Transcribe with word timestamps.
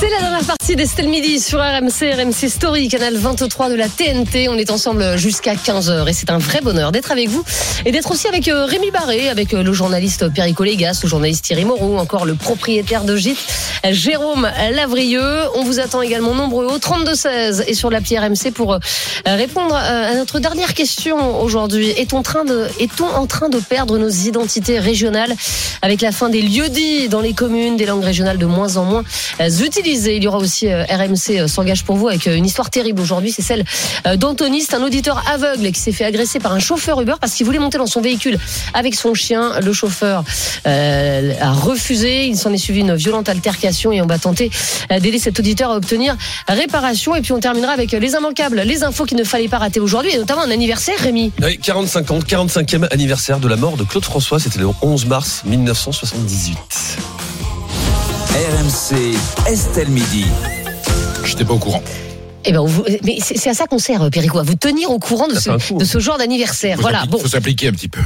C'est 0.00 0.08
la 0.08 0.20
dernière 0.20 0.44
partie 0.44 0.76
d'Estelle 0.76 1.08
Midi 1.08 1.38
sur 1.38 1.58
RMC, 1.58 2.14
RMC 2.14 2.48
Story, 2.48 2.88
canal 2.88 3.18
23 3.18 3.68
de 3.68 3.74
la 3.74 3.86
TNT. 3.86 4.48
On 4.48 4.56
est 4.56 4.70
ensemble 4.70 5.18
jusqu'à 5.18 5.52
15h 5.52 6.08
et 6.08 6.14
c'est 6.14 6.30
un 6.30 6.38
vrai 6.38 6.62
bonheur 6.62 6.90
d'être 6.90 7.12
avec 7.12 7.28
vous 7.28 7.44
et 7.84 7.92
d'être 7.92 8.10
aussi 8.10 8.26
avec 8.26 8.48
euh, 8.48 8.64
Rémi 8.64 8.90
Barré, 8.90 9.28
avec 9.28 9.52
euh, 9.52 9.62
le 9.62 9.74
journaliste 9.74 10.32
Perico 10.34 10.64
Légas, 10.64 11.00
le 11.02 11.08
journaliste 11.10 11.44
Thierry 11.44 11.66
Moreau, 11.66 11.98
encore 11.98 12.24
le 12.24 12.34
propriétaire 12.34 13.04
de 13.04 13.14
Gîte, 13.14 13.36
Jérôme 13.90 14.48
Lavrieux. 14.72 15.40
On 15.54 15.64
vous 15.64 15.80
attend 15.80 16.00
également 16.00 16.34
nombreux 16.34 16.64
au 16.64 16.78
32-16 16.78 17.64
et 17.66 17.74
sur 17.74 17.90
l'appli 17.90 18.18
RMC 18.18 18.52
pour 18.54 18.72
euh, 18.72 18.78
répondre 19.26 19.74
à 19.74 20.14
notre 20.14 20.38
dernière 20.38 20.72
question 20.72 21.42
aujourd'hui. 21.42 21.90
Est-on 21.90 22.20
en 22.20 23.26
train 23.26 23.50
de, 23.50 23.60
perdre 23.68 23.98
nos 23.98 24.08
identités 24.08 24.78
régionales 24.78 25.34
avec 25.82 26.00
la 26.00 26.10
fin 26.10 26.30
des 26.30 26.40
lieux-dits 26.40 27.10
dans 27.10 27.20
les 27.20 27.34
communes, 27.34 27.76
des 27.76 27.84
langues 27.84 28.04
régionales 28.04 28.38
de 28.38 28.46
moins 28.46 28.78
en 28.78 28.84
moins 28.84 29.04
utilisées? 29.38 29.89
Il 29.92 30.22
y 30.22 30.28
aura 30.28 30.38
aussi 30.38 30.68
euh, 30.68 30.84
RMC 30.84 31.30
euh, 31.30 31.48
s'engage 31.48 31.82
pour 31.82 31.96
vous 31.96 32.06
avec 32.06 32.26
euh, 32.28 32.36
une 32.36 32.46
histoire 32.46 32.70
terrible 32.70 33.00
aujourd'hui. 33.00 33.32
C'est 33.32 33.42
celle 33.42 33.64
d'Anthony. 34.16 34.62
C'est 34.62 34.74
un 34.74 34.82
auditeur 34.82 35.22
aveugle 35.28 35.72
qui 35.72 35.80
s'est 35.80 35.92
fait 35.92 36.04
agresser 36.04 36.38
par 36.38 36.52
un 36.52 36.58
chauffeur 36.58 37.00
Uber 37.00 37.14
parce 37.20 37.34
qu'il 37.34 37.44
voulait 37.44 37.58
monter 37.58 37.78
dans 37.78 37.86
son 37.86 38.00
véhicule 38.00 38.38
avec 38.72 38.94
son 38.94 39.14
chien. 39.14 39.58
Le 39.60 39.72
chauffeur 39.72 40.24
a 40.64 41.52
refusé. 41.52 42.26
Il 42.26 42.36
s'en 42.36 42.52
est 42.52 42.58
suivi 42.58 42.80
une 42.80 42.94
violente 42.94 43.28
altercation 43.28 43.92
et 43.92 44.00
on 44.00 44.06
va 44.06 44.18
tenter 44.18 44.50
d'aider 44.90 45.18
cet 45.18 45.38
auditeur 45.38 45.70
à 45.70 45.76
obtenir 45.76 46.16
réparation. 46.48 47.14
Et 47.16 47.22
puis 47.22 47.32
on 47.32 47.40
terminera 47.40 47.72
avec 47.72 47.92
les 47.92 48.12
immanquables, 48.12 48.60
les 48.60 48.84
infos 48.84 49.04
qu'il 49.04 49.18
ne 49.18 49.24
fallait 49.24 49.48
pas 49.48 49.58
rater 49.58 49.80
aujourd'hui 49.80 50.12
et 50.12 50.18
notamment 50.18 50.42
un 50.42 50.50
anniversaire, 50.50 50.98
Rémi. 50.98 51.32
Oui, 51.42 51.58
45 51.58 52.10
ans, 52.10 52.18
45e 52.20 52.92
anniversaire 52.92 53.40
de 53.40 53.48
la 53.48 53.56
mort 53.56 53.76
de 53.76 53.84
Claude 53.84 54.04
François. 54.04 54.38
C'était 54.38 54.60
le 54.60 54.68
11 54.82 55.06
mars 55.06 55.42
1978. 55.44 57.39
RMC, 58.32 59.16
Estelle 59.48 59.88
Midi. 59.90 60.24
J'étais 61.24 61.44
pas 61.44 61.54
au 61.54 61.58
courant. 61.58 61.82
Eh 62.46 62.52
ben, 62.52 62.60
vous- 62.64 62.84
mais 63.04 63.18
c'est 63.20 63.50
à 63.50 63.54
ça 63.54 63.66
qu'on 63.66 63.78
sert, 63.78 64.08
Perico, 64.10 64.38
à 64.38 64.42
vous 64.42 64.54
tenir 64.54 64.90
au 64.90 64.98
courant 64.98 65.28
de 65.28 65.34
ce, 65.34 65.50
de 65.74 66.00
genre 66.00 66.16
d'anniversaire. 66.18 66.78
Voilà. 66.80 67.04
Bon, 67.06 67.18
faut 67.18 67.28
s'appliquer 67.28 67.68
un 67.68 67.72
petit 67.72 67.88
peu. 67.88 68.00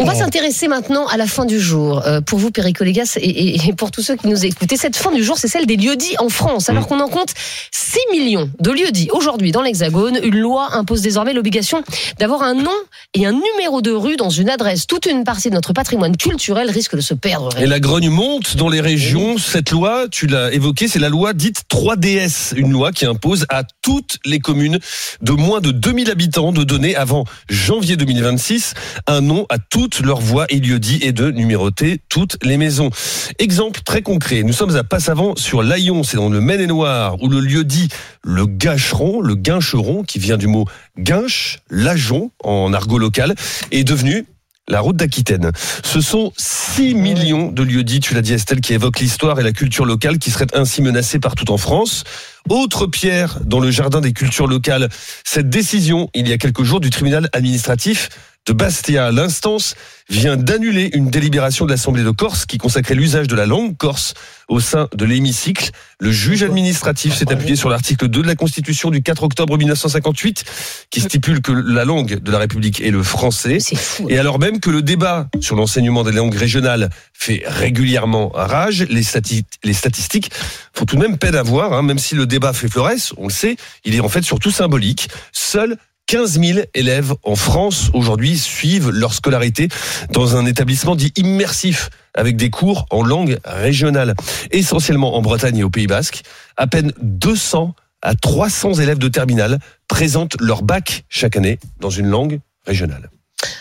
on 0.00 0.04
va 0.04 0.14
s'intéresser 0.14 0.68
maintenant 0.68 1.06
à 1.08 1.16
la 1.16 1.26
fin 1.26 1.44
du 1.44 1.58
jour. 1.60 2.02
Euh, 2.06 2.20
pour 2.20 2.38
vous, 2.38 2.50
Perico 2.50 2.84
Légas, 2.84 3.16
et, 3.20 3.28
et- 3.28 3.68
et 3.68 3.72
pour 3.72 3.90
tous 3.90 4.02
ceux 4.02 4.16
qui 4.16 4.28
nous 4.28 4.44
écoutent. 4.44 4.72
Et 4.72 4.76
cette 4.76 4.96
fin 4.96 5.10
du 5.12 5.24
jour, 5.24 5.36
c'est 5.38 5.48
celle 5.48 5.66
des 5.66 5.76
lieux-dits 5.76 6.14
en 6.18 6.28
France. 6.28 6.68
Mm. 6.68 6.70
Alors 6.70 6.86
qu'on 6.86 7.00
en 7.00 7.08
compte 7.08 7.34
6 7.72 7.98
millions 8.12 8.48
de 8.60 8.70
lieux-dits 8.70 9.08
aujourd'hui 9.12 9.50
dans 9.52 9.62
l'Hexagone, 9.62 10.18
une 10.22 10.38
loi 10.38 10.74
impose 10.76 11.02
désormais 11.02 11.32
l'obligation 11.32 11.82
d'avoir 12.18 12.42
un 12.42 12.54
nom 12.54 12.70
et 13.14 13.26
un 13.26 13.32
numéro 13.32 13.82
de 13.82 13.90
rue 13.90 14.16
dans 14.16 14.30
une 14.30 14.48
adresse. 14.48 14.86
Toute 14.86 15.06
une 15.06 15.24
partie 15.24 15.50
de 15.50 15.54
notre 15.54 15.72
patrimoine 15.72 16.16
culturel 16.16 16.70
risque 16.70 16.94
de 16.94 17.00
se 17.00 17.14
perdre. 17.14 17.50
Et 17.58 17.66
la 17.66 17.80
grogne 17.80 18.08
monte 18.10 18.56
dans 18.56 18.68
les 18.68 18.80
régions. 18.80 19.38
Cette 19.38 19.70
loi, 19.70 20.06
tu 20.10 20.26
l'as 20.28 20.52
évoqué, 20.52 20.86
c'est 20.88 20.98
la 21.00 21.08
loi 21.08 21.32
dite 21.32 21.62
3DS. 21.68 22.54
Une 22.56 22.70
loi 22.72 22.92
qui 22.92 23.04
impose 23.06 23.44
à 23.48 23.64
toutes 23.82 24.18
les 24.24 24.38
communes 24.38 24.78
de 25.20 25.32
moins 25.32 25.60
de 25.60 25.72
2000 25.72 26.10
habitants 26.10 26.52
de 26.52 26.64
donner 26.64 26.96
avant 26.96 27.24
janvier 27.50 27.96
2026 27.96 28.74
un 29.06 29.20
nom 29.20 29.44
à 29.48 29.58
toutes 29.58 30.00
leurs 30.00 30.20
voies 30.20 30.46
et 30.48 30.60
lieux-dits 30.60 31.00
et 31.02 31.12
de 31.12 31.30
numéroter 31.30 32.00
toutes 32.08 32.38
les 32.42 32.56
maisons. 32.56 32.90
Exemple 33.38 33.80
très 33.84 34.02
concret. 34.02 34.44
Nous 34.44 34.52
sommes 34.52 34.76
à 34.76 34.84
Passavant 34.84 35.34
sur 35.36 35.62
l'Aillon, 35.62 36.04
c'est 36.04 36.16
dans 36.16 36.28
le 36.28 36.40
Maine-et-Loire, 36.40 37.20
où 37.22 37.28
le 37.28 37.40
lieu 37.40 37.64
dit 37.64 37.88
le 38.22 38.46
Gâcheron, 38.46 39.20
le 39.20 39.34
Guincheron, 39.34 40.04
qui 40.04 40.18
vient 40.18 40.36
du 40.36 40.46
mot 40.46 40.64
guinche, 40.98 41.58
lajon 41.70 42.30
en 42.44 42.72
argot 42.72 42.98
local, 42.98 43.34
est 43.70 43.84
devenu 43.84 44.26
la 44.68 44.80
route 44.80 44.96
d'Aquitaine. 44.96 45.50
Ce 45.82 46.00
sont 46.00 46.32
6 46.36 46.94
millions 46.94 47.50
de 47.50 47.62
lieux 47.62 47.82
dits, 47.82 48.00
tu 48.00 48.14
l'as 48.14 48.22
dit 48.22 48.32
Estelle, 48.32 48.60
qui 48.60 48.74
évoquent 48.74 49.00
l'histoire 49.00 49.40
et 49.40 49.42
la 49.42 49.52
culture 49.52 49.84
locale 49.84 50.18
qui 50.18 50.30
seraient 50.30 50.54
ainsi 50.54 50.82
menacés 50.82 51.18
partout 51.18 51.50
en 51.50 51.58
France. 51.58 52.04
Autre 52.48 52.86
pierre 52.86 53.38
dans 53.44 53.60
le 53.60 53.70
jardin 53.70 54.00
des 54.00 54.12
cultures 54.12 54.46
locales, 54.46 54.88
cette 55.24 55.48
décision, 55.48 56.08
il 56.14 56.28
y 56.28 56.32
a 56.32 56.38
quelques 56.38 56.62
jours, 56.62 56.80
du 56.80 56.90
tribunal 56.90 57.28
administratif 57.32 58.08
de 58.46 58.52
Bastia. 58.52 59.10
L'instance 59.12 59.74
vient 60.08 60.36
d'annuler 60.36 60.90
une 60.94 61.10
délibération 61.10 61.64
de 61.64 61.70
l'Assemblée 61.70 62.02
de 62.02 62.10
Corse 62.10 62.44
qui 62.44 62.58
consacrait 62.58 62.94
l'usage 62.94 63.28
de 63.28 63.36
la 63.36 63.46
langue 63.46 63.76
corse 63.76 64.14
au 64.48 64.58
sein 64.60 64.88
de 64.94 65.04
l'hémicycle. 65.04 65.70
Le 66.00 66.10
juge 66.10 66.42
administratif 66.42 67.14
s'est 67.14 67.30
appuyé 67.32 67.54
sur 67.56 67.68
l'article 67.70 68.08
2 68.08 68.22
de 68.22 68.26
la 68.26 68.34
Constitution 68.34 68.90
du 68.90 69.00
4 69.02 69.22
octobre 69.22 69.56
1958 69.56 70.44
qui 70.90 71.00
stipule 71.00 71.40
que 71.40 71.52
la 71.52 71.84
langue 71.84 72.18
de 72.20 72.32
la 72.32 72.38
République 72.38 72.80
est 72.82 72.90
le 72.90 73.02
français. 73.02 73.58
Fou. 73.60 74.08
Et 74.10 74.18
alors 74.18 74.38
même 74.38 74.58
que 74.60 74.70
le 74.70 74.82
débat 74.82 75.28
sur 75.40 75.54
l'enseignement 75.56 76.02
des 76.02 76.12
langues 76.12 76.34
régionales 76.34 76.90
fait 77.12 77.42
régulièrement 77.46 78.30
rage, 78.34 78.82
les, 78.90 79.02
stati- 79.02 79.44
les 79.62 79.72
statistiques 79.72 80.30
font 80.74 80.84
tout 80.84 80.96
de 80.96 81.00
même 81.00 81.16
peine 81.16 81.36
à 81.36 81.42
voir, 81.42 81.72
hein, 81.72 81.82
même 81.82 81.98
si 81.98 82.16
le 82.16 82.26
débat 82.26 82.52
fait 82.52 82.68
florès, 82.68 83.12
on 83.16 83.28
le 83.28 83.32
sait, 83.32 83.56
il 83.84 83.94
est 83.94 84.00
en 84.00 84.08
fait 84.08 84.22
surtout 84.22 84.50
symbolique. 84.50 85.08
Seuls 85.30 85.76
15 86.12 86.40
000 86.40 86.58
élèves 86.74 87.14
en 87.22 87.36
France 87.36 87.88
aujourd'hui 87.94 88.36
suivent 88.36 88.90
leur 88.90 89.14
scolarité 89.14 89.68
dans 90.10 90.36
un 90.36 90.44
établissement 90.44 90.94
dit 90.94 91.10
immersif 91.16 91.88
avec 92.12 92.36
des 92.36 92.50
cours 92.50 92.84
en 92.90 93.02
langue 93.02 93.38
régionale, 93.46 94.14
essentiellement 94.50 95.16
en 95.16 95.22
Bretagne 95.22 95.56
et 95.56 95.64
au 95.64 95.70
Pays 95.70 95.86
Basque. 95.86 96.20
À 96.58 96.66
peine 96.66 96.92
200 97.00 97.74
à 98.02 98.14
300 98.14 98.74
élèves 98.74 98.98
de 98.98 99.08
terminale 99.08 99.58
présentent 99.88 100.36
leur 100.38 100.62
bac 100.62 101.04
chaque 101.08 101.34
année 101.34 101.58
dans 101.80 101.88
une 101.88 102.08
langue 102.08 102.40
régionale. 102.66 103.08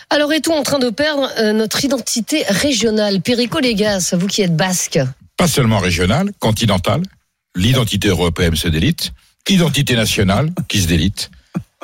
Alors, 0.10 0.34
est-on 0.34 0.54
en 0.54 0.64
train 0.64 0.80
de 0.80 0.90
perdre 0.90 1.32
euh, 1.38 1.54
notre 1.54 1.86
identité 1.86 2.44
régionale? 2.50 3.22
Perico 3.22 3.62
Légas, 3.62 4.14
vous 4.18 4.28
qui 4.28 4.42
êtes 4.42 4.58
basque. 4.58 5.00
Pas 5.38 5.48
seulement 5.48 5.80
régional, 5.80 6.32
continental. 6.40 7.02
L'identité 7.56 8.10
européenne 8.10 8.58
se 8.58 8.68
délite. 8.68 9.14
Identité 9.48 9.96
nationale 9.96 10.52
qui 10.68 10.82
se 10.82 10.88
délite. 10.88 11.32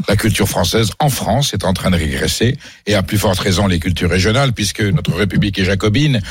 La 0.07 0.15
culture 0.15 0.47
française 0.47 0.91
en 0.99 1.09
France 1.09 1.55
est 1.55 1.65
en 1.65 1.73
train 1.73 1.89
de 1.89 1.95
régresser 1.95 2.55
et 2.85 2.93
à 2.93 3.01
plus 3.01 3.17
forte 3.17 3.39
raison 3.39 3.65
les 3.65 3.79
cultures 3.79 4.09
régionales 4.09 4.53
puisque 4.53 4.81
notre 4.81 5.13
République 5.13 5.57
est 5.57 5.65
jacobine 5.65 6.21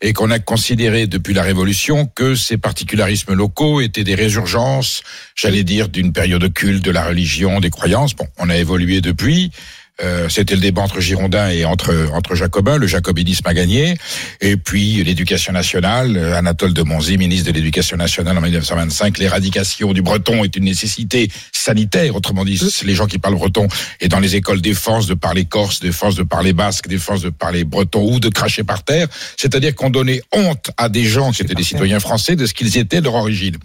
et 0.00 0.14
qu'on 0.14 0.30
a 0.30 0.38
considéré 0.38 1.06
depuis 1.06 1.34
la 1.34 1.42
Révolution 1.42 2.06
que 2.06 2.34
ces 2.34 2.56
particularismes 2.56 3.34
locaux 3.34 3.82
étaient 3.82 4.04
des 4.04 4.14
résurgences, 4.14 5.02
j'allais 5.34 5.64
dire, 5.64 5.90
d'une 5.90 6.14
période 6.14 6.42
occulte 6.42 6.82
de 6.82 6.90
la 6.90 7.04
religion, 7.04 7.60
des 7.60 7.68
croyances. 7.68 8.16
Bon, 8.16 8.26
on 8.38 8.48
a 8.48 8.56
évolué 8.56 9.02
depuis. 9.02 9.52
Euh, 10.02 10.28
C'était 10.28 10.54
le 10.54 10.60
débat 10.60 10.82
entre 10.82 11.00
Girondins 11.00 11.48
et 11.50 11.64
entre 11.64 11.94
entre 12.12 12.34
Jacobins. 12.34 12.78
Le 12.78 12.86
jacobinisme 12.86 13.46
a 13.46 13.54
gagné. 13.54 13.96
Et 14.40 14.56
puis 14.56 15.02
l'éducation 15.04 15.52
nationale. 15.52 16.16
euh, 16.16 16.36
Anatole 16.36 16.72
de 16.72 16.82
Monzy, 16.82 17.18
ministre 17.18 17.50
de 17.50 17.54
l'Éducation 17.54 17.96
nationale 17.96 18.36
en 18.38 18.40
1925, 18.40 19.18
l'éradication 19.18 19.92
du 19.92 20.02
breton 20.02 20.44
est 20.44 20.56
une 20.56 20.64
nécessité 20.64 21.30
sanitaire. 21.52 22.14
Autrement 22.16 22.44
dit, 22.44 22.60
les 22.84 22.94
gens 22.94 23.06
qui 23.06 23.18
parlent 23.18 23.34
breton 23.34 23.68
et 24.00 24.08
dans 24.08 24.20
les 24.20 24.36
écoles 24.36 24.60
défense 24.60 25.06
de 25.06 25.14
parler 25.14 25.44
corse, 25.44 25.80
défense 25.80 26.14
de 26.14 26.22
parler 26.22 26.52
basque, 26.52 26.88
défense 26.88 27.22
de 27.22 27.30
parler 27.30 27.64
breton 27.64 28.14
ou 28.14 28.20
de 28.20 28.28
cracher 28.28 28.64
par 28.64 28.82
terre. 28.82 29.08
C'est-à-dire 29.36 29.74
qu'on 29.74 29.90
donnait 29.90 30.22
honte 30.32 30.70
à 30.76 30.88
des 30.88 31.04
gens 31.04 31.32
qui 31.32 31.42
étaient 31.42 31.54
des 31.54 31.62
citoyens 31.62 32.00
français 32.00 32.36
de 32.36 32.46
ce 32.46 32.54
qu'ils 32.54 32.78
étaient 32.78 33.00
de 33.00 33.04
leur 33.04 33.14
origine. 33.16 33.56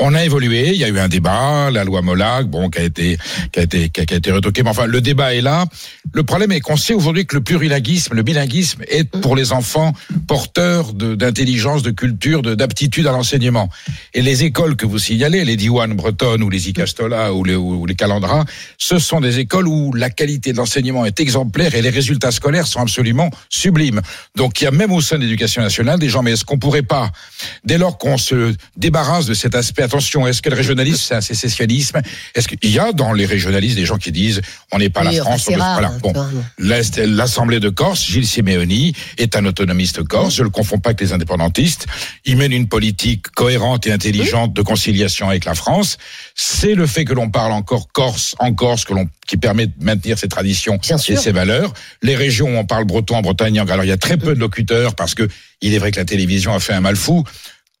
On 0.00 0.12
a 0.12 0.24
évolué, 0.24 0.70
il 0.70 0.76
y 0.76 0.82
a 0.82 0.88
eu 0.88 0.98
un 0.98 1.06
débat, 1.06 1.70
la 1.70 1.84
loi 1.84 2.02
Molag, 2.02 2.48
bon, 2.48 2.68
qui 2.68 2.80
a 2.80 2.82
été, 2.82 3.16
qui 3.52 3.60
a 3.60 3.62
été, 3.62 3.90
qui 3.90 4.00
a, 4.00 4.16
été 4.16 4.32
retoqué. 4.32 4.64
Mais 4.64 4.70
enfin, 4.70 4.86
le 4.86 5.00
débat 5.00 5.34
est 5.34 5.40
là. 5.40 5.66
Le 6.12 6.24
problème 6.24 6.50
est 6.50 6.58
qu'on 6.58 6.76
sait 6.76 6.94
aujourd'hui 6.94 7.26
que 7.26 7.36
le 7.36 7.44
plurilinguisme, 7.44 8.12
le 8.12 8.24
bilinguisme 8.24 8.82
est 8.88 9.04
pour 9.04 9.36
les 9.36 9.52
enfants 9.52 9.92
porteur 10.26 10.94
d'intelligence, 10.94 11.84
de, 11.84 11.92
culture, 11.92 12.42
de- 12.42 12.56
d'aptitude 12.56 13.06
à 13.06 13.12
l'enseignement. 13.12 13.70
Et 14.14 14.22
les 14.22 14.42
écoles 14.42 14.74
que 14.74 14.84
vous 14.84 14.98
signalez, 14.98 15.44
les 15.44 15.54
Diwan 15.54 15.94
bretonnes 15.94 16.42
ou 16.42 16.50
les 16.50 16.68
Icastola 16.68 17.32
ou 17.32 17.44
les, 17.44 17.54
ou 17.54 17.86
les 17.86 17.94
Calandra, 17.94 18.44
ce 18.78 18.98
sont 18.98 19.20
des 19.20 19.38
écoles 19.38 19.68
où 19.68 19.92
la 19.92 20.10
qualité 20.10 20.50
de 20.52 20.56
l'enseignement 20.56 21.04
est 21.06 21.20
exemplaire 21.20 21.76
et 21.76 21.82
les 21.82 21.90
résultats 21.90 22.32
scolaires 22.32 22.66
sont 22.66 22.80
absolument 22.80 23.30
sublimes. 23.48 24.00
Donc 24.34 24.60
il 24.60 24.64
y 24.64 24.66
a 24.66 24.72
même 24.72 24.90
au 24.90 25.00
sein 25.00 25.18
de 25.18 25.22
l'éducation 25.22 25.62
nationale 25.62 26.00
des 26.00 26.08
gens, 26.08 26.24
mais 26.24 26.32
est-ce 26.32 26.44
qu'on 26.44 26.58
pourrait 26.58 26.82
pas, 26.82 27.12
dès 27.64 27.78
lors 27.78 27.96
qu'on 27.96 28.18
se 28.18 28.52
débarrasse 28.76 29.26
de 29.26 29.34
cet 29.34 29.54
aspect, 29.54 29.83
attention, 29.84 30.26
est-ce 30.26 30.42
que 30.42 30.50
le 30.50 30.56
régionalisme 30.56 31.00
c'est 31.08 31.14
un 31.14 31.20
sécessionnisme? 31.20 32.00
Est-ce 32.34 32.48
qu'il 32.48 32.70
y 32.70 32.78
a 32.78 32.92
dans 32.92 33.12
les 33.12 33.26
régionalistes 33.26 33.76
des 33.76 33.84
gens 33.86 33.98
qui 33.98 34.12
disent 34.12 34.40
on 34.72 34.78
n'est 34.78 34.90
pas 34.90 35.02
Oui, 35.06 35.16
la 35.16 35.22
France 35.22 35.48
on 35.50 35.56
rare, 35.56 35.72
voilà. 35.74 35.92
Bon, 36.02 36.12
L'Assemblée 36.58 37.60
de 37.60 37.68
Corse, 37.68 38.04
Gilles 38.04 38.26
Simeoni, 38.26 38.94
est 39.18 39.36
un 39.36 39.44
autonomiste 39.44 40.02
corse. 40.02 40.34
Je 40.34 40.40
ne 40.40 40.44
le 40.44 40.50
confonds 40.50 40.78
pas 40.78 40.90
avec 40.90 41.00
les 41.00 41.12
indépendantistes. 41.12 41.86
Il 42.24 42.36
mène 42.36 42.52
une 42.52 42.68
politique 42.68 43.28
cohérente 43.30 43.86
et 43.86 43.92
intelligente 43.92 44.52
de 44.52 44.62
conciliation 44.62 45.28
avec 45.28 45.44
la 45.44 45.54
France. 45.54 45.98
C'est 46.34 46.74
le 46.74 46.86
fait 46.86 47.04
que 47.04 47.12
l'on 47.12 47.30
parle 47.30 47.52
encore 47.52 47.88
corse 47.92 48.34
en 48.38 48.52
Corse 48.54 48.84
que 48.84 48.94
l'on 48.94 49.08
qui 49.26 49.36
permet 49.36 49.66
de 49.66 49.72
maintenir 49.80 50.18
ses 50.18 50.28
traditions 50.28 50.76
Bien 50.82 50.96
et 50.96 51.00
sûr. 51.00 51.18
ses 51.18 51.32
valeurs. 51.32 51.72
Les 52.02 52.14
régions 52.16 52.54
où 52.54 52.56
on 52.58 52.66
parle 52.66 52.84
breton 52.84 53.16
en 53.16 53.22
Bretagne, 53.22 53.58
alors 53.58 53.84
il 53.84 53.88
y 53.88 53.92
a 53.92 53.96
très 53.96 54.16
peu 54.16 54.34
de 54.34 54.40
locuteurs 54.40 54.94
parce 54.94 55.14
que 55.14 55.28
il 55.62 55.72
est 55.72 55.78
vrai 55.78 55.90
que 55.92 55.98
la 55.98 56.04
télévision 56.04 56.54
a 56.54 56.60
fait 56.60 56.74
un 56.74 56.80
mal 56.80 56.96
fou. 56.96 57.24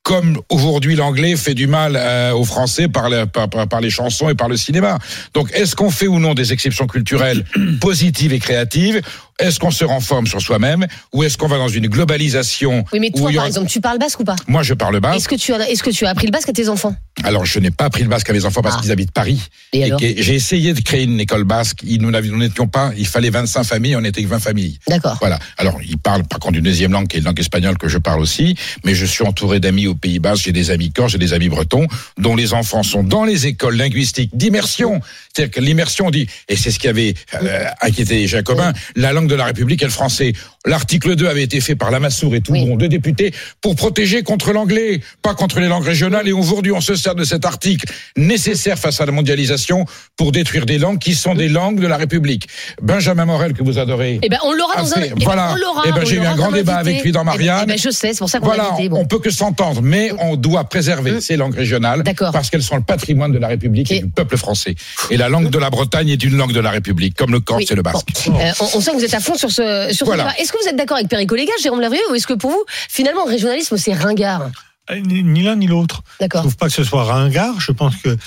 Comme 0.04 0.38
aujourd'hui 0.50 0.96
l'anglais 0.96 1.34
fait 1.34 1.54
du 1.54 1.66
mal 1.66 1.96
euh, 1.96 2.32
aux 2.32 2.44
Français 2.44 2.88
par, 2.88 3.08
les 3.08 3.90
chansons 3.90 4.28
et 4.28 4.34
par 4.34 4.48
le 4.48 4.56
cinéma. 4.56 4.98
Donc, 5.32 5.50
est-ce 5.52 5.74
qu'on 5.74 5.90
fait 5.90 6.06
ou 6.06 6.20
non 6.20 6.34
des 6.34 6.52
exceptions 6.52 6.86
culturelles 6.86 7.44
positives 7.80 8.32
et 8.32 8.38
créatives? 8.38 9.00
Est-ce 9.40 9.58
qu'on 9.58 9.70
se 9.72 9.84
renforme 9.84 10.26
sur 10.26 10.40
soi-même 10.40 10.86
ou 11.12 11.22
est-ce 11.24 11.36
qu'on 11.36 11.48
va 11.48 11.58
dans 11.58 11.68
une 11.68 11.88
globalisation 11.88 12.84
Oui, 12.92 13.00
mais 13.00 13.10
toi, 13.10 13.30
par 13.34 13.46
exemple, 13.46 13.68
tu 13.68 13.80
parles 13.80 13.98
basque 13.98 14.20
ou 14.20 14.24
pas? 14.24 14.36
Moi, 14.46 14.62
je 14.62 14.74
parle 14.74 15.00
basque. 15.00 15.16
Est-ce 15.16 15.28
que, 15.28 15.34
tu 15.34 15.52
as, 15.52 15.68
est-ce 15.70 15.82
que 15.82 15.90
tu 15.90 16.06
as 16.06 16.10
appris 16.10 16.26
le 16.26 16.32
basque 16.32 16.48
à 16.48 16.52
tes 16.52 16.68
enfants? 16.68 16.94
Alors, 17.22 17.44
je 17.44 17.58
n'ai 17.58 17.70
pas 17.70 17.84
appris 17.86 18.02
le 18.02 18.08
basque 18.08 18.28
à 18.30 18.32
mes 18.32 18.44
enfants 18.44 18.62
parce 18.62 18.76
Ah. 18.78 18.82
qu'ils 18.82 18.92
habitent 18.92 19.12
Paris. 19.12 19.40
Et 19.72 19.84
alors 19.84 19.98
j'ai 20.00 20.34
essayé 20.34 20.72
de 20.72 20.80
créer 20.80 21.04
une 21.04 21.18
école 21.20 21.44
basque. 21.44 21.80
Nous 21.84 22.10
n'étions 22.10 22.66
pas. 22.68 22.92
Il 22.96 23.06
fallait 23.06 23.30
25 23.30 23.64
familles. 23.64 23.96
On 23.96 24.00
n'était 24.00 24.22
que 24.22 24.28
20 24.28 24.38
familles. 24.40 24.78
D'accord. 24.88 25.16
Voilà. 25.20 25.38
Alors, 25.58 25.78
ils 25.86 25.98
parlent 25.98 26.24
par 26.24 26.38
contre 26.38 26.58
une 26.58 26.64
deuxième 26.64 26.92
langue 26.92 27.08
qui 27.08 27.16
est 27.16 27.20
la 27.20 27.26
langue 27.26 27.40
espagnole 27.40 27.76
que 27.78 27.88
je 27.88 27.98
parle 27.98 28.20
aussi. 28.20 28.56
Mais 28.84 28.94
je 28.94 29.04
suis 29.06 29.24
entouré 29.24 29.58
d'amis 29.60 29.86
au 29.86 29.94
Pays 29.94 30.18
Basque. 30.18 30.44
J'ai 30.44 30.52
des 30.52 30.70
amis 30.70 30.92
corses, 30.92 31.12
j'ai 31.12 31.18
des 31.18 31.32
amis 31.32 31.48
bretons, 31.48 31.86
dont 32.18 32.36
les 32.36 32.52
enfants 32.52 32.82
sont 32.82 33.02
dans 33.02 33.24
les 33.24 33.46
écoles 33.46 33.76
linguistiques 33.76 34.36
d'immersion. 34.36 35.00
C'est-à-dire 35.34 35.54
que 35.54 35.60
l'immersion 35.60 36.10
dit, 36.10 36.28
et 36.48 36.56
c'est 36.56 36.70
ce 36.70 36.78
qui 36.78 36.88
avait 36.88 37.14
euh, 37.42 37.64
inquiété 37.80 38.16
les 38.16 38.26
Jacobins, 38.28 38.72
la 38.96 39.12
langue 39.12 39.23
de 39.26 39.34
la 39.34 39.44
République 39.44 39.82
est 39.82 39.86
le 39.86 39.90
français. 39.90 40.32
L'article 40.66 41.14
2 41.14 41.26
avait 41.28 41.42
été 41.42 41.60
fait 41.60 41.76
par 41.76 41.90
Lamassoure 41.90 42.34
et 42.36 42.40
Toulon, 42.40 42.64
Oui. 42.70 42.76
deux 42.78 42.88
députés, 42.88 43.34
pour 43.60 43.76
protéger 43.76 44.22
contre 44.22 44.52
l'anglais, 44.52 45.00
pas 45.20 45.34
contre 45.34 45.60
les 45.60 45.68
langues 45.68 45.84
régionales. 45.84 46.26
Et 46.26 46.32
aujourd'hui, 46.32 46.72
on 46.72 46.80
se 46.80 46.94
sert 46.94 47.14
de 47.14 47.24
cet 47.24 47.44
article 47.44 47.86
nécessaire 48.16 48.78
face 48.78 49.00
à 49.00 49.06
la 49.06 49.12
mondialisation 49.12 49.84
pour 50.16 50.32
détruire 50.32 50.64
des 50.64 50.78
langues 50.78 50.98
qui 50.98 51.14
sont 51.14 51.34
des 51.34 51.48
langues 51.48 51.80
de 51.80 51.86
la 51.86 51.98
République. 51.98 52.48
Benjamin 52.80 53.26
Morel, 53.26 53.52
que 53.52 53.62
vous 53.62 53.78
adorez. 53.78 54.20
Eh 54.22 54.28
ben, 54.30 54.38
on 54.42 54.52
l'aura 54.52 54.76
dans 54.76 54.90
Ah, 54.94 54.98
un. 54.98 55.02
eh 55.04 55.08
ben, 55.10 55.14
voilà. 55.22 55.54
Eh 55.86 55.92
ben, 55.92 56.04
j'ai 56.06 56.16
eu 56.16 56.20
un 56.24 56.34
grand 56.34 56.50
débat 56.50 56.78
invité. 56.78 56.90
avec 56.92 57.04
lui 57.04 57.12
dans 57.12 57.20
Eh 57.20 57.24
ben, 57.24 57.30
Marianne. 57.32 57.60
eh 57.64 57.66
ben, 57.72 57.78
je 57.78 57.90
sais, 57.90 58.12
c'est 58.14 58.18
pour 58.18 58.30
ça 58.30 58.38
qu'on 58.40 58.46
Voilà, 58.46 58.70
invité. 58.72 58.88
on 58.90 59.00
Bon. 59.00 59.04
peut 59.04 59.18
que 59.18 59.30
s'entendre, 59.30 59.82
mais 59.82 60.12
on 60.18 60.36
doit 60.36 60.64
préserver 60.64 61.20
ces 61.20 61.36
langues 61.36 61.54
régionales 61.56 62.02
parce 62.32 62.48
qu'elles 62.48 62.62
sont 62.62 62.76
le 62.76 62.82
patrimoine 62.82 63.32
de 63.32 63.38
la 63.38 63.48
République 63.48 63.90
et, 63.92 63.96
Et- 63.96 64.00
du 64.00 64.08
peuple 64.08 64.38
français. 64.38 64.74
Et 65.10 65.16
la 65.18 65.28
langue 65.28 65.50
de 65.50 65.58
la 65.58 65.68
Bretagne 65.68 66.08
est 66.08 66.22
une 66.24 66.36
langue 66.38 66.52
de 66.52 66.60
la 66.60 66.70
République, 66.70 67.16
comme 67.16 67.32
le 67.32 67.40
corse 67.40 67.64
Oui. 67.64 67.68
et 67.70 67.74
le 67.74 67.82
basque. 67.82 68.08
Bon. 68.28 68.38
Euh, 68.40 68.52
on, 68.60 68.80
sent 68.80 68.92
que 68.92 68.96
vous 68.96 69.04
êtes 69.04 69.14
à 69.14 69.20
fond 69.20 69.34
sur 69.34 69.50
ce, 69.50 69.88
sur 69.92 70.06
ce 70.06 70.12
débat. 70.12 70.32
Est-ce 70.54 70.60
que 70.60 70.68
vous 70.68 70.70
êtes 70.70 70.76
d'accord 70.76 70.98
avec 70.98 71.08
Perico 71.08 71.34
Légas, 71.34 71.52
Jérôme 71.60 71.80
Lavrieux, 71.80 72.02
ou 72.12 72.14
est-ce 72.14 72.28
que 72.28 72.34
pour 72.34 72.50
vous, 72.50 72.64
finalement, 72.88 73.24
le 73.24 73.32
régionalisme, 73.32 73.76
c'est 73.76 73.92
ringard 73.92 74.50
Euh, 74.88 75.00
Ni 75.00 75.42
l'un 75.42 75.56
ni 75.56 75.66
l'autre. 75.66 76.02
Je 76.20 76.26
trouve 76.28 76.56
pas 76.56 76.66
que 76.66 76.72
ce 76.72 76.84
soit 76.84 77.02
ringard. 77.02 77.58
Je 77.58 77.72
pense 77.72 77.96
que 77.96 78.10
euh, 78.10 78.18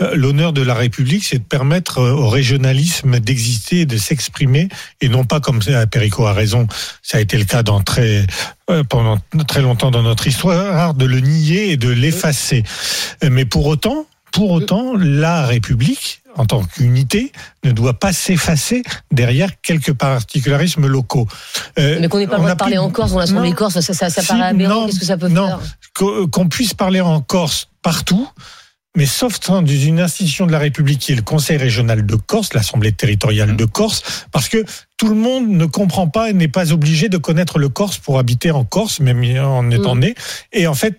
euh, 0.00 0.14
l'honneur 0.14 0.54
de 0.54 0.62
la 0.62 0.72
République, 0.72 1.24
c'est 1.24 1.38
de 1.38 1.44
permettre 1.44 1.98
euh, 1.98 2.12
au 2.12 2.28
régionalisme 2.30 3.20
d'exister, 3.20 3.84
de 3.84 3.98
s'exprimer, 3.98 4.68
et 5.02 5.10
non 5.10 5.24
pas 5.24 5.40
comme 5.40 5.60
Perico 5.90 6.24
a 6.24 6.32
raison. 6.32 6.66
Ça 7.02 7.18
a 7.18 7.20
été 7.20 7.36
le 7.36 7.44
cas 7.44 7.62
dans 7.62 7.82
très 7.82 8.26
pendant 8.88 9.18
très 9.48 9.60
longtemps 9.62 9.90
dans 9.90 10.02
notre 10.02 10.28
histoire, 10.28 10.94
de 10.94 11.04
le 11.04 11.20
nier 11.20 11.72
et 11.72 11.76
de 11.76 11.90
l'effacer. 11.90 12.62
Mais 13.28 13.44
pour 13.44 13.66
autant, 13.66 14.06
pour 14.32 14.50
autant, 14.50 14.94
la 14.96 15.46
République 15.46 16.18
en 16.36 16.46
tant 16.46 16.62
qu'unité, 16.62 17.32
ne 17.64 17.72
doit 17.72 17.98
pas 17.98 18.12
s'effacer 18.12 18.84
derrière 19.10 19.60
quelques 19.62 19.92
particularismes 19.92 20.86
locaux. 20.86 21.26
Euh, 21.78 21.98
Mais 22.00 22.06
qu'on 22.08 22.18
n'ait 22.18 22.28
pas 22.28 22.36
le 22.36 22.42
on 22.42 22.42
droit 22.42 22.50
a 22.50 22.54
de 22.54 22.58
parler 22.58 22.78
en 22.78 22.88
Corse 22.88 23.10
dans 23.12 23.18
l'Assemblée. 23.18 23.52
Corse, 23.52 23.80
ça, 23.80 23.92
ça, 23.94 24.08
ça 24.10 24.22
Si, 24.22 24.28
paraît 24.28 24.42
aberrant. 24.44 24.82
non, 24.82 24.86
Qu'est-ce 24.86 25.00
que 25.00 25.06
ça 25.06 25.16
peut 25.16 25.28
non. 25.28 25.48
faire 25.48 25.58
qu'o- 25.94 26.28
qu'on 26.28 26.48
puisse 26.48 26.72
parler 26.72 27.00
en 27.00 27.20
Corse 27.20 27.68
partout, 27.82 28.28
mais 28.96 29.06
sauf 29.06 29.40
dans 29.40 29.66
une 29.66 29.98
institution 30.00 30.46
de 30.46 30.52
la 30.52 30.60
République 30.60 31.00
qui 31.00 31.12
est 31.12 31.16
le 31.16 31.22
Conseil 31.22 31.56
régional 31.56 32.06
de 32.06 32.14
Corse, 32.14 32.54
l'Assemblée 32.54 32.92
territoriale 32.92 33.56
de 33.56 33.64
Corse, 33.64 34.24
parce 34.30 34.48
que 34.48 34.64
tout 34.98 35.08
le 35.08 35.16
monde 35.16 35.48
ne 35.48 35.64
comprend 35.66 36.06
pas 36.06 36.30
et 36.30 36.32
n'est 36.32 36.46
pas 36.48 36.72
obligé 36.72 37.08
de 37.08 37.18
connaître 37.18 37.58
le 37.58 37.68
Corse 37.68 37.98
pour 37.98 38.20
habiter 38.20 38.52
en 38.52 38.64
Corse, 38.64 39.00
même 39.00 39.22
en 39.44 39.68
étant 39.70 39.96
Mm. 39.96 40.00
né. 40.00 40.14
Et 40.52 40.68
en 40.68 40.74
fait, 40.74 40.96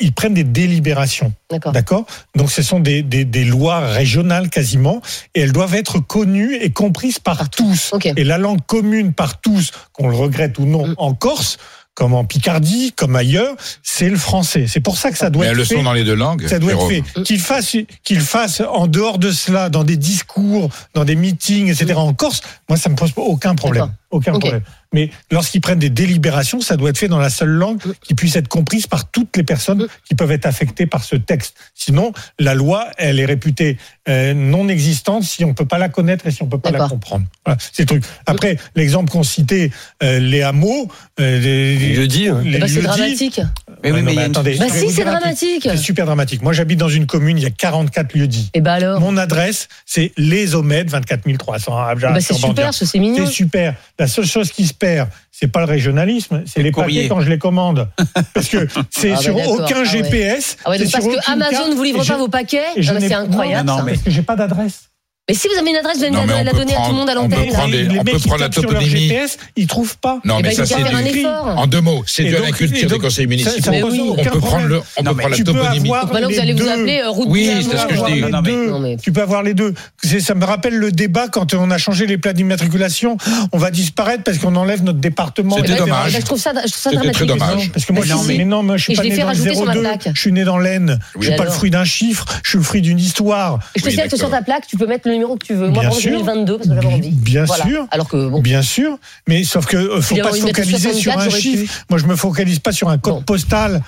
ils 0.00 0.12
prennent 0.12 0.34
des 0.34 0.44
délibérations. 0.44 1.32
D'accord. 1.50 1.72
D'accord? 1.72 2.06
Donc 2.36 2.50
ce 2.50 2.62
sont 2.62 2.80
des, 2.80 3.02
des, 3.02 3.24
des 3.24 3.44
lois 3.44 3.80
régionales 3.80 4.50
quasiment, 4.50 5.00
et 5.34 5.40
elles 5.40 5.52
doivent 5.52 5.74
être 5.74 6.00
connues 6.00 6.54
et 6.60 6.70
comprises 6.70 7.18
par 7.18 7.48
tous. 7.50 7.90
Ok. 7.92 8.06
Et 8.16 8.24
la 8.24 8.38
langue 8.38 8.60
commune 8.66 9.12
par 9.12 9.40
tous, 9.40 9.70
qu'on 9.92 10.08
le 10.08 10.16
regrette 10.16 10.58
ou 10.58 10.66
non, 10.66 10.86
Mm. 10.88 10.94
en 10.98 11.14
Corse, 11.14 11.56
comme 11.94 12.12
en 12.12 12.26
Picardie, 12.26 12.92
comme 12.94 13.16
ailleurs, 13.16 13.56
c'est 13.82 14.10
le 14.10 14.18
français. 14.18 14.66
C'est 14.68 14.80
pour 14.80 14.98
ça 14.98 15.10
que 15.10 15.16
ça 15.16 15.30
doit 15.30 15.40
Mais 15.40 15.46
elles 15.46 15.52
être 15.52 15.56
le 15.58 15.64
fait. 15.64 15.76
sont 15.76 15.82
dans 15.82 15.94
les 15.94 16.04
deux 16.04 16.14
langues. 16.14 16.46
Ça 16.46 16.58
doit 16.58 16.72
être 16.72 16.86
fait. 16.88 17.02
Qu'il 17.22 17.40
fasse, 17.40 17.74
qu'il 18.04 18.20
fasse 18.20 18.60
en 18.60 18.86
dehors 18.86 19.18
de 19.18 19.30
cela, 19.30 19.70
dans 19.70 19.82
des 19.82 19.96
discours, 19.96 20.68
dans 20.92 21.06
des 21.06 21.16
meetings, 21.16 21.68
etc. 21.68 21.94
En 21.94 22.12
Corse, 22.12 22.42
moi, 22.68 22.76
ça 22.76 22.90
me 22.90 22.96
pose 22.96 23.12
aucun 23.16 23.54
problème. 23.54 23.90
Aucun 24.16 24.38
problème. 24.38 24.62
Mais 24.92 25.10
lorsqu'ils 25.30 25.60
prennent 25.60 25.78
des 25.78 25.90
délibérations, 25.90 26.60
ça 26.60 26.76
doit 26.76 26.90
être 26.90 26.98
fait 26.98 27.08
dans 27.08 27.18
la 27.18 27.28
seule 27.28 27.50
langue 27.50 27.80
qui 28.02 28.14
puisse 28.14 28.34
être 28.36 28.48
comprise 28.48 28.86
par 28.86 29.10
toutes 29.10 29.36
les 29.36 29.42
personnes 29.42 29.86
qui 30.08 30.14
peuvent 30.14 30.30
être 30.30 30.46
affectées 30.46 30.86
par 30.86 31.04
ce 31.04 31.16
texte. 31.16 31.56
Sinon, 31.74 32.12
la 32.38 32.54
loi, 32.54 32.86
elle 32.96 33.20
est 33.20 33.26
réputée 33.26 33.76
euh, 34.08 34.32
non 34.32 34.68
existante 34.68 35.24
si 35.24 35.44
on 35.44 35.52
peut 35.52 35.66
pas 35.66 35.78
la 35.78 35.88
connaître 35.88 36.26
et 36.26 36.30
si 36.30 36.42
on 36.42 36.46
peut 36.46 36.58
pas 36.58 36.70
la 36.70 36.88
comprendre. 36.88 37.26
Voilà, 37.44 37.58
c'est 37.60 37.82
le 37.82 37.86
truc. 37.86 38.04
Après, 38.24 38.56
l'exemple 38.74 39.10
qu'on 39.10 39.22
citait, 39.22 39.70
euh, 40.02 40.18
les 40.18 40.42
hameaux, 40.42 40.88
euh, 41.20 41.40
les, 41.40 42.28
hein. 42.28 42.40
les 42.42 42.56
Eh 42.56 42.58
ben, 42.58 42.68
c'est 42.68 42.82
dramatique. 42.82 43.40
Mais 43.82 43.92
oui, 43.92 44.02
mais 44.02 44.12
il 44.12 44.14
y 44.14 44.18
a 44.18 44.20
mais 44.22 44.26
une- 44.26 44.32
attendez, 44.32 44.56
Bah 44.58 44.66
si, 44.70 44.90
c'est 44.90 45.04
dramatique. 45.04 45.62
C'est 45.70 45.76
super 45.76 46.06
dramatique. 46.06 46.42
Moi, 46.42 46.52
j'habite 46.52 46.78
dans 46.78 46.88
une 46.88 47.06
commune, 47.06 47.38
il 47.38 47.42
y 47.42 47.46
a 47.46 47.50
44 47.50 48.14
lieux 48.14 48.26
dits. 48.26 48.50
Et 48.54 48.60
bah 48.60 48.72
alors 48.74 49.00
Mon 49.00 49.16
adresse, 49.16 49.68
c'est 49.84 50.12
les 50.16 50.54
Omèdes, 50.54 50.90
24 50.90 51.22
300 51.38 51.76
à 51.78 51.86
Abja, 51.90 52.10
bah, 52.12 52.20
C'est 52.20 52.34
super, 52.34 52.72
c'est 52.74 52.98
mignon. 52.98 53.26
C'est 53.26 53.32
super. 53.32 53.74
La 53.98 54.06
seule 54.08 54.26
chose 54.26 54.50
qui 54.50 54.66
se 54.66 54.74
perd, 54.74 55.08
c'est 55.30 55.48
pas 55.48 55.60
le 55.60 55.66
régionalisme, 55.66 56.42
c'est 56.46 56.62
les 56.62 56.70
courrier. 56.72 57.02
papiers 57.02 57.08
quand 57.08 57.20
je 57.20 57.28
les 57.28 57.38
commande. 57.38 57.88
Parce 58.34 58.48
que 58.48 58.66
c'est 58.90 59.10
Ah 59.12 59.14
bah 59.16 59.20
sur 59.22 59.34
d'accord. 59.34 59.52
aucun 59.54 59.66
Ah 59.76 59.78
ouais. 59.80 59.84
GPS. 59.84 60.56
Ah 60.64 60.70
ouais, 60.70 60.78
donc 60.78 60.90
parce 60.90 61.04
que 61.06 61.30
Amazon 61.32 61.68
ne 61.70 61.74
vous 61.74 61.82
livre 61.84 61.98
pas 61.98 62.04
je- 62.04 62.12
vos 62.14 62.28
paquets, 62.28 62.62
ah 62.76 62.80
bah, 62.92 62.98
n'ai- 63.00 63.08
c'est 63.08 63.14
incroyable. 63.14 63.66
Non, 63.66 63.72
non, 63.74 63.78
ça. 63.80 63.84
mais- 63.84 63.92
Parce 63.92 64.04
que 64.04 64.10
j'ai 64.10 64.22
pas 64.22 64.36
d'adresse. 64.36 64.88
Mais 65.28 65.34
si 65.34 65.48
vous 65.48 65.58
avez 65.58 65.70
une 65.70 65.76
adresse, 65.76 65.98
vous 65.98 66.04
allez 66.04 66.44
la 66.44 66.52
donner 66.52 66.76
à 66.76 66.82
tout 66.86 66.92
le 66.92 66.98
monde 66.98 67.10
à 67.10 67.14
on 67.20 67.28
peut 67.28 67.34
l'antenne. 67.34 67.52
prendre 67.52 67.72
les- 67.72 67.82
les 67.82 67.98
on 67.98 68.04
peut 68.04 68.16
prendre 68.20 68.42
la 68.42 68.48
toponymie. 68.48 69.08
GPS, 69.08 69.38
ils 69.56 69.66
trouvent 69.66 69.96
pas. 69.98 70.20
Non, 70.24 70.36
Eh 70.38 70.42
mais 70.42 70.48
ben, 70.50 70.54
ça 70.54 70.66
c'est 70.66 70.76
du- 70.76 71.18
effort. 71.18 71.46
en 71.58 71.66
deux 71.66 71.80
mots, 71.80 72.04
c'est 72.06 72.30
de 72.30 72.36
la 72.36 72.52
culture 72.52 72.88
des 72.88 72.98
conseils 73.00 73.26
municipaux. 73.26 73.60
ça 73.60 73.72
oui. 73.72 74.00
On 74.08 74.14
peut 74.14 74.22
prendre 74.22 74.40
problème. 74.46 74.68
le, 74.68 74.76
on 74.76 75.02
Non, 75.02 75.10
peut 75.10 75.16
mais 75.16 75.22
prendre 75.22 75.28
la 75.30 75.36
tu 75.36 75.42
peux 75.42 75.52
toponymie. 75.52 75.90
maintenant, 75.90 76.28
vous 76.30 76.38
allez 76.38 76.52
vous 76.52 76.58
deux. 76.60 76.68
appeler 76.70 77.00
euh, 77.00 77.10
route 77.10 77.26
Oui, 77.28 77.50
c'est 77.56 77.76
ce 77.76 77.86
que 77.86 77.94
je 77.96 78.00
euh, 78.02 78.86
dis. 78.96 79.02
Tu 79.02 79.10
peux 79.10 79.20
avoir 79.22 79.42
les 79.42 79.54
deux. 79.54 79.74
Ça 80.20 80.36
me 80.36 80.44
rappelle 80.44 80.76
le 80.76 80.92
débat 80.92 81.26
quand 81.26 81.54
on 81.54 81.72
a 81.72 81.78
changé 81.78 82.06
les 82.06 82.18
plats 82.18 82.32
d'immatriculation. 82.32 83.16
On 83.52 83.58
va 83.58 83.72
disparaître 83.72 84.22
parce 84.22 84.38
qu'on 84.38 84.54
enlève 84.54 84.84
notre 84.84 85.00
département. 85.00 85.56
C'était 85.56 85.74
dommage. 85.74 86.12
Je 86.12 86.20
trouve 86.24 86.38
ça, 86.38 86.52
je 86.52 86.70
trouve 86.70 86.82
ça 86.82 86.90
dramatique. 86.92 87.14
très 87.14 87.26
dommage. 87.26 87.72
Parce 87.72 87.84
que 87.84 87.92
moi, 87.92 88.04
je 88.04 88.14
suis, 88.16 88.26
pas 88.26 88.32
né 88.32 88.44
dans 88.44 88.62
le 88.62 89.24
rajouter 89.24 89.54
sur 89.56 89.64
ma 89.64 89.72
02. 89.74 89.80
plaque. 89.80 90.08
Je 90.14 90.20
suis 90.20 90.30
né 90.32 90.44
dans 90.44 90.58
l'Aisne. 90.58 91.00
Je 91.18 91.26
suis 91.26 91.36
pas 91.36 91.44
le 91.46 91.50
fruit 91.50 91.70
d'un 91.72 91.84
chiffre. 91.84 92.26
Je 92.44 92.50
suis 92.50 92.58
le 92.58 92.64
fruit 92.64 92.80
d'une 92.80 93.00
histoire. 93.00 93.58
Je 93.74 93.82
te 93.82 93.90
signale 93.90 94.08
que 94.08 94.16
sur 94.16 94.30
ta 94.30 94.40
plaque, 94.42 94.68
tu 94.68 94.76
peux 94.76 94.86
mettre 94.86 95.08
le 95.08 95.15
numéro 95.16 95.36
que 95.36 95.44
tu 95.46 95.54
veux. 95.54 95.68
Moi, 95.68 95.80
Bien 95.82 95.90
par 95.90 95.98
exemple, 95.98 96.02
sûr. 96.02 96.10
2022, 96.24 96.56
parce 96.58 96.68
que 96.68 96.74
j'avais 96.74 96.94
envie. 96.94 97.10
Bien 97.10 97.44
Voilà. 97.44 97.64
sûr. 97.66 97.86
Alors 97.90 98.08
que, 98.08 98.28
bon. 98.28 98.40
Bien 98.40 98.62
sûr, 98.62 98.98
mais 99.26 99.44
sauf 99.44 99.66
que 99.66 99.76
euh, 99.76 100.00
faut 100.00 100.16
pas 100.16 100.32
se 100.32 100.40
focaliser 100.40 100.92
sur 100.92 101.12
64, 101.12 101.26
un 101.34 101.38
chiffre. 101.40 101.84
Moi, 101.90 101.98
je 101.98 102.06
me 102.06 102.16
focalise 102.16 102.58
pas 102.60 102.72
sur 102.72 102.88
un 102.88 102.98
code 102.98 103.14
Bon. 103.14 103.22
postal. 103.22 103.82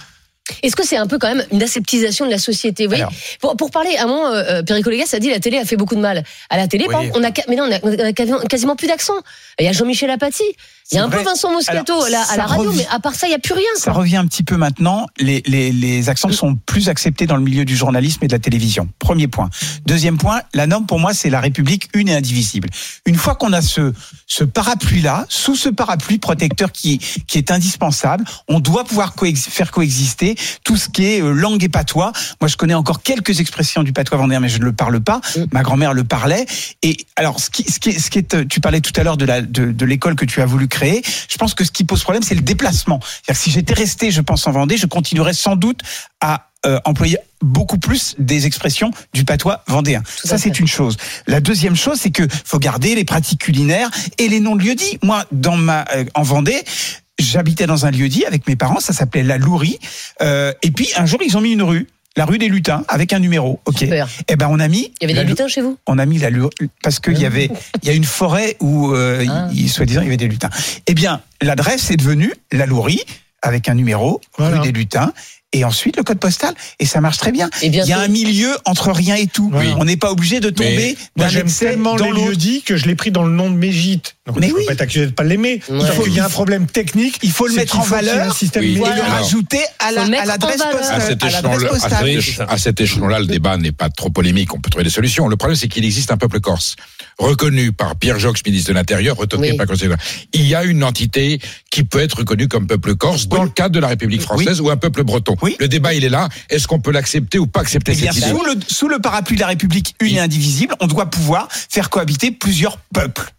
Est-ce 0.62 0.74
que 0.76 0.86
c'est 0.86 0.96
un 0.96 1.06
peu 1.06 1.18
quand 1.18 1.28
même 1.34 1.44
une 1.52 1.62
aseptisation 1.62 2.24
de 2.24 2.30
la 2.30 2.38
société 2.38 2.84
Vous 2.84 2.88
voyez 2.88 3.02
Alors. 3.02 3.12
pour, 3.38 3.54
pour 3.58 3.70
parler, 3.70 3.94
à 3.98 4.04
un 4.04 4.06
moment, 4.06 4.28
euh, 4.28 4.62
Perico 4.62 4.88
Légas 4.88 5.10
a 5.12 5.18
dit 5.18 5.28
la 5.28 5.40
télé 5.40 5.58
a 5.58 5.66
fait 5.66 5.76
beaucoup 5.76 5.94
de 5.94 6.00
mal. 6.00 6.24
À 6.48 6.56
la 6.56 6.66
télé, 6.66 6.86
par 6.86 7.00
Oui. 7.00 7.08
exemple, 7.08 7.26
on 7.26 7.28
a, 7.28 7.44
mais 7.50 7.56
non, 7.56 7.64
on 7.68 7.72
a, 7.72 7.78
on 7.82 8.06
a 8.06 8.12
quasiment, 8.14 8.38
quasiment 8.40 8.74
plus 8.74 8.86
d'accent. 8.88 9.12
Il 9.60 9.66
y 9.66 9.68
a 9.68 9.72
Jean-Michel 9.72 10.08
Apathy, 10.08 10.44
il 10.92 10.96
y 10.96 10.98
a 10.98 11.04
un 11.04 11.08
peu. 11.08 11.22
Vincent 11.22 11.52
Moscato 11.52 11.92
Alors, 12.04 12.30
à 12.30 12.36
la 12.36 12.46
radio, 12.46 12.72
mais 12.72 12.86
à 12.90 12.98
part 13.00 13.14
ça, 13.14 13.26
il 13.26 13.30
n'y 13.30 13.36
a 13.36 13.38
plus 13.38 13.54
rien. 13.54 13.64
Ça 13.76 13.90
quoi. 13.90 14.00
revient 14.00 14.16
un 14.16 14.26
petit 14.26 14.42
peu 14.42 14.56
maintenant. 14.56 15.06
Les, 15.18 15.42
les, 15.46 15.70
les 15.72 16.08
accents 16.08 16.30
sont 16.32 16.54
plus 16.54 16.88
acceptés 16.88 17.26
dans 17.26 17.36
le 17.36 17.42
milieu 17.42 17.64
du 17.64 17.76
journalisme 17.76 18.24
et 18.24 18.28
de 18.28 18.32
la 18.32 18.38
télévision. 18.38 18.88
Premier 18.98 19.28
point. 19.28 19.50
Deuxième 19.86 20.16
point, 20.18 20.40
la 20.54 20.66
norme 20.66 20.86
pour 20.86 20.98
moi, 20.98 21.12
c'est 21.12 21.28
la 21.30 21.40
République 21.40 21.88
une 21.94 22.08
et 22.08 22.14
indivisible. 22.16 22.68
Une 23.06 23.16
fois 23.16 23.34
qu'on 23.34 23.52
a 23.52 23.60
ce, 23.60 23.92
ce 24.26 24.44
parapluie-là, 24.44 25.26
sous 25.28 25.56
ce 25.56 25.68
parapluie 25.68 26.18
protecteur 26.18 26.72
qui, 26.72 26.98
qui 27.26 27.38
est 27.38 27.50
indispensable, 27.50 28.24
on 28.48 28.60
doit 28.60 28.84
pouvoir 28.84 29.14
coex- 29.14 29.48
faire 29.48 29.70
coexister 29.72 30.36
tout 30.64 30.76
ce 30.76 30.88
qui 30.88 31.04
est 31.04 31.22
euh, 31.22 31.32
langue 31.32 31.62
et 31.64 31.68
patois. 31.68 32.12
Moi, 32.40 32.48
je 32.48 32.56
connais 32.56 32.74
encore 32.74 33.02
quelques 33.02 33.40
expressions 33.40 33.82
du 33.82 33.92
patois 33.92 34.18
vendéen, 34.18 34.40
mais 34.40 34.48
je 34.48 34.58
ne 34.58 34.64
le 34.64 34.72
parle 34.72 35.00
pas. 35.00 35.20
Mm. 35.36 35.40
Ma 35.52 35.62
grand-mère 35.62 35.92
le 35.92 36.04
parlait. 36.04 36.46
Et 36.82 36.96
alors, 37.16 37.40
ce 37.40 37.50
qui, 37.50 37.64
ce 37.70 37.78
qui, 37.78 37.90
est- 37.90 37.98
ce 37.98 38.10
qui 38.10 38.18
est, 38.18 38.34
euh, 38.34 38.44
tu 38.48 38.60
parlais 38.60 38.80
tout 38.80 38.92
à 38.98 39.02
l'heure 39.04 39.16
de 39.18 39.24
la, 39.26 39.42
de, 39.42 39.70
de 39.72 39.84
l'école 39.84 40.14
que 40.14 40.24
tu 40.24 40.40
as 40.40 40.46
voulu 40.46 40.66
créer. 40.68 40.77
Je 40.82 41.36
pense 41.36 41.54
que 41.54 41.64
ce 41.64 41.70
qui 41.70 41.84
pose 41.84 42.02
problème, 42.02 42.22
c'est 42.22 42.34
le 42.34 42.40
déplacement. 42.40 43.00
Que 43.26 43.34
si 43.34 43.50
j'étais 43.50 43.74
resté, 43.74 44.10
je 44.10 44.20
pense, 44.20 44.46
en 44.46 44.52
Vendée, 44.52 44.76
je 44.76 44.86
continuerais 44.86 45.32
sans 45.32 45.56
doute 45.56 45.80
à 46.20 46.48
euh, 46.66 46.80
employer 46.84 47.18
beaucoup 47.40 47.78
plus 47.78 48.16
des 48.18 48.46
expressions 48.46 48.90
du 49.12 49.24
patois 49.24 49.62
vendéen. 49.68 50.02
Tout 50.20 50.26
Ça, 50.26 50.38
c'est 50.38 50.58
une 50.58 50.66
chose. 50.66 50.96
La 51.28 51.40
deuxième 51.40 51.76
chose, 51.76 52.00
c'est 52.00 52.10
que 52.10 52.26
faut 52.44 52.58
garder 52.58 52.96
les 52.96 53.04
pratiques 53.04 53.40
culinaires 53.40 53.90
et 54.18 54.28
les 54.28 54.40
noms 54.40 54.56
de 54.56 54.64
lieux 54.64 54.74
dits. 54.74 54.98
Moi, 55.04 55.24
dans 55.30 55.56
ma, 55.56 55.84
euh, 55.94 56.04
en 56.14 56.22
Vendée, 56.22 56.60
j'habitais 57.18 57.66
dans 57.66 57.86
un 57.86 57.92
lieu 57.92 58.08
dit 58.08 58.24
avec 58.24 58.48
mes 58.48 58.56
parents, 58.56 58.80
ça 58.80 58.92
s'appelait 58.92 59.22
la 59.22 59.38
Lourie. 59.38 59.78
Euh, 60.20 60.52
et 60.62 60.72
puis, 60.72 60.88
un 60.96 61.06
jour, 61.06 61.20
ils 61.24 61.36
ont 61.36 61.40
mis 61.40 61.52
une 61.52 61.62
rue. 61.62 61.86
La 62.18 62.24
rue 62.24 62.38
des 62.38 62.48
lutins 62.48 62.84
avec 62.88 63.12
un 63.12 63.20
numéro. 63.20 63.60
Ok. 63.64 63.78
Super. 63.78 64.08
Eh 64.26 64.34
ben 64.34 64.48
on 64.50 64.58
a 64.58 64.66
mis. 64.66 64.92
Il 65.00 65.08
y 65.08 65.12
avait 65.12 65.22
des 65.22 65.28
lutins 65.28 65.46
chez 65.46 65.60
vous? 65.62 65.78
On 65.86 65.98
a 65.98 66.04
mis 66.04 66.18
la 66.18 66.30
parce 66.82 66.98
qu'il 66.98 67.18
y 67.18 67.24
avait 67.24 67.48
il 67.82 67.88
y 67.88 67.90
a 67.90 67.94
une 67.94 68.04
forêt 68.04 68.56
où 68.58 68.92
euh, 68.92 69.24
Ah. 69.30 69.48
il- 69.54 69.70
soi-disant 69.70 70.00
il 70.00 70.04
y 70.04 70.08
avait 70.08 70.16
des 70.16 70.26
lutins. 70.28 70.50
Eh 70.88 70.94
bien, 70.94 71.20
l'adresse 71.40 71.92
est 71.92 71.96
devenue 71.96 72.32
la 72.52 72.66
Lourie. 72.66 73.00
avec 73.40 73.68
un 73.68 73.74
numéro, 73.74 74.20
Voilà. 74.36 74.60
rue 74.60 74.66
des 74.66 74.72
Lutins, 74.76 75.12
et 75.52 75.64
ensuite 75.64 75.96
le 75.96 76.02
code 76.02 76.18
postal, 76.18 76.54
et 76.78 76.84
ça 76.86 77.00
marche 77.00 77.16
très 77.18 77.32
bien. 77.32 77.48
Et 77.62 77.66
Il 77.68 77.74
y 77.74 77.92
a 77.92 77.98
un 78.00 78.08
milieu 78.08 78.54
entre 78.66 78.90
rien 78.92 79.14
et 79.16 79.26
tout. 79.26 79.50
Oui. 79.54 79.66
On 79.78 79.84
n'est 79.84 79.96
pas 79.96 80.10
obligé 80.12 80.40
de 80.40 80.50
tomber 80.50 80.96
Moi, 81.16 81.26
d'un 81.26 81.32
j'aime 81.32 81.46
excès 81.46 81.66
tellement 81.70 81.96
dans 81.96 82.10
les 82.10 82.22
lieux 82.24 82.36
dits 82.36 82.62
que 82.62 82.76
je 82.76 82.86
l'ai 82.86 82.94
pris 82.94 83.10
dans 83.10 83.24
le 83.24 83.30
nom 83.32 83.50
de 83.50 83.56
mes 83.56 83.72
gîtes. 83.72 84.16
Donc, 84.26 84.36
Mais 84.40 84.48
je 84.48 84.52
peux 84.52 84.58
oui. 84.58 84.66
pas 84.66 84.72
être 84.74 84.82
accusé 84.82 85.06
de 85.06 85.10
pas 85.12 85.24
l'aimer. 85.24 85.60
Ouais. 85.70 85.78
Qu'il 86.04 86.12
y 86.14 86.20
a 86.20 86.26
un 86.26 86.28
problème 86.28 86.66
technique. 86.66 87.18
Il 87.22 87.30
faut 87.30 87.46
le 87.46 87.54
mettre 87.54 87.78
en 87.78 87.82
valeur 87.82 88.30
un 88.30 88.34
système 88.34 88.62
Oui. 88.62 88.72
et 88.72 88.74
le 88.74 88.80
Voilà. 88.80 89.04
rajouter 89.04 89.60
à 89.78 89.90
la- 89.92 90.04
le 90.04 90.10
l'adresse 90.26 90.58
valeur. 90.58 90.76
postale. 90.78 91.02
Cet 91.02 91.24
échelon-là, 91.24 92.46
à 92.48 92.58
cet 92.58 92.80
échelon-là, 92.80 93.18
le 93.20 93.26
débat 93.26 93.56
n'est 93.56 93.72
pas 93.72 93.88
trop 93.88 94.10
polémique. 94.10 94.52
On 94.54 94.60
peut 94.60 94.68
trouver 94.70 94.84
des 94.84 94.90
solutions. 94.90 95.28
Le 95.28 95.36
problème, 95.36 95.56
c'est 95.56 95.68
qu'il 95.68 95.84
existe 95.84 96.10
un 96.10 96.16
peuple 96.18 96.40
corse 96.40 96.76
reconnu 97.18 97.72
par 97.72 97.96
Pierre 97.96 98.18
Jox, 98.18 98.42
ministre 98.46 98.70
de 98.70 98.74
l'Intérieur, 98.74 99.16
retoqué 99.16 99.50
Oui. 99.50 99.56
par 99.56 99.66
le 99.66 99.72
Conseil. 99.72 99.88
Il 100.32 100.46
y 100.46 100.54
a 100.54 100.64
une 100.64 100.84
entité 100.84 101.40
qui 101.70 101.82
peut 101.84 102.00
être 102.00 102.18
reconnue 102.18 102.48
comme 102.48 102.66
peuple 102.66 102.94
corse 102.94 103.28
dans 103.28 103.42
le 103.42 103.50
cadre 103.50 103.74
de 103.74 103.80
la 103.80 103.88
République 103.88 104.22
française 104.22 104.60
ou 104.60 104.70
un 104.70 104.76
peuple 104.76 105.02
breton. 105.04 105.36
Oui. 105.42 105.56
Le 105.58 105.68
débat, 105.68 105.94
il 105.94 106.04
est 106.04 106.08
là. 106.08 106.28
Est-ce 106.48 106.66
qu'on 106.68 106.80
peut 106.80 106.92
l'accepter 106.92 107.38
ou 107.38 107.46
pas 107.46 107.60
accepter 107.60 107.92
Eh 107.94 108.00
bien, 108.00 108.12
cette 108.12 108.22
idée 108.22 108.30
sous 108.30 108.44
le, 108.44 108.54
sous 108.68 108.88
le 108.88 108.98
parapluie 109.00 109.36
de 109.36 109.40
la 109.40 109.48
République 109.48 109.94
une 110.00 110.16
et 110.16 110.20
indivisible, 110.20 110.74
on 110.80 110.86
doit 110.86 111.06
pouvoir 111.06 111.48
faire 111.50 111.90
cohabiter 111.90 112.30
plusieurs 112.30 112.78
peuples. 112.94 113.32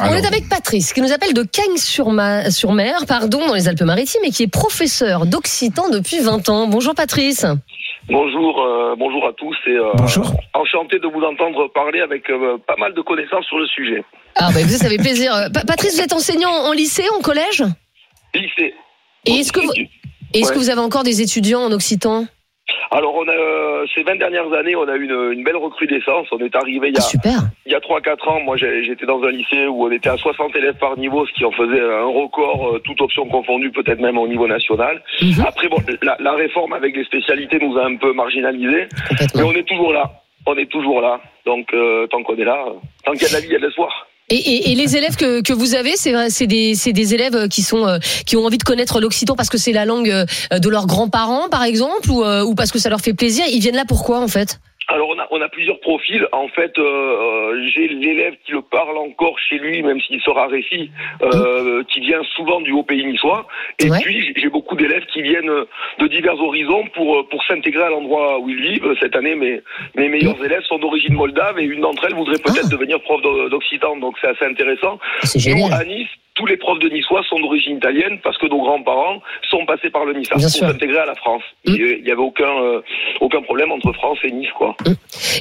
On 0.00 0.04
Alors, 0.04 0.16
est 0.16 0.26
avec 0.26 0.48
Patrice 0.48 0.92
qui 0.92 1.00
nous 1.00 1.12
appelle 1.12 1.32
de 1.32 1.42
Cagnes-sur-Mer, 1.42 3.06
pardon, 3.06 3.46
dans 3.46 3.54
les 3.54 3.68
Alpes-Maritimes, 3.68 4.20
et 4.24 4.30
qui 4.30 4.42
est 4.42 4.48
professeur 4.48 5.24
d'occitan 5.24 5.88
depuis 5.88 6.18
20 6.20 6.48
ans. 6.50 6.66
Bonjour 6.66 6.94
Patrice. 6.94 7.46
Bonjour, 8.08 8.62
euh, 8.62 8.94
bonjour 8.98 9.26
à 9.26 9.32
tous 9.32 9.56
et 9.66 9.70
euh, 9.70 9.92
Bonjour. 9.96 10.26
enchanté 10.52 10.98
de 10.98 11.06
vous 11.06 11.22
entendre 11.22 11.68
parler 11.72 12.00
avec 12.00 12.28
euh, 12.28 12.58
pas 12.66 12.76
mal 12.76 12.92
de 12.92 13.00
connaissances 13.00 13.46
sur 13.46 13.58
le 13.58 13.66
sujet. 13.66 14.04
Ah 14.36 14.50
bah 14.52 14.60
écoutez, 14.60 14.76
ça 14.76 14.90
fait 14.90 14.98
plaisir. 14.98 15.32
Pa- 15.54 15.64
Patrice, 15.66 15.96
vous 15.96 16.02
êtes 16.02 16.12
enseignant 16.12 16.50
en 16.50 16.72
lycée, 16.72 17.04
en 17.16 17.22
collège? 17.22 17.62
Lycée. 18.34 18.74
Et 19.26 19.32
est-ce 19.36 19.52
que 19.52 19.60
vous, 19.60 19.72
et 19.74 19.88
est-ce 20.34 20.48
Ouais. 20.48 20.54
que 20.54 20.58
vous 20.58 20.68
avez 20.70 20.80
encore 20.80 21.02
des 21.02 21.22
étudiants 21.22 21.60
en 21.62 21.72
occitan? 21.72 22.26
Alors, 22.90 23.14
on 23.16 23.26
a, 23.26 23.32
euh, 23.32 23.86
ces 23.94 24.02
20 24.02 24.16
dernières 24.16 24.52
années, 24.52 24.76
on 24.76 24.86
a 24.88 24.94
eu 24.96 25.04
une, 25.04 25.32
une 25.32 25.44
belle 25.44 25.56
recrudescence. 25.56 26.28
On 26.32 26.38
est 26.38 26.54
arrivé 26.54 26.88
il 26.88 26.94
y 26.94 26.98
a, 26.98 27.00
Super. 27.00 27.40
il 27.66 27.72
y 27.72 27.74
a 27.74 27.80
3-4 27.80 28.28
ans. 28.28 28.40
Moi, 28.40 28.56
j'étais 28.56 29.04
dans 29.06 29.22
un 29.22 29.30
lycée 29.30 29.66
où 29.66 29.84
on 29.86 29.90
était 29.90 30.10
à 30.10 30.16
60 30.16 30.54
élèves 30.56 30.76
par 30.78 30.96
niveau, 30.96 31.26
ce 31.26 31.32
qui 31.32 31.44
en 31.44 31.50
faisait 31.50 31.80
un 31.80 32.04
record, 32.04 32.74
euh, 32.74 32.78
toute 32.84 33.00
option 33.00 33.26
confondue, 33.26 33.70
peut-être 33.70 34.00
même 34.00 34.16
au 34.16 34.28
niveau 34.28 34.46
national. 34.46 35.02
Mhm. 35.20 35.44
Après, 35.46 35.68
bon, 35.68 35.78
la, 36.02 36.16
la 36.20 36.32
réforme 36.34 36.72
avec 36.72 36.96
les 36.96 37.04
spécialités 37.04 37.58
nous 37.58 37.76
a 37.78 37.84
un 37.84 37.96
peu 37.96 38.12
marginalisés, 38.12 38.88
mais 39.34 39.42
on 39.42 39.52
est 39.52 39.66
toujours 39.66 39.92
là. 39.92 40.10
On 40.46 40.56
est 40.56 40.70
toujours 40.70 41.00
là. 41.00 41.20
Donc, 41.46 41.72
euh, 41.74 42.06
tant 42.06 42.22
qu'on 42.22 42.36
est 42.36 42.44
là, 42.44 42.64
tant 43.04 43.12
qu'il 43.12 43.22
y 43.22 43.26
a 43.26 43.28
de 43.28 43.34
la 43.34 43.40
vie, 43.40 43.46
il 43.48 43.52
y 43.52 43.56
a 43.56 43.58
de 43.58 43.64
l'espoir. 43.64 44.06
Et, 44.30 44.36
et, 44.36 44.72
et 44.72 44.74
les 44.74 44.96
élèves 44.96 45.16
que, 45.16 45.42
que 45.42 45.52
vous 45.52 45.74
avez, 45.74 45.96
c'est 45.96 46.46
des, 46.46 46.74
des 46.74 47.14
élèves 47.14 47.48
qui 47.48 47.62
sont 47.62 47.86
euh, 47.86 47.98
qui 48.24 48.36
ont 48.36 48.46
envie 48.46 48.56
de 48.56 48.62
connaître 48.62 49.00
l'occitan 49.00 49.36
parce 49.36 49.50
que 49.50 49.58
c'est 49.58 49.72
la 49.72 49.84
langue 49.84 50.10
euh, 50.10 50.58
de 50.58 50.68
leurs 50.70 50.86
grands-parents, 50.86 51.48
par 51.50 51.62
exemple, 51.62 52.10
ou, 52.10 52.24
euh, 52.24 52.42
ou 52.42 52.54
parce 52.54 52.72
que 52.72 52.78
ça 52.78 52.88
leur 52.88 53.00
fait 53.00 53.12
plaisir. 53.12 53.44
Ils 53.52 53.60
viennent 53.60 53.76
là 53.76 53.84
pourquoi 53.86 54.20
en 54.20 54.28
fait? 54.28 54.60
Alors 54.88 55.08
on 55.08 55.18
a, 55.18 55.26
on 55.30 55.40
a 55.40 55.48
plusieurs 55.48 55.80
profils. 55.80 56.26
En 56.32 56.48
fait, 56.48 56.78
euh, 56.78 56.82
euh, 56.82 57.66
j'ai 57.74 57.88
l'élève 57.88 58.34
qui 58.44 58.52
le 58.52 58.60
parle 58.62 58.96
encore 58.98 59.38
chez 59.38 59.56
lui, 59.58 59.82
même 59.82 60.00
s'il 60.00 60.20
se 60.20 60.28
raréfie, 60.30 60.90
euh, 61.22 61.82
qui 61.84 62.00
vient 62.00 62.22
souvent 62.36 62.60
du 62.60 62.72
haut 62.72 62.82
pays 62.82 63.04
niçois. 63.04 63.46
Et 63.78 63.90
Ouais. 63.90 63.98
puis 64.02 64.32
j'ai- 64.36 64.50
beaucoup 64.50 64.76
d'élèves 64.76 65.04
qui 65.06 65.20
viennent 65.22 65.50
de 65.98 66.06
divers 66.06 66.38
horizons 66.40 66.84
pour 66.94 67.16
euh, 67.16 67.22
pour 67.28 67.42
s'intégrer 67.44 67.82
à 67.82 67.88
l'endroit 67.90 68.38
où 68.38 68.48
ils 68.48 68.60
vivent. 68.60 68.94
Cette 69.00 69.16
année, 69.16 69.34
mes 69.34 69.60
mes 69.96 70.08
meilleurs 70.08 70.42
élèves 70.44 70.62
sont 70.64 70.78
d'origine 70.78 71.14
moldave 71.14 71.58
et 71.58 71.64
une 71.64 71.80
d'entre 71.80 72.04
elles 72.04 72.14
voudrait 72.14 72.38
peut-être 72.38 72.66
Ah. 72.66 72.76
devenir 72.76 73.00
prof 73.00 73.20
d'o- 73.22 73.48
d'occitan. 73.48 73.96
Donc 73.96 74.16
c'est 74.20 74.28
assez 74.28 74.44
intéressant. 74.44 74.98
C'est 75.22 75.54
Nous, 75.54 75.66
à 75.72 75.82
Nice, 75.84 76.08
tous 76.34 76.46
les 76.46 76.56
profs 76.56 76.78
de 76.80 76.88
niçois 76.88 77.22
sont 77.24 77.38
d'origine 77.40 77.76
italienne 77.78 78.18
parce 78.22 78.36
que 78.38 78.46
nos 78.46 78.58
grands-parents 78.60 79.20
sont 79.50 79.64
passés 79.66 79.90
par 79.90 80.04
le 80.04 80.12
Nice 80.14 80.28
pour 80.28 80.40
s'intégrer 80.40 80.98
à 80.98 81.06
la 81.06 81.14
France. 81.14 81.42
Mm. 81.66 81.74
Il 81.74 82.06
y 82.06 82.10
avait 82.12 82.20
aucun 82.20 82.62
euh, 82.62 82.80
aucun 83.20 83.42
problème 83.42 83.72
entre 83.72 83.92
France 83.92 84.18
et 84.24 84.30
Nice, 84.30 84.50
quoi. 84.56 84.73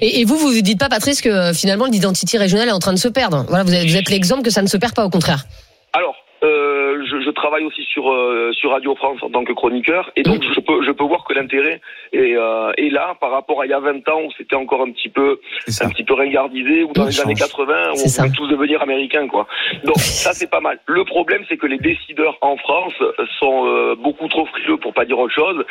Et, 0.01 0.21
et 0.21 0.25
vous, 0.25 0.37
vous 0.37 0.51
vous 0.51 0.61
dites 0.61 0.79
pas, 0.79 0.89
Patrice, 0.89 1.21
que 1.21 1.29
euh, 1.29 1.53
finalement 1.53 1.85
l'identité 1.85 2.37
régionale 2.37 2.69
est 2.69 2.73
en 2.73 2.79
train 2.79 2.93
de 2.93 2.99
se 2.99 3.07
perdre. 3.07 3.45
Voilà, 3.47 3.63
vous 3.63 3.73
êtes, 3.73 3.87
vous 3.87 3.97
êtes 3.97 4.09
l'exemple 4.09 4.43
que 4.43 4.51
ça 4.51 4.61
ne 4.61 4.67
se 4.67 4.77
perd 4.77 4.93
pas, 4.93 5.05
au 5.05 5.09
contraire. 5.09 5.45
Alors, 5.93 6.15
euh, 6.43 7.03
je, 7.09 7.21
je 7.21 7.29
travaille 7.31 7.63
aussi 7.63 7.83
sur 7.83 8.11
euh, 8.11 8.51
sur 8.53 8.71
Radio 8.71 8.95
France 8.95 9.19
en 9.21 9.29
tant 9.29 9.43
que 9.43 9.53
chroniqueur, 9.53 10.11
et 10.15 10.23
donc 10.23 10.41
je 10.43 10.59
peux 10.59 10.83
je 10.85 10.91
peux 10.91 11.03
voir 11.05 11.23
que 11.23 11.33
l'intérêt 11.33 11.79
est, 12.11 12.35
euh, 12.35 12.71
est 12.77 12.89
là 12.89 13.15
par 13.21 13.31
rapport 13.31 13.61
à 13.61 13.65
il 13.65 13.69
y 13.69 13.73
a 13.73 13.79
20 13.79 14.07
ans 14.09 14.21
où 14.25 14.31
c'était 14.37 14.55
encore 14.55 14.81
un 14.81 14.91
petit 14.91 15.09
peu 15.09 15.39
un 15.81 15.89
petit 15.89 16.03
peu 16.03 16.13
ringardisé, 16.13 16.83
ou 16.83 16.91
dans 16.93 17.03
On 17.03 17.07
les 17.07 17.21
années 17.21 17.35
change. 17.35 17.49
80 17.49 17.73
où 17.73 17.91
on 17.93 17.95
ça. 17.95 18.23
voulait 18.23 18.35
tous 18.35 18.47
devenir 18.47 18.81
américains, 18.81 19.27
quoi. 19.27 19.47
Donc 19.85 19.97
ça 19.99 20.33
c'est 20.33 20.49
pas 20.49 20.59
mal. 20.61 20.79
Le 20.87 21.03
problème 21.05 21.43
c'est 21.49 21.57
que 21.57 21.67
les 21.67 21.77
décideurs 21.77 22.37
en 22.41 22.57
France 22.57 22.93
sont 23.39 23.65
euh, 23.65 23.95
beaucoup 23.95 24.27
trop 24.27 24.45
frileux 24.47 24.77
pour 24.77 24.93
pas 24.93 25.05
dire 25.05 25.17
autre 25.19 25.33
chose, 25.33 25.63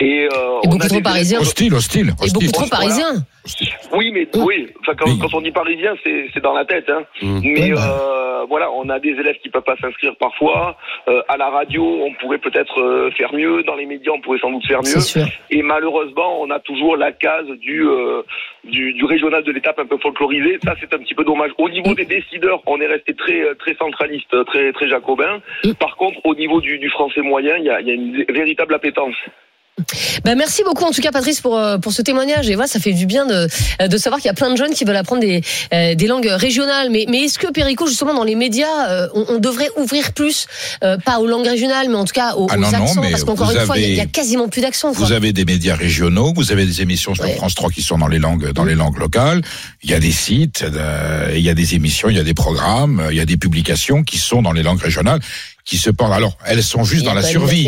et, 0.00 0.24
euh, 0.32 0.60
Et 0.64 0.68
on 0.68 0.70
beaucoup 0.70 0.86
a 0.86 0.88
trop 0.88 1.00
parisiens. 1.02 1.40
hostile, 1.40 1.74
hostile, 1.74 2.08
Et 2.08 2.24
hostile. 2.24 2.32
beaucoup 2.32 2.52
trop 2.52 2.66
Voilà. 2.66 3.14
Oui, 3.92 4.10
mais 4.12 4.24
Mm. 4.34 4.44
oui. 4.44 4.68
Enfin, 4.80 4.94
quand, 4.96 5.06
Oui. 5.06 5.18
quand 5.20 5.34
on 5.34 5.40
dit 5.40 5.50
parisien, 5.50 5.94
c'est 6.04 6.40
dans 6.42 6.52
la 6.54 6.64
tête. 6.64 6.88
Hein. 6.90 7.02
Mm. 7.22 7.40
Mais 7.44 7.70
bah. 7.72 7.80
euh, 8.40 8.44
voilà, 8.48 8.70
on 8.72 8.88
a 8.88 8.98
des 8.98 9.10
élèves 9.10 9.36
qui 9.42 9.48
peuvent 9.50 9.62
pas 9.62 9.76
s'inscrire 9.80 10.14
parfois. 10.16 10.76
Euh, 11.08 11.22
à 11.28 11.36
la 11.36 11.48
radio, 11.50 11.82
on 11.84 12.12
pourrait 12.14 12.38
peut-être 12.38 12.80
euh, 12.80 13.10
faire 13.12 13.32
mieux. 13.32 13.62
Dans 13.62 13.74
les 13.76 13.86
médias, 13.86 14.12
on 14.12 14.20
pourrait 14.20 14.38
sans 14.38 14.50
doute 14.50 14.66
faire 14.66 14.80
mieux. 14.82 15.24
Et 15.50 15.62
malheureusement, 15.62 16.40
on 16.40 16.50
a 16.50 16.60
toujours 16.60 16.96
la 16.96 17.12
case 17.12 17.46
du 17.60 17.86
euh, 17.86 18.22
du, 18.64 18.92
du 18.92 19.04
régional 19.04 19.42
de 19.44 19.52
l'étape 19.52 19.78
un 19.78 19.86
peu 19.86 19.96
folklorisé. 19.98 20.58
Ça, 20.64 20.74
c'est 20.80 20.92
un 20.92 20.98
petit 20.98 21.14
peu 21.14 21.24
dommage. 21.24 21.50
Au 21.58 21.68
niveau 21.68 21.94
des 21.94 22.04
décideurs, 22.04 22.62
on 22.66 22.80
est 22.80 22.86
resté 22.86 23.14
très 23.14 23.54
très 23.56 23.74
centraliste, 23.76 24.44
très 24.46 24.72
très 24.72 24.88
jacobin. 24.88 25.40
Mm. 25.64 25.72
Par 25.74 25.96
contre, 25.96 26.18
au 26.24 26.34
niveau 26.34 26.60
du, 26.60 26.78
du 26.78 26.90
français 26.90 27.20
moyen, 27.22 27.56
il 27.58 27.64
y 27.64 27.70
a, 27.70 27.80
il 27.80 27.86
y 27.86 27.90
a 27.90 27.94
une 27.94 28.24
véritable 28.28 28.74
appétence. 28.74 29.14
Bah, 30.24 30.34
merci 30.34 30.62
beaucoup 30.64 30.84
en 30.84 30.90
tout 30.90 31.02
cas 31.02 31.10
Patrice 31.12 31.42
pour 31.42 31.58
euh, 31.58 31.76
pour 31.76 31.92
ce 31.92 32.00
témoignage 32.00 32.48
et 32.48 32.54
voilà 32.54 32.66
ça 32.66 32.80
fait 32.80 32.94
du 32.94 33.04
bien 33.04 33.26
de 33.26 33.46
de 33.86 33.96
savoir 33.98 34.20
qu'il 34.22 34.28
y 34.28 34.30
a 34.30 34.34
plein 34.34 34.50
de 34.50 34.56
jeunes 34.56 34.72
qui 34.72 34.84
veulent 34.86 34.96
apprendre 34.96 35.20
des 35.20 35.42
euh, 35.74 35.94
des 35.94 36.06
langues 36.06 36.26
régionales 36.30 36.88
mais 36.90 37.04
mais 37.10 37.24
est-ce 37.24 37.38
que 37.38 37.48
Perico 37.52 37.86
justement 37.86 38.14
dans 38.14 38.24
les 38.24 38.36
médias 38.36 38.88
euh, 38.88 39.08
on, 39.14 39.26
on 39.34 39.38
devrait 39.38 39.68
ouvrir 39.76 40.12
plus 40.12 40.46
euh, 40.82 40.96
pas 40.96 41.18
aux 41.18 41.26
langues 41.26 41.46
régionales 41.46 41.88
mais 41.90 41.94
en 41.96 42.06
tout 42.06 42.14
cas 42.14 42.34
aux, 42.36 42.46
Ah 42.50 42.56
aux 42.56 42.60
non, 42.60 42.68
accents? 42.72 43.02
parce 43.10 43.24
qu'encore 43.24 43.50
une 43.52 43.60
fois 43.60 43.76
il 43.78 43.94
y 43.94 44.00
a- 44.00 44.04
y, 44.04 44.08
quasiment 44.08 44.48
plus 44.48 44.62
d'accents. 44.62 44.92
Vous 44.92 45.12
avez 45.12 45.34
des 45.34 45.44
médias 45.44 45.74
régionaux, 45.76 46.32
vous 46.34 46.52
avez 46.52 46.64
des 46.64 46.80
émissions 46.80 47.14
sur 47.14 47.24
Ouais. 47.24 47.34
France 47.36 47.54
3 47.54 47.70
qui 47.70 47.82
sont 47.82 47.98
dans 47.98 48.08
les 48.08 48.18
langues 48.18 48.52
dans 48.52 48.64
les 48.64 48.74
langues 48.74 48.98
locales. 48.98 49.42
Il 49.82 49.90
y 49.90 49.94
a 49.94 50.00
des 50.00 50.10
sites, 50.12 50.62
euh, 50.64 51.32
il 51.34 51.40
y 51.42 51.50
a 51.50 51.54
des 51.54 51.74
émissions, 51.74 52.08
il 52.08 52.16
y 52.16 52.20
a 52.20 52.24
des 52.24 52.34
programmes, 52.34 53.06
il 53.10 53.16
y 53.16 53.20
a 53.20 53.26
des 53.26 53.36
publications 53.36 54.02
qui 54.04 54.16
sont 54.18 54.40
dans 54.42 54.52
les 54.52 54.62
langues 54.62 54.80
régionales, 54.80 55.20
qui 55.66 55.76
se 55.76 55.90
portent. 55.90 56.14
Alors, 56.14 56.38
elles 56.46 56.62
sont 56.62 56.84
juste 56.84 57.04
dans 57.04 57.12
la 57.12 57.22
survie. 57.22 57.66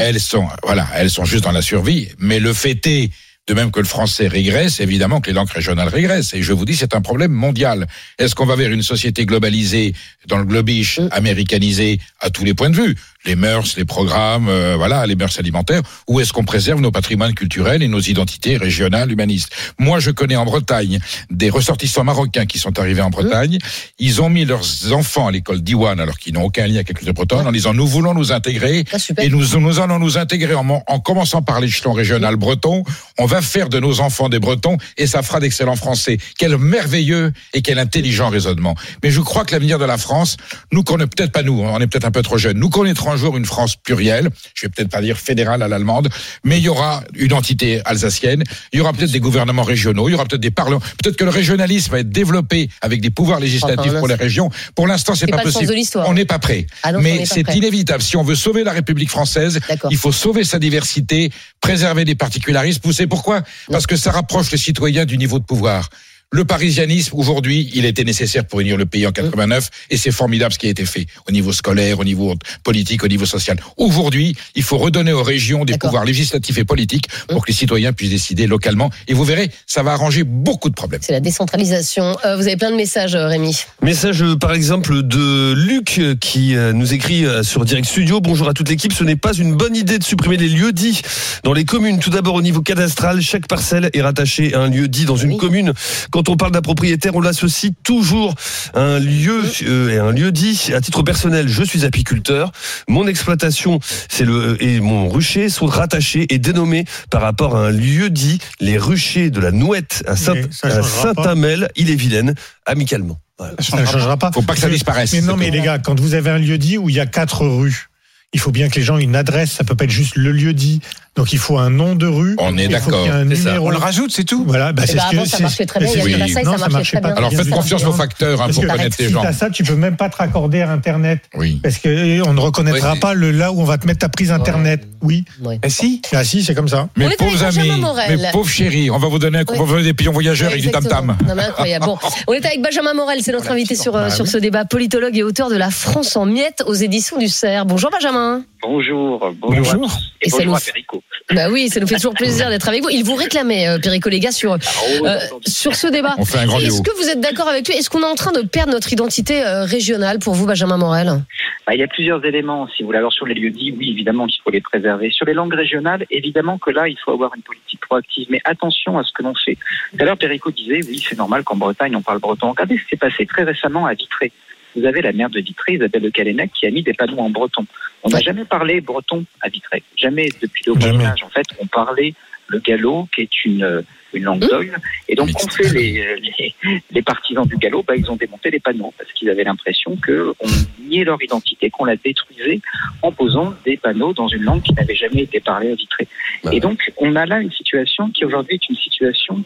Elles 0.00 0.18
sont, 0.20 0.48
voilà, 0.64 0.88
elles 0.96 1.10
sont 1.10 1.24
juste 1.24 1.44
dans 1.44 1.52
la 1.52 1.62
survie. 1.62 2.08
Mais 2.18 2.40
le 2.40 2.52
fait 2.52 2.84
est, 2.86 3.10
de 3.46 3.54
même 3.54 3.70
que 3.70 3.78
le 3.78 3.86
français 3.86 4.26
régresse, 4.26 4.80
évidemment 4.80 5.20
que 5.20 5.28
les 5.28 5.34
langues 5.34 5.48
régionales 5.50 5.86
régressent. 5.86 6.34
Et 6.34 6.42
je 6.42 6.52
vous 6.52 6.64
dis, 6.64 6.74
c'est 6.74 6.96
un 6.96 7.00
problème 7.00 7.30
mondial. 7.30 7.86
Est-ce 8.18 8.34
qu'on 8.34 8.46
va 8.46 8.56
vers 8.56 8.72
une 8.72 8.82
société 8.82 9.24
globalisée, 9.24 9.94
dans 10.26 10.38
le 10.38 10.44
globish, 10.44 10.98
Mm. 10.98 11.08
américanisée 11.12 12.00
à 12.20 12.30
tous 12.30 12.42
les 12.42 12.54
points 12.54 12.70
de 12.70 12.76
vue? 12.76 12.96
Les 13.26 13.36
mœurs, 13.36 13.76
les 13.76 13.84
programmes, 13.84 14.48
euh, 14.48 14.74
voilà, 14.76 15.06
les 15.06 15.16
mœurs 15.16 15.38
alimentaires, 15.38 15.82
ou 16.08 16.20
est-ce 16.20 16.32
qu'on 16.32 16.44
préserve 16.44 16.80
nos 16.80 16.90
patrimoines 16.90 17.34
culturels 17.34 17.82
et 17.82 17.88
nos 17.88 18.00
identités 18.00 18.56
régionales, 18.56 19.10
humanistes? 19.12 19.50
Moi, 19.78 20.00
je 20.00 20.10
connais 20.10 20.36
en 20.36 20.44
Bretagne 20.44 20.98
des 21.30 21.50
ressortissants 21.50 22.04
marocains 22.04 22.46
qui 22.46 22.58
sont 22.58 22.78
arrivés 22.78 23.02
en 23.02 23.10
Bretagne. 23.10 23.58
Ils 23.98 24.22
ont 24.22 24.28
mis 24.28 24.44
leurs 24.44 24.92
enfants 24.92 25.28
à 25.28 25.30
l'école 25.30 25.60
d'Iwan, 25.60 25.98
alors 26.00 26.18
qu'ils 26.18 26.34
n'ont 26.34 26.44
aucun 26.44 26.66
lien 26.66 26.76
avec 26.76 26.88
la 26.88 26.94
culture 26.94 27.14
bretonne, 27.14 27.46
en 27.46 27.52
disant 27.52 27.74
nous 27.74 27.86
voulons 27.86 28.14
nous 28.14 28.32
intégrer 28.32 28.84
Ah, 28.92 28.98
et 29.22 29.28
nous, 29.28 29.58
nous 29.58 29.80
allons 29.80 29.98
nous 29.98 30.18
intégrer 30.18 30.54
en, 30.54 30.66
en 30.86 31.00
commençant 31.00 31.42
par 31.42 31.60
l'échelon 31.60 31.92
régional 31.92 32.36
breton. 32.36 32.84
On 33.18 33.26
va 33.26 33.42
faire 33.42 33.68
de 33.68 33.80
nos 33.80 34.00
enfants 34.00 34.28
des 34.28 34.38
Bretons 34.38 34.76
et 34.96 35.06
ça 35.06 35.22
fera 35.22 35.40
d'excellents 35.40 35.76
Français. 35.76 36.18
Quel 36.38 36.56
merveilleux 36.58 37.32
et 37.52 37.62
quel 37.62 37.78
intelligent 37.78 38.28
raisonnement. 38.28 38.74
Mais 39.02 39.10
je 39.10 39.20
crois 39.20 39.44
que 39.44 39.52
l'avenir 39.52 39.78
de 39.78 39.84
la 39.84 39.98
France, 39.98 40.36
nous 40.72 40.82
connaissons 40.82 41.08
peut-être 41.08 41.32
pas 41.32 41.42
nous, 41.42 41.60
on 41.60 41.78
est 41.80 41.86
peut-être 41.86 42.06
un 42.06 42.10
peu 42.10 42.22
trop 42.22 42.38
jeunes. 42.38 42.58
Nous 42.58 42.70
connaîtrons 42.70 43.15
un 43.16 43.18
jour 43.18 43.36
une 43.36 43.46
France 43.46 43.76
plurielle. 43.76 44.28
Je 44.54 44.66
vais 44.66 44.68
peut-être 44.68 44.90
pas 44.90 45.00
dire 45.00 45.16
fédérale 45.18 45.62
à 45.62 45.68
l'allemande, 45.68 46.08
mais 46.44 46.58
il 46.58 46.64
y 46.64 46.68
aura 46.68 47.02
une 47.14 47.32
entité 47.32 47.80
alsacienne. 47.84 48.44
Il 48.72 48.78
y 48.78 48.80
aura 48.82 48.92
peut-être 48.92 49.10
des 49.10 49.20
gouvernements 49.20 49.62
régionaux. 49.62 50.08
Il 50.08 50.12
y 50.12 50.14
aura 50.14 50.26
peut-être 50.26 50.42
des 50.42 50.50
parlements. 50.50 50.80
Peut-être 51.02 51.16
que 51.16 51.24
le 51.24 51.30
régionalisme 51.30 51.92
va 51.92 52.00
être 52.00 52.10
développé 52.10 52.68
avec 52.82 53.00
des 53.00 53.10
pouvoirs 53.10 53.40
législatifs 53.40 53.86
Enfin, 53.86 53.98
pour 53.98 54.08
les 54.08 54.14
régions. 54.14 54.50
Pour 54.74 54.86
l'instant, 54.86 55.14
c'est 55.14 55.26
pas, 55.26 55.38
pas 55.38 55.42
possible. 55.44 55.74
On 56.06 56.14
n'est 56.14 56.24
pas 56.24 56.38
prêt. 56.38 56.66
Ah 56.82 56.92
mais 56.92 57.24
c'est 57.24 57.54
inévitable. 57.54 58.02
Si 58.02 58.16
on 58.16 58.22
veut 58.22 58.34
sauver 58.34 58.64
la 58.64 58.72
République 58.72 59.10
française, 59.10 59.60
il 59.90 59.96
faut 59.96 60.12
sauver 60.12 60.44
sa 60.44 60.58
diversité, 60.58 61.30
préserver 61.60 62.04
les 62.04 62.14
particularismes. 62.14 62.80
Vous 62.84 62.92
savez 62.92 63.06
pourquoi? 63.06 63.42
Parce 63.70 63.86
que 63.86 63.96
ça 63.96 64.10
rapproche 64.10 64.50
les 64.50 64.58
citoyens 64.58 65.04
du 65.04 65.18
niveau 65.18 65.38
de 65.38 65.44
pouvoir. 65.44 65.88
Le 66.32 66.44
parisianisme, 66.44 67.14
aujourd'hui, 67.16 67.70
il 67.72 67.84
était 67.84 68.02
nécessaire 68.02 68.44
pour 68.44 68.58
unir 68.58 68.76
le 68.76 68.84
pays 68.84 69.06
en 69.06 69.12
89 69.12 69.70
et 69.90 69.96
c'est 69.96 70.10
formidable 70.10 70.52
ce 70.52 70.58
qui 70.58 70.66
a 70.66 70.70
été 70.70 70.84
fait 70.84 71.06
au 71.28 71.30
niveau 71.30 71.52
scolaire, 71.52 72.00
au 72.00 72.04
niveau 72.04 72.34
politique, 72.64 73.04
au 73.04 73.06
niveau 73.08 73.24
social. 73.24 73.56
Aujourd'hui, 73.76 74.34
il 74.56 74.64
faut 74.64 74.76
redonner 74.76 75.12
aux 75.12 75.22
régions 75.22 75.64
des 75.64 75.78
pouvoirs 75.78 76.04
législatifs 76.04 76.58
et 76.58 76.64
politiques 76.64 77.06
pour 77.28 77.44
que 77.46 77.52
les 77.52 77.56
citoyens 77.56 77.92
puissent 77.92 78.10
décider 78.10 78.48
localement. 78.48 78.90
Et 79.06 79.14
vous 79.14 79.22
verrez, 79.22 79.52
ça 79.68 79.84
va 79.84 79.92
arranger 79.92 80.24
beaucoup 80.24 80.68
de 80.68 80.74
problèmes. 80.74 81.00
C'est 81.00 81.12
la 81.12 81.20
décentralisation. 81.20 82.16
Euh, 82.24 82.34
vous 82.34 82.42
avez 82.48 82.56
plein 82.56 82.72
de 82.72 82.76
messages, 82.76 83.14
euh, 83.14 83.28
Rémi. 83.28 83.56
Message 83.80 84.20
euh, 84.20 84.34
par 84.34 84.52
exemple 84.52 85.04
de 85.04 85.52
Luc 85.52 86.00
qui 86.18 86.56
nous 86.74 86.92
écrit 86.92 87.24
sur 87.44 87.64
Direct 87.64 87.86
Studio. 87.86 88.20
Bonjour 88.20 88.48
à 88.48 88.52
toute 88.52 88.68
l'équipe. 88.68 88.92
Ce 88.92 89.04
n'est 89.04 89.14
pas 89.14 89.32
une 89.32 89.54
bonne 89.54 89.76
idée 89.76 90.00
de 90.00 90.04
supprimer 90.04 90.36
les 90.36 90.48
lieux 90.48 90.72
dits 90.72 91.02
dans 91.44 91.52
les 91.52 91.64
communes. 91.64 92.00
Tout 92.00 92.10
d'abord 92.10 92.34
au 92.34 92.42
niveau 92.42 92.62
cadastral, 92.62 93.22
chaque 93.22 93.46
parcelle 93.46 93.90
est 93.94 94.02
rattachée 94.02 94.54
à 94.54 94.60
un 94.62 94.68
lieu 94.68 94.88
dit 94.88 95.04
dans 95.04 95.14
une 95.16 95.30
Oui. 95.30 95.36
commune. 95.36 95.72
Quand 96.16 96.30
on 96.30 96.38
parle 96.38 96.52
d'un 96.52 96.62
propriétaire, 96.62 97.14
on 97.14 97.20
l'associe 97.20 97.74
toujours 97.84 98.34
à 98.72 98.80
un 98.80 98.98
lieu 98.98 99.42
euh, 99.64 99.90
et 99.90 99.98
un 99.98 100.12
lieu 100.12 100.32
dit. 100.32 100.70
À 100.74 100.80
titre 100.80 101.02
personnel, 101.02 101.46
je 101.46 101.62
suis 101.62 101.84
apiculteur. 101.84 102.52
Mon 102.88 103.06
exploitation, 103.06 103.80
c'est 104.08 104.24
le 104.24 104.56
et 104.64 104.80
mon 104.80 105.10
rucher 105.10 105.50
sont 105.50 105.66
rattachés 105.66 106.26
et 106.32 106.38
dénommés 106.38 106.86
par 107.10 107.20
rapport 107.20 107.54
à 107.54 107.66
un 107.66 107.70
lieu 107.70 108.08
dit. 108.08 108.38
Les 108.60 108.78
ruchers 108.78 109.28
de 109.28 109.40
la 109.40 109.52
Nouette 109.52 110.04
à 110.06 110.16
Saint-. 110.16 110.50
Saint-Amel, 110.50 111.68
il 111.76 111.90
est 111.90 111.96
vilaine, 111.96 112.34
amicalement. 112.64 113.20
Voilà. 113.36 113.52
Ça 113.58 113.78
ne 113.78 113.84
changera 113.84 114.16
pas. 114.16 114.32
Faut 114.32 114.40
pas 114.40 114.54
que 114.54 114.60
ça 114.60 114.70
disparaisse. 114.70 115.12
Mais 115.12 115.20
non, 115.20 115.36
mais 115.36 115.50
les 115.50 115.60
gars, 115.60 115.78
quand 115.78 116.00
vous 116.00 116.14
avez 116.14 116.30
un 116.30 116.38
lieu 116.38 116.56
dit 116.56 116.78
où 116.78 116.88
il 116.88 116.94
y 116.94 117.00
a 117.00 117.04
quatre 117.04 117.46
rues, 117.46 117.90
il 118.32 118.40
faut 118.40 118.52
bien 118.52 118.70
que 118.70 118.76
les 118.76 118.82
gens 118.82 118.96
aient 118.96 119.04
une 119.04 119.16
adresse. 119.16 119.52
Ça 119.52 119.64
peut 119.64 119.74
pas 119.74 119.84
être 119.84 119.90
juste 119.90 120.16
le 120.16 120.32
lieu 120.32 120.54
dit. 120.54 120.80
Donc 121.16 121.32
il 121.32 121.38
faut 121.38 121.56
un 121.58 121.70
nom 121.70 121.94
de 121.94 122.06
rue. 122.06 122.36
On 122.38 122.58
est 122.58 122.64
il 122.64 122.66
faut 122.66 122.90
d'accord. 122.90 123.02
qu'il 123.02 123.10
y 123.12 123.14
ait 123.14 123.18
un 123.18 123.28
C'est 123.30 123.36
ça. 123.36 123.48
numéro. 123.50 123.66
On 123.68 123.70
le 123.70 123.78
rajoute, 123.78 124.10
c'est 124.12 124.24
tout. 124.24 124.44
Voilà, 124.46 124.72
bah, 124.72 124.82
c'est 124.86 124.92
ce 124.98 125.10
que 125.10 125.16
avant, 125.16 125.24
ça 125.24 125.38
marchait 125.40 125.64
très 125.66 125.80
bien. 125.80 125.88
c'est- 125.88 125.94
Il 125.94 125.98
y 125.98 126.02
a 126.02 126.04
Oui. 126.04 126.12
eu 126.12 126.34
la 126.34 126.42
Non, 126.42 126.52
ça 126.52 126.58
ça 126.58 126.68
marchait 126.68 127.00
pas. 127.00 127.08
bien. 127.08 127.16
Alors 127.16 127.32
faites 127.32 127.48
confiance 127.50 127.84
aux 127.84 127.92
facteurs 127.92 128.42
hein, 128.42 128.48
pour 128.52 128.62
que 128.62 128.68
connaître 128.68 128.96
les 128.98 129.08
gens. 129.08 129.22
à 129.22 129.32
ça, 129.32 129.48
tu 129.48 129.62
peux 129.64 129.76
même 129.76 129.96
pas 129.96 130.10
te 130.10 130.16
raccorder 130.16 130.60
à 130.60 130.70
Internet. 130.70 131.20
Oui. 131.34 131.58
Parce 131.62 131.78
que 131.78 131.88
euh, 131.88 132.22
on 132.26 132.34
ne 132.34 132.40
reconnaîtra 132.40 132.96
pas 132.96 133.14
le 133.14 133.30
là 133.30 133.50
où 133.50 133.60
on 133.60 133.64
va 133.64 133.78
te 133.78 133.86
mettre 133.86 134.00
ta 134.00 134.08
prise 134.10 134.30
Internet. 134.30 134.86
Oui. 135.02 135.24
Ouais. 135.42 135.58
Eh 135.62 135.70
si. 135.70 136.02
Ah 136.12 136.22
si, 136.24 136.44
c'est 136.44 136.54
comme 136.54 136.68
ça. 136.68 136.88
Avec 137.00 137.16
pauvres 137.16 137.44
amis, 137.44 137.70
mes 138.18 138.30
pauvres 138.32 138.50
chéris, 138.50 138.90
on 138.90 138.98
va 138.98 139.08
vous 139.08 139.18
donner 139.18 139.38
un 139.38 139.44
coup, 139.44 139.54
Oui. 139.54 139.58
on 139.60 139.64
va 139.64 139.68
vous 139.68 139.72
donner 139.78 139.84
des 139.84 139.94
pions 139.94 140.12
voyageurs 140.12 140.50
avec 140.50 140.60
du. 140.62 140.68
Non, 140.70 141.34
mais 141.34 141.42
incroyable. 141.44 141.86
Bon, 141.86 141.98
on 142.28 142.32
est 142.34 142.44
avec 142.44 142.60
Benjamin 142.62 142.92
Morel, 142.94 143.20
c'est 143.22 143.32
notre 143.32 143.50
invité 143.50 143.74
sur, 143.74 143.96
euh, 143.96 144.10
sur 144.10 144.24
oui. 144.24 144.30
ce 144.30 144.38
débat, 144.38 144.64
politologue 144.64 145.16
et 145.16 145.22
auteur 145.22 145.48
de 145.48 145.56
La 145.56 145.70
France 145.70 146.16
en 146.16 146.26
miettes 146.26 146.62
aux 146.66 146.74
éditions 146.74 147.18
du 147.18 147.28
CERF. 147.28 147.66
Bonjour 147.66 147.90
Benjamin. 147.90 148.42
Bonjour, 148.62 149.32
bonjour. 149.40 149.90
Et 150.22 150.28
Et, 150.28 150.30
bonjour 150.30 150.56
à 150.56 150.60
Perico. 150.60 151.02
Bah 151.34 151.48
oui, 151.50 151.68
ça 151.68 151.80
nous 151.80 151.88
fait 151.88 151.96
toujours 151.96 152.14
plaisir 152.14 152.48
d'être 152.50 152.68
avec 152.68 152.82
vous. 152.82 152.90
Il 152.90 153.04
vous 153.04 153.16
réclamait, 153.16 153.66
euh, 153.66 153.78
Perico 153.78 154.08
Léga, 154.08 154.30
sur, 154.30 154.52
Oh, 154.52 155.06
euh, 155.06 155.18
sur 155.44 155.74
ce 155.74 155.88
débat. 155.88 156.14
Est-ce 156.18 156.82
que 156.82 156.96
vous 156.96 157.08
êtes 157.08 157.20
d'accord 157.20 157.48
avec 157.48 157.66
lui? 157.66 157.74
Est-ce 157.74 157.90
qu'on 157.90 158.02
est 158.02 158.04
en 158.04 158.14
train 158.14 158.30
de 158.30 158.42
perdre 158.42 158.72
notre 158.72 158.92
identité 158.92 159.42
euh, 159.42 159.64
régionale 159.64 160.20
pour 160.20 160.34
vous, 160.34 160.46
Benjamin 160.46 160.76
Morel? 160.76 161.24
Bah, 161.66 161.74
il 161.74 161.80
y 161.80 161.82
a 161.82 161.88
plusieurs 161.88 162.24
éléments, 162.24 162.68
si 162.68 162.82
vous 162.82 162.86
voulez. 162.86 162.98
Alors, 162.98 163.12
sur 163.12 163.26
les 163.26 163.34
lieux 163.34 163.50
dits, 163.50 163.74
oui, 163.76 163.90
évidemment 163.90 164.26
qu'il 164.28 164.40
faut 164.42 164.50
les 164.50 164.60
préserver. 164.60 165.10
Sur 165.10 165.26
les 165.26 165.34
langues 165.34 165.54
régionales, 165.54 166.06
évidemment 166.10 166.58
que 166.58 166.70
là, 166.70 166.86
il 166.86 166.96
faut 167.04 167.10
avoir 167.10 167.32
une 167.34 167.42
politique 167.42 167.80
proactive. 167.80 168.28
Mais 168.30 168.40
attention 168.44 168.96
à 168.96 169.02
ce 169.02 169.12
que 169.12 169.24
l'on 169.24 169.34
fait. 169.34 169.56
Tout 169.90 169.96
à 169.98 170.04
l'heure, 170.04 170.16
Perico 170.16 170.52
disait, 170.52 170.80
oui, 170.86 171.04
c'est 171.08 171.18
normal 171.18 171.42
qu'en 171.42 171.56
Bretagne, 171.56 171.96
on 171.96 172.02
parle 172.02 172.20
breton. 172.20 172.50
Regardez 172.50 172.76
ce 172.76 172.82
qui 172.82 172.90
s'est 172.90 172.96
passé 172.96 173.26
très 173.26 173.42
récemment 173.42 173.86
à 173.86 173.94
Vitré. 173.94 174.30
Vous 174.76 174.84
avez 174.84 175.00
la 175.00 175.12
maire 175.12 175.30
de 175.30 175.40
Vitré, 175.40 175.74
Isabelle 175.74 176.02
Le 176.02 176.46
qui 176.48 176.66
a 176.66 176.70
mis 176.70 176.82
des 176.82 176.92
panneaux 176.92 177.18
en 177.18 177.30
breton. 177.30 177.64
On 178.02 178.10
n'a 178.10 178.20
jamais 178.20 178.44
parlé 178.44 178.80
breton 178.80 179.24
à 179.40 179.48
Vitré. 179.48 179.82
Jamais 179.96 180.28
depuis 180.40 180.62
le 180.66 180.78
Jamais. 180.78 180.94
Moyen 180.94 181.10
Âge. 181.10 181.24
En 181.24 181.30
fait, 181.30 181.46
on 181.58 181.66
parlait 181.66 182.14
le 182.48 182.60
gallo, 182.60 183.08
qui 183.12 183.22
est 183.22 183.44
une, 183.44 183.82
une 184.12 184.24
langue 184.24 184.44
Mmh. 184.44 184.48
d'oïl. 184.48 184.76
Et 185.08 185.14
donc, 185.14 185.30
on 185.42 185.48
fait 185.48 185.72
les, 185.72 186.16
les, 186.38 186.54
les 186.90 187.02
partisans 187.02 187.46
du 187.46 187.56
gallo, 187.56 187.82
bah, 187.82 187.94
ils 187.96 188.08
ont 188.10 188.16
démonté 188.16 188.50
les 188.50 188.60
panneaux 188.60 188.92
parce 188.96 189.12
qu'ils 189.12 189.30
avaient 189.30 189.44
l'impression 189.44 189.96
qu'on 189.96 190.46
niait 190.86 191.04
leur 191.04 191.20
identité, 191.22 191.70
qu'on 191.70 191.84
la 191.86 191.96
détruisait 191.96 192.60
en 193.02 193.12
posant 193.12 193.54
des 193.64 193.76
panneaux 193.76 194.12
dans 194.12 194.28
une 194.28 194.42
langue 194.42 194.62
qui 194.62 194.74
n'avait 194.74 194.94
jamais 194.94 195.22
été 195.22 195.40
parlée 195.40 195.72
à 195.72 195.74
Vitré. 195.74 196.06
Bah 196.44 196.50
Et 196.52 196.60
donc, 196.60 196.92
on 196.98 197.16
a 197.16 197.26
là 197.26 197.40
une 197.40 197.52
situation 197.52 198.10
qui 198.10 198.24
aujourd'hui 198.24 198.54
est 198.54 198.68
une 198.68 198.76
situation 198.76 199.42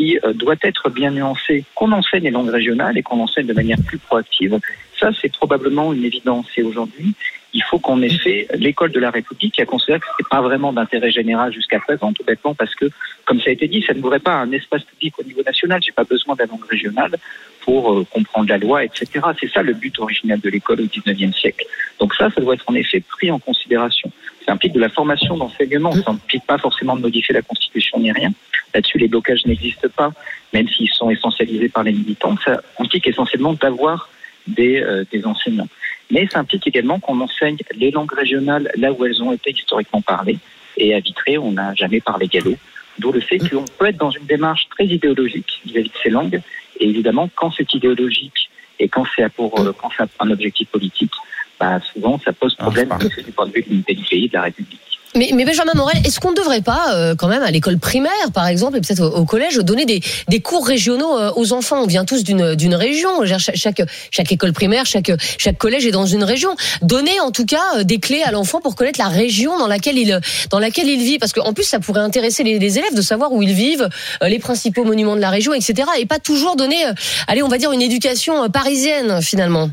qui 0.00 0.18
euh, 0.24 0.32
doit 0.32 0.56
être 0.62 0.88
bien 0.88 1.10
nuancée. 1.10 1.64
Qu'on 1.74 1.92
enseigne 1.92 2.24
les 2.24 2.30
langues 2.30 2.48
régionales 2.48 2.96
et 2.96 3.02
qu'on 3.02 3.20
enseigne 3.20 3.46
de 3.46 3.52
manière 3.52 3.78
plus 3.86 3.98
proactive, 3.98 4.58
ça 4.98 5.10
c'est 5.20 5.30
probablement 5.30 5.92
une 5.92 6.04
évidence. 6.04 6.46
Et 6.56 6.62
aujourd'hui, 6.62 7.14
il 7.52 7.62
faut 7.64 7.78
qu'en 7.78 8.00
effet, 8.00 8.46
l'école 8.54 8.92
de 8.92 9.00
la 9.00 9.10
République, 9.10 9.54
qui 9.54 9.60
a 9.60 9.66
considéré 9.66 9.98
que 10.00 10.06
ce 10.06 10.12
n'était 10.12 10.30
pas 10.30 10.40
vraiment 10.40 10.72
d'intérêt 10.72 11.10
général 11.10 11.52
jusqu'à 11.52 11.80
présent, 11.80 12.12
tout 12.12 12.24
bêtement 12.24 12.54
parce 12.54 12.74
que, 12.74 12.86
comme 13.26 13.40
ça 13.40 13.50
a 13.50 13.52
été 13.52 13.68
dit, 13.68 13.82
ça 13.86 13.92
ne 13.92 14.00
voudrait 14.00 14.20
pas 14.20 14.34
un 14.34 14.50
espace 14.52 14.84
public 14.84 15.18
au 15.18 15.24
niveau 15.24 15.42
national. 15.42 15.82
J'ai 15.84 15.92
pas 15.92 16.04
besoin 16.04 16.34
de 16.34 16.40
la 16.40 16.46
langue 16.46 16.64
régionale 16.64 17.16
pour 17.60 17.92
euh, 17.92 18.06
comprendre 18.10 18.48
la 18.48 18.58
loi, 18.58 18.84
etc. 18.84 19.06
C'est 19.38 19.50
ça 19.50 19.62
le 19.62 19.74
but 19.74 19.98
original 19.98 20.40
de 20.40 20.48
l'école 20.48 20.80
au 20.80 20.84
19e 20.84 21.34
siècle. 21.34 21.66
Donc 21.98 22.14
ça, 22.14 22.30
ça 22.30 22.40
doit 22.40 22.54
être 22.54 22.64
en 22.68 22.74
effet 22.74 23.00
pris 23.00 23.30
en 23.30 23.38
considération. 23.38 24.10
Ça 24.46 24.52
implique 24.52 24.72
de 24.72 24.80
la 24.80 24.88
formation 24.88 25.36
d'enseignement. 25.36 25.92
Ça 25.92 26.10
implique 26.10 26.44
pas 26.46 26.58
forcément 26.58 26.96
de 26.96 27.02
modifier 27.02 27.34
la 27.34 27.42
Constitution 27.42 27.98
ni 27.98 28.12
rien. 28.12 28.32
Là-dessus, 28.74 28.98
les 28.98 29.08
blocages 29.08 29.44
n'existent 29.46 29.88
pas, 29.94 30.12
même 30.52 30.68
s'ils 30.68 30.90
sont 30.90 31.10
essentialisés 31.10 31.68
par 31.68 31.82
les 31.82 31.92
militants. 31.92 32.36
Ça 32.44 32.60
implique 32.78 33.06
essentiellement 33.06 33.54
d'avoir 33.54 34.08
des, 34.46 34.80
euh, 34.80 35.04
des 35.10 35.26
enseignants. 35.26 35.68
Mais 36.10 36.26
ça 36.28 36.40
implique 36.40 36.66
également 36.66 36.98
qu'on 36.98 37.20
enseigne 37.20 37.58
les 37.74 37.90
langues 37.90 38.12
régionales 38.12 38.70
là 38.76 38.92
où 38.92 39.04
elles 39.04 39.22
ont 39.22 39.32
été 39.32 39.50
historiquement 39.50 40.00
parlées. 40.00 40.38
Et 40.76 40.94
à 40.94 41.00
Vitré, 41.00 41.38
on 41.38 41.52
n'a 41.52 41.74
jamais 41.74 42.00
parlé 42.00 42.26
gallo. 42.26 42.56
D'où 42.98 43.12
le 43.12 43.20
fait 43.20 43.38
qu'on 43.38 43.64
peut 43.78 43.86
être 43.86 43.96
dans 43.96 44.10
une 44.10 44.26
démarche 44.26 44.68
très 44.70 44.86
idéologique 44.86 45.60
vis-à-vis 45.64 45.88
de 45.88 45.94
ces 46.02 46.10
langues. 46.10 46.40
Et 46.78 46.88
évidemment, 46.88 47.30
quand 47.34 47.50
c'est 47.50 47.72
idéologique 47.74 48.49
et 48.80 48.88
quand 48.88 49.04
c'est 49.14 49.28
pour 49.28 49.60
euh, 49.60 49.72
quand 49.80 49.90
c'est 49.96 50.08
un 50.18 50.30
objectif 50.30 50.68
politique, 50.68 51.12
bah, 51.60 51.78
souvent 51.92 52.18
ça 52.18 52.32
pose 52.32 52.54
problème 52.56 52.88
Ah, 52.90 52.98
du 52.98 53.32
point 53.32 53.46
de 53.46 53.52
vue 53.52 53.62
de 53.62 53.68
l'unité 53.68 53.94
du 53.94 54.04
pays 54.04 54.28
de 54.28 54.34
la 54.34 54.42
République. 54.42 54.99
Mais, 55.16 55.30
mais 55.34 55.44
Benjamin 55.44 55.72
Morel, 55.74 55.96
est-ce 56.04 56.20
qu'on 56.20 56.30
ne 56.30 56.36
devrait 56.36 56.60
pas, 56.60 56.94
euh, 56.94 57.14
quand 57.16 57.26
même, 57.28 57.42
à 57.42 57.50
l'école 57.50 57.78
primaire, 57.78 58.10
par 58.32 58.46
exemple, 58.46 58.76
et 58.76 58.80
peut-être 58.80 59.00
au, 59.00 59.08
au 59.16 59.24
collège, 59.24 59.56
donner 59.56 59.84
des, 59.84 60.00
des 60.28 60.40
cours 60.40 60.66
régionaux 60.66 61.18
euh, 61.18 61.32
aux 61.36 61.52
enfants? 61.52 61.82
On 61.82 61.86
vient 61.86 62.04
tous 62.04 62.22
d'une 62.24 62.74
région. 62.74 63.24
Chaque, 63.26 63.56
chaque, 63.56 63.82
chaque 64.10 64.32
école 64.32 64.52
primaire, 64.52 64.86
chaque, 64.86 65.10
chaque 65.38 65.58
collège 65.58 65.84
est 65.86 65.90
dans 65.90 66.06
une 66.06 66.22
région. 66.24 66.50
Donner, 66.82 67.18
en 67.20 67.32
tout 67.32 67.44
cas, 67.46 67.62
euh, 67.78 67.82
des 67.82 67.98
clés 67.98 68.22
à 68.22 68.30
l'enfant 68.30 68.60
pour 68.60 68.76
connaître 68.76 69.00
la 69.00 69.08
région 69.08 69.58
dans 69.58 69.66
laquelle 69.66 69.98
il, 69.98 70.20
dans 70.50 70.58
laquelle 70.60 70.88
il 70.88 71.02
vit. 71.02 71.18
Parce 71.18 71.32
qu'en 71.32 71.52
plus, 71.52 71.64
ça 71.64 71.80
pourrait 71.80 72.00
intéresser 72.02 72.44
les, 72.44 72.58
les 72.58 72.78
élèves 72.78 72.94
de 72.94 73.02
savoir 73.02 73.32
où 73.32 73.42
ils 73.42 73.52
vivent, 73.52 73.88
euh, 74.22 74.28
les 74.28 74.38
principaux 74.38 74.84
monuments 74.84 75.16
de 75.16 75.20
la 75.20 75.30
région, 75.30 75.52
etc. 75.54 75.88
Et 75.98 76.06
pas 76.06 76.18
toujours 76.20 76.54
donner, 76.56 76.86
euh, 76.86 76.92
allez, 77.26 77.42
on 77.42 77.48
va 77.48 77.58
dire, 77.58 77.72
une 77.72 77.82
éducation 77.82 78.44
euh, 78.44 78.48
parisienne, 78.48 79.20
finalement. 79.22 79.70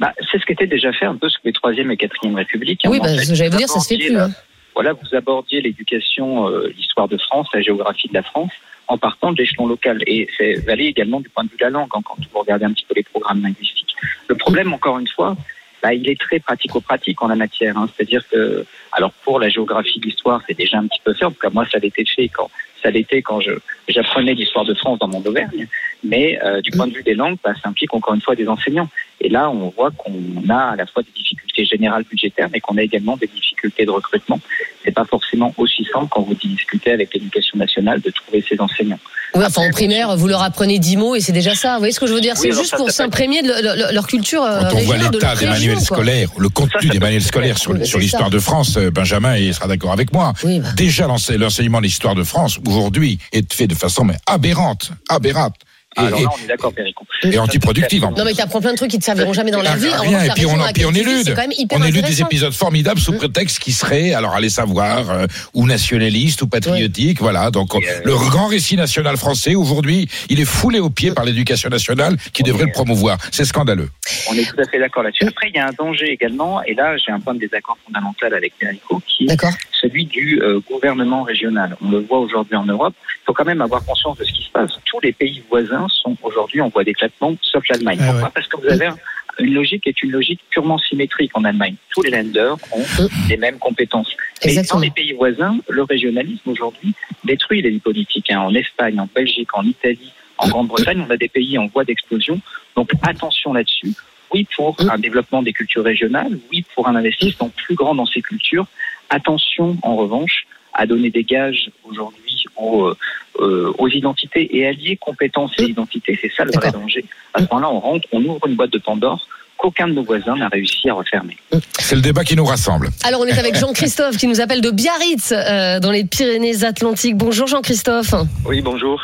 Bah, 0.00 0.12
c'est 0.32 0.40
ce 0.40 0.46
qui 0.46 0.52
était 0.52 0.66
déjà 0.66 0.92
fait 0.92 1.04
un 1.06 1.16
peu 1.16 1.28
sous 1.28 1.38
les 1.44 1.52
troisième 1.52 1.90
et 1.90 1.96
quatrième 1.96 2.34
républiques. 2.34 2.80
Oui, 2.86 2.98
En 3.00 3.04
bah, 3.04 3.10
j'allais 3.22 3.50
vous 3.50 3.58
dire, 3.58 3.68
ça 3.68 3.80
se 3.80 3.86
fait 3.86 3.98
plus. 3.98 4.18
hein. 4.18 4.30
Voilà, 4.74 4.92
vous 4.92 5.14
abordiez 5.14 5.60
l'éducation, 5.60 6.48
euh, 6.48 6.72
l'histoire 6.76 7.08
de 7.08 7.18
France, 7.18 7.48
la 7.52 7.60
géographie 7.60 8.08
de 8.08 8.14
la 8.14 8.22
France, 8.22 8.52
en 8.88 8.98
partant 8.98 9.32
de 9.32 9.38
l'échelon 9.38 9.66
local. 9.66 10.02
Et 10.06 10.28
c'est 10.36 10.54
valé 10.64 10.84
également 10.86 11.20
du 11.20 11.28
point 11.28 11.44
de 11.44 11.50
vue 11.50 11.56
de 11.56 11.64
la 11.64 11.70
langue, 11.70 11.88
hein, 11.94 12.00
quand 12.04 12.16
vous 12.18 12.38
regardez 12.38 12.64
un 12.64 12.72
petit 12.72 12.84
peu 12.88 12.94
les 12.94 13.02
programmes 13.02 13.42
linguistiques. 13.42 13.94
Le 14.28 14.34
problème, 14.34 14.72
encore 14.72 14.98
une 14.98 15.08
fois, 15.08 15.36
bah, 15.82 15.94
il 15.94 16.08
est 16.08 16.20
très 16.20 16.38
pratico-pratique 16.38 17.22
en 17.22 17.28
la 17.28 17.36
matière. 17.36 17.76
hein. 17.76 17.88
C'est-à-dire 17.94 18.26
que, 18.28 18.64
alors 18.92 19.12
pour 19.24 19.40
la 19.40 19.48
géographie 19.48 19.98
de 19.98 20.06
l'histoire, 20.06 20.42
c'est 20.46 20.56
déjà 20.56 20.78
un 20.78 20.86
petit 20.86 21.00
peu 21.02 21.14
fait. 21.14 21.24
En 21.24 21.30
tout 21.30 21.40
cas, 21.40 21.50
moi, 21.50 21.64
ça 21.70 21.78
l'était 21.78 22.04
fait 22.04 22.28
quand 22.28 22.50
ça 22.82 22.90
l'était 22.90 23.20
quand 23.22 23.40
j'apprenais 23.88 24.34
l'histoire 24.34 24.64
de 24.64 24.74
France 24.74 24.98
dans 24.98 25.08
mon 25.08 25.22
Auvergne. 25.22 25.66
Mais 26.02 26.38
euh, 26.42 26.60
du 26.60 26.70
point 26.70 26.86
de 26.86 26.94
vue 26.94 27.02
des 27.02 27.14
langues, 27.14 27.36
bah, 27.44 27.52
ça 27.62 27.68
implique 27.68 27.92
encore 27.92 28.14
une 28.14 28.22
fois 28.22 28.34
des 28.34 28.48
enseignants. 28.48 28.88
Et 29.22 29.28
là, 29.28 29.50
on 29.50 29.70
voit 29.76 29.90
qu'on 29.90 30.14
a 30.48 30.70
à 30.72 30.76
la 30.76 30.86
fois 30.86 31.02
des 31.02 31.10
difficultés 31.14 31.64
générales 31.66 32.04
budgétaires, 32.10 32.48
mais 32.52 32.60
qu'on 32.60 32.76
a 32.78 32.82
également 32.82 33.16
des 33.18 33.26
difficultés 33.26 33.84
de 33.84 33.90
recrutement. 33.90 34.40
C'est 34.84 34.92
pas 34.92 35.04
forcément 35.04 35.52
aussi 35.58 35.86
simple 35.92 36.06
quand 36.10 36.22
vous 36.22 36.34
discutez 36.34 36.92
avec 36.92 37.12
l'éducation 37.12 37.58
nationale 37.58 38.00
de 38.00 38.10
trouver 38.10 38.42
ces 38.48 38.58
enseignants. 38.60 38.98
Oui, 39.34 39.44
enfin 39.46 39.68
en 39.68 39.70
primaire, 39.70 40.16
vous 40.16 40.26
leur 40.26 40.42
apprenez 40.42 40.78
10 40.80 40.96
mots 40.96 41.14
et 41.14 41.20
c'est 41.20 41.32
déjà 41.32 41.54
ça. 41.54 41.74
Vous 41.74 41.80
voyez 41.80 41.92
ce 41.92 42.00
que 42.00 42.06
je 42.06 42.14
veux 42.14 42.20
dire? 42.20 42.36
C'est 42.36 42.50
juste 42.50 42.70
ça, 42.70 42.76
pour 42.78 42.90
s'imprégner 42.90 43.42
de 43.42 43.48
le- 43.48 43.86
le- 43.88 43.94
leur 43.94 44.06
culture 44.08 44.42
euh, 44.42 44.62
Quand 44.70 44.76
on 44.76 44.80
voit 44.80 44.96
l'état 44.96 45.36
des 45.36 45.46
manuels 45.46 45.76
quoi. 45.76 45.84
scolaires, 45.98 46.30
le 46.38 46.48
contenu 46.48 46.72
Ça, 46.72 46.88
ça 46.88 46.92
des 46.94 46.98
manuels 46.98 47.22
scolaires 47.22 47.58
sur, 47.58 47.74
l'histoire 47.74 48.30
de 48.30 48.38
France, 48.40 48.76
euh, 48.76 48.90
Benjamin 48.90 49.36
il 49.36 49.54
sera 49.54 49.68
d'accord 49.68 49.92
avec 49.92 50.12
moi. 50.12 50.32
Oui, 50.42 50.58
bah. 50.60 50.68
Déjà, 50.76 51.06
l'ense- 51.06 51.30
l'enseignement 51.30 51.78
de 51.78 51.84
l'histoire 51.84 52.14
de 52.16 52.24
France, 52.24 52.58
aujourd'hui, 52.66 53.18
est 53.32 53.52
fait 53.52 53.68
de 53.68 53.74
façon 53.74 54.04
mais 54.04 54.16
aberrante, 54.26 54.90
aberrante. 55.08 55.54
Et, 55.96 56.00
Alors 56.00 56.20
là, 56.20 56.28
on 56.38 56.44
est 56.44 56.46
d'accord, 56.46 56.72
Péricon. 56.72 57.04
et 57.24 57.38
antiproductive 57.38 58.04
en 58.04 58.12
Non 58.12 58.24
mais 58.24 58.32
t'apprends 58.32 58.60
plein 58.60 58.70
de 58.70 58.76
trucs 58.76 58.92
qui 58.92 58.98
te 59.00 59.04
serviront 59.04 59.32
jamais 59.32 59.50
dans 59.50 59.60
la 59.60 59.74
vie. 59.74 59.88
Rien, 59.88 60.18
revanche, 60.18 60.28
et 60.28 60.30
puis 60.34 60.46
on, 60.46 60.72
puis 60.72 60.84
on 60.84 60.92
élude. 60.92 61.36
On 61.72 61.82
élude 61.82 62.04
des 62.04 62.20
épisodes 62.20 62.52
formidables 62.52 63.00
sous 63.00 63.12
prétexte 63.12 63.58
qui 63.58 63.72
seraient, 63.72 64.14
alors 64.14 64.34
allez 64.34 64.50
savoir, 64.50 65.10
euh, 65.10 65.26
ou 65.52 65.66
nationalistes 65.66 66.42
ou 66.42 66.46
patriotiques, 66.46 67.20
voilà. 67.20 67.50
Donc 67.50 67.74
euh, 67.74 67.80
le 68.04 68.14
grand 68.14 68.46
récit 68.46 68.76
national 68.76 69.16
français 69.16 69.56
aujourd'hui, 69.56 70.08
il 70.28 70.40
est 70.40 70.44
foulé 70.44 70.78
aux 70.78 70.90
pieds 70.90 71.10
par 71.10 71.24
l'éducation 71.24 71.68
nationale 71.68 72.16
qui 72.32 72.44
devrait 72.44 72.66
le 72.66 72.72
promouvoir. 72.72 73.18
C'est 73.32 73.44
scandaleux. 73.44 73.90
On 74.30 74.34
est 74.34 74.44
tout 74.44 74.60
à 74.60 74.64
fait 74.66 74.78
d'accord 74.78 75.02
là-dessus. 75.02 75.26
Après, 75.26 75.48
il 75.48 75.56
y 75.56 75.58
a 75.58 75.66
un 75.66 75.72
danger 75.76 76.12
également, 76.12 76.62
et 76.62 76.74
là, 76.74 76.96
j'ai 76.98 77.10
un 77.10 77.18
point 77.18 77.34
de 77.34 77.40
désaccord 77.40 77.78
fondamental 77.84 78.32
avec 78.34 78.52
Perico, 78.60 79.02
qui 79.06 79.24
est 79.24 79.36
celui 79.72 80.04
du 80.04 80.40
euh, 80.42 80.60
gouvernement 80.70 81.22
régional. 81.22 81.76
On 81.82 81.90
le 81.90 82.00
voit 82.00 82.18
aujourd'hui 82.18 82.56
en 82.56 82.64
Europe. 82.64 82.94
Il 83.22 83.26
faut 83.26 83.32
quand 83.32 83.44
même 83.44 83.60
avoir 83.60 83.84
conscience 83.84 84.18
de 84.18 84.24
ce 84.24 84.32
qui 84.32 84.44
se 84.44 84.50
passe. 84.50 84.70
Tous 84.84 85.00
les 85.00 85.12
pays 85.12 85.42
voisins 85.48 85.79
voisins 85.80 85.94
sont 86.02 86.16
aujourd'hui 86.22 86.60
en 86.60 86.68
voie 86.68 86.84
d'éclatement, 86.84 87.34
sauf 87.42 87.66
l'Allemagne. 87.68 87.98
Ah 88.00 88.06
Pourquoi? 88.06 88.22
Ouais. 88.24 88.32
Parce 88.34 88.46
que 88.48 88.56
vous 88.56 88.66
avez 88.68 88.86
un- 88.86 88.96
une 89.38 89.54
logique 89.54 89.84
qui 89.84 89.88
est 89.88 90.02
une 90.02 90.10
logique 90.10 90.40
purement 90.50 90.78
symétrique 90.78 91.30
en 91.34 91.44
Allemagne. 91.44 91.74
Tous 91.90 92.02
les 92.02 92.10
lenders 92.10 92.56
ont 92.72 92.84
les 93.28 93.36
mêmes 93.36 93.58
compétences. 93.58 94.10
Mais 94.44 94.54
dans 94.70 94.78
les 94.78 94.90
pays 94.90 95.12
voisins, 95.12 95.56
le 95.68 95.82
régionalisme 95.82 96.50
aujourd'hui 96.50 96.92
détruit 97.24 97.62
les 97.62 97.78
politiques. 97.78 98.30
hein. 98.30 98.40
En 98.40 98.54
Espagne, 98.54 99.00
en 99.00 99.08
Belgique, 99.14 99.48
en 99.56 99.62
Italie, 99.64 100.12
en 100.36 100.48
Grande-Bretagne, 100.48 101.04
on 101.06 101.10
a 101.10 101.16
des 101.16 101.28
pays 101.28 101.56
en 101.58 101.66
voie 101.68 101.84
d'explosion. 101.84 102.40
Donc 102.76 102.90
attention 103.02 103.52
là-dessus. 103.54 103.92
Oui 104.32 104.46
pour 104.54 104.76
un 104.90 104.98
développement 104.98 105.42
des 105.42 105.52
cultures 105.52 105.82
régionales, 105.84 106.38
oui 106.52 106.64
pour 106.74 106.86
un 106.88 106.94
investissement 106.94 107.48
plus 107.48 107.74
grand 107.74 107.94
dans 107.94 108.06
ces 108.06 108.22
cultures. 108.22 108.66
Attention 109.08 109.76
en 109.82 109.96
revanche 109.96 110.46
à 110.80 110.86
donner 110.86 111.10
des 111.10 111.24
gages 111.24 111.70
aujourd'hui 111.84 112.44
aux, 112.56 112.86
euh, 112.86 112.96
euh, 113.38 113.72
aux 113.78 113.88
identités 113.88 114.56
et 114.56 114.66
allier 114.66 114.96
compétences 114.96 115.52
et 115.58 115.64
identités. 115.64 116.18
C'est 116.20 116.32
ça 116.34 116.44
le 116.44 116.52
vrai 116.52 116.72
danger. 116.72 117.04
À 117.34 117.40
ce 117.40 117.46
moment-là, 117.52 117.70
on 117.70 117.80
rentre, 117.80 118.08
on 118.12 118.24
ouvre 118.24 118.46
une 118.46 118.54
boîte 118.54 118.72
de 118.72 118.78
Pandore 118.78 119.28
qu'aucun 119.58 119.88
de 119.88 119.92
nos 119.92 120.02
voisins 120.02 120.36
n'a 120.36 120.48
réussi 120.48 120.88
à 120.88 120.94
refermer. 120.94 121.36
C'est 121.78 121.96
le 121.96 122.00
débat 122.00 122.24
qui 122.24 122.34
nous 122.34 122.46
rassemble. 122.46 122.88
Alors 123.04 123.20
on 123.20 123.26
est 123.26 123.38
avec 123.38 123.56
Jean-Christophe 123.56 124.16
qui 124.16 124.26
nous 124.26 124.40
appelle 124.40 124.62
de 124.62 124.70
Biarritz 124.70 125.32
euh, 125.32 125.80
dans 125.80 125.90
les 125.90 126.04
Pyrénées-Atlantiques. 126.04 127.18
Bonjour 127.18 127.46
Jean-Christophe. 127.46 128.14
Oui, 128.46 128.62
bonjour. 128.62 129.02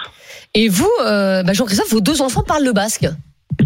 Et 0.54 0.70
vous, 0.70 0.90
euh, 1.04 1.42
bah, 1.42 1.52
Jean-Christophe, 1.52 1.90
vos 1.90 2.00
deux 2.00 2.22
enfants 2.22 2.42
parlent 2.42 2.64
le 2.64 2.72
basque. 2.72 3.06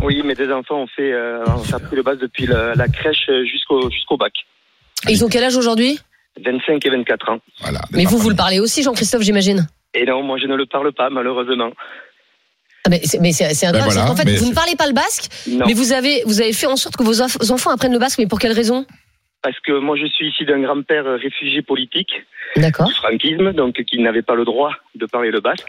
Oui, 0.03 0.21
mes 0.25 0.35
deux 0.35 0.53
enfants 0.53 0.83
ont 0.83 0.89
fait, 0.89 1.13
euh, 1.13 1.45
appris 1.73 1.95
le 1.95 2.03
bas 2.03 2.17
depuis 2.17 2.47
la, 2.47 2.75
la 2.75 2.89
crèche 2.89 3.31
jusqu'au 3.45 3.89
jusqu'au 3.89 4.17
bac. 4.17 4.33
Et 5.09 5.13
ils 5.13 5.25
ont 5.25 5.29
quel 5.29 5.45
âge 5.45 5.57
aujourd'hui? 5.57 6.01
25 6.43 6.85
et 6.87 6.91
24 6.91 7.29
ans. 7.31 7.39
Voilà. 7.61 7.81
Mais 7.93 8.05
vous, 8.05 8.19
vous 8.19 8.31
le 8.31 8.37
parlez 8.37 8.61
aussi, 8.61 8.83
Jean-Christophe, 8.83 9.23
j'imagine 9.23 9.67
Et 9.95 10.05
non, 10.05 10.23
moi 10.23 10.39
je 10.39 10.47
ne 10.47 10.55
le 10.57 10.67
parle 10.67 10.93
pas, 10.93 11.11
malheureusement. 11.11 11.71
ah, 12.87 12.91
mais 12.91 13.01
c'est 13.33 13.67
un 13.67 13.73
Ben 13.73 13.79
drame, 13.79 13.91
voilà, 13.91 13.91
c'est 13.91 14.07
qu'en 14.09 14.17
fait, 14.17 14.25
mais 14.25 14.37
vous 14.37 14.51
ne 14.51 14.55
parlez 14.55 14.77
pas 14.77 14.87
le 14.87 14.93
basque, 14.95 15.25
Non. 15.49 15.67
mais 15.67 15.75
vous 15.75 15.93
avez, 15.93 16.23
vous 16.27 16.41
avez 16.41 16.53
fait 16.53 16.67
en 16.67 16.77
sorte 16.77 16.97
que 16.97 17.03
vos 17.03 17.21
enf- 17.21 17.53
enfants 17.53 17.71
apprennent 17.71 17.93
le 17.93 17.99
basque, 17.99 18.19
mais 18.19 18.27
pour 18.27 18.39
quelle 18.39 18.53
raison? 18.53 18.87
Parce 19.43 19.59
que 19.61 19.73
moi 19.73 19.97
je 19.97 20.07
suis 20.07 20.29
ici 20.29 20.45
d'un 20.45 20.61
grand-père 20.61 21.05
réfugié 21.19 21.63
politique 21.63 22.13
du 22.57 22.95
franquisme, 22.95 23.53
donc 23.53 23.83
qui 23.85 23.99
n'avait 23.99 24.23
pas 24.23 24.35
le 24.35 24.45
droit 24.45 24.73
de 24.95 25.07
parler 25.07 25.31
le 25.31 25.41
basque. 25.41 25.69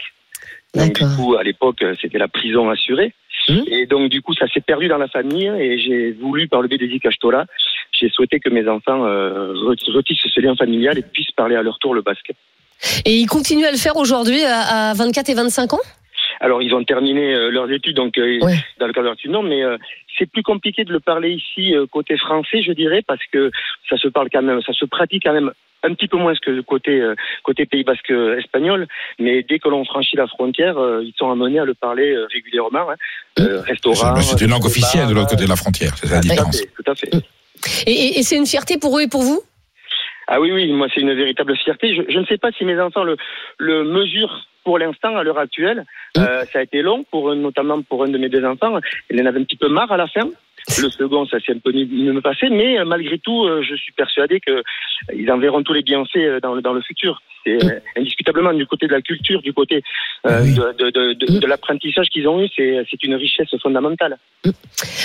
Donc 0.74 0.92
du 0.94 1.04
coup, 1.16 1.34
à 1.36 1.42
l'époque, 1.42 1.82
c'était 2.00 2.18
la 2.18 2.28
prison 2.28 2.70
assurée. 2.70 3.14
Mhm. 3.48 3.64
Et 3.68 3.86
donc 3.86 4.10
du 4.10 4.20
coup, 4.22 4.34
ça 4.34 4.46
s'est 4.48 4.60
perdu 4.60 4.88
dans 4.88 4.98
la 4.98 5.08
famille 5.08 5.46
et 5.58 5.78
j'ai 5.78 6.12
voulu, 6.12 6.48
par 6.48 6.60
le 6.62 6.68
biais 6.68 6.78
des 6.78 6.86
Ikastola, 6.86 7.46
j'ai 8.02 8.10
souhaité 8.10 8.40
que 8.40 8.50
mes 8.50 8.68
enfants 8.68 9.06
euh, 9.06 9.52
re- 9.54 9.92
retissent 9.96 10.18
ce 10.34 10.40
lien 10.40 10.54
familial 10.56 10.98
et 10.98 11.02
puissent 11.02 11.30
parler 11.30 11.56
à 11.56 11.62
leur 11.62 11.78
tour 11.78 11.94
le 11.94 12.02
basque. 12.02 12.32
Et 13.04 13.14
ils 13.16 13.26
continuent 13.26 13.64
à 13.66 13.70
le 13.70 13.76
faire 13.78 13.96
aujourd'hui 13.96 14.42
à, 14.44 14.90
à 14.90 14.94
24 14.94 15.30
et 15.30 15.34
25 15.34 15.72
ans? 15.74 15.78
Alors, 16.40 16.60
ils 16.62 16.74
ont 16.74 16.82
terminé 16.82 17.32
euh, 17.34 17.50
leurs 17.50 17.70
études, 17.70 17.94
donc 17.96 18.18
euh, 18.18 18.38
Ouais. 18.40 18.56
dans 18.80 18.86
le 18.88 18.92
cadre 18.92 19.14
de 19.14 19.30
non, 19.30 19.42
mais 19.44 19.62
euh, 19.62 19.76
c'est 20.18 20.28
plus 20.28 20.42
compliqué 20.42 20.82
de 20.84 20.92
le 20.92 20.98
parler 20.98 21.30
ici 21.30 21.74
euh, 21.76 21.86
côté 21.86 22.16
français, 22.18 22.62
je 22.62 22.72
dirais, 22.72 23.02
parce 23.06 23.20
que 23.32 23.50
ça 23.88 23.96
se 23.96 24.08
parle 24.08 24.28
quand 24.32 24.42
même, 24.42 24.60
ça 24.66 24.72
se 24.72 24.84
pratique 24.84 25.22
quand 25.24 25.32
même 25.32 25.52
un 25.84 25.94
petit 25.94 26.08
peu 26.08 26.16
moins 26.16 26.32
que 26.34 26.60
côté 26.62 27.00
euh, 27.00 27.14
côté 27.44 27.66
Pays 27.66 27.84
Basque 27.84 28.12
espagnol, 28.38 28.86
mais 29.20 29.44
dès 29.48 29.58
que 29.60 29.68
l'on 29.68 29.84
franchit 29.84 30.16
la 30.16 30.26
frontière, 30.26 30.78
euh, 30.78 31.02
ils 31.04 31.14
sont 31.16 31.30
amenés 31.30 31.58
à 31.60 31.64
le 31.64 31.74
parler 31.74 32.12
euh, 32.12 32.26
régulièrement, 32.32 32.90
hein. 32.90 32.96
Euh, 33.40 33.60
restaurant. 33.62 34.16
C'est 34.20 34.44
une 34.44 34.50
langue 34.50 34.64
officielle 34.66 35.08
de 35.08 35.14
l'autre 35.14 35.30
côté 35.30 35.44
de 35.44 35.48
la 35.48 35.56
frontière. 35.56 35.92
C'est 35.96 36.06
ça 36.08 36.16
la 36.16 36.20
Tout 36.22 36.26
à 36.28 36.30
différence. 36.30 36.60
fait, 36.60 36.70
tout 36.76 36.90
à 36.90 36.94
fait. 36.94 37.10
Et, 37.86 37.92
et- 37.92 38.18
et 38.18 38.22
c'est 38.22 38.36
une 38.36 38.46
fierté 38.46 38.78
pour 38.78 38.98
eux 38.98 39.02
et 39.02 39.08
pour 39.08 39.22
vous? 39.22 39.40
Ah 40.28 40.40
oui, 40.40 40.52
oui, 40.52 40.72
moi 40.72 40.86
c'est 40.94 41.00
une 41.00 41.14
véritable 41.14 41.56
fierté. 41.56 41.94
Je, 41.94 42.02
je 42.08 42.18
ne 42.18 42.24
sais 42.26 42.38
pas 42.38 42.50
si 42.52 42.64
mes 42.64 42.80
enfants 42.80 43.04
le, 43.04 43.16
le 43.58 43.84
mesurent 43.84 44.46
pour 44.64 44.78
l'instant, 44.78 45.16
à 45.16 45.24
l'heure 45.24 45.38
actuelle. 45.38 45.84
Euh, 46.16 46.44
ça 46.52 46.60
a 46.60 46.62
été 46.62 46.82
long, 46.82 47.02
pour, 47.10 47.34
notamment 47.34 47.82
pour 47.82 48.04
un 48.04 48.08
de 48.08 48.16
mes 48.18 48.28
deux 48.28 48.44
enfants. 48.44 48.78
Il 49.10 49.20
en 49.20 49.26
avait 49.26 49.40
un 49.40 49.44
petit 49.44 49.56
peu 49.56 49.68
marre 49.68 49.90
à 49.90 49.96
la 49.96 50.06
fin. 50.06 50.28
Le 50.80 50.88
second, 50.90 51.26
ça 51.26 51.40
s'est 51.40 51.52
un 51.52 51.58
peu 51.58 51.72
mieux 51.72 52.20
passé, 52.20 52.48
mais 52.48 52.78
euh, 52.78 52.84
malgré 52.84 53.18
tout, 53.18 53.44
euh, 53.44 53.62
je 53.62 53.74
suis 53.74 53.92
persuadé 53.92 54.38
que 54.38 54.52
euh, 54.52 54.62
ils 55.12 55.30
en 55.32 55.38
verront 55.38 55.64
tous 55.64 55.72
les 55.72 55.82
bienfaits 55.82 56.40
dans 56.40 56.54
le, 56.54 56.62
dans 56.62 56.72
le 56.72 56.80
futur. 56.82 57.20
C'est 57.44 57.64
euh, 57.64 57.80
indiscutablement 57.96 58.52
du 58.52 58.66
côté 58.66 58.86
de 58.86 58.92
la 58.92 59.00
culture, 59.02 59.42
du 59.42 59.52
côté 59.52 59.82
euh, 60.26 60.42
Oui. 60.44 60.52
de, 60.54 60.60
de, 60.78 60.90
de, 60.90 61.14
de- 61.34 61.38
de 61.40 61.46
l'apprentissage 61.46 62.06
qu'ils 62.12 62.28
ont 62.28 62.40
eu, 62.42 62.48
c'est 62.56 63.02
une 63.02 63.14
richesse 63.14 63.48
fondamentale. 63.62 64.16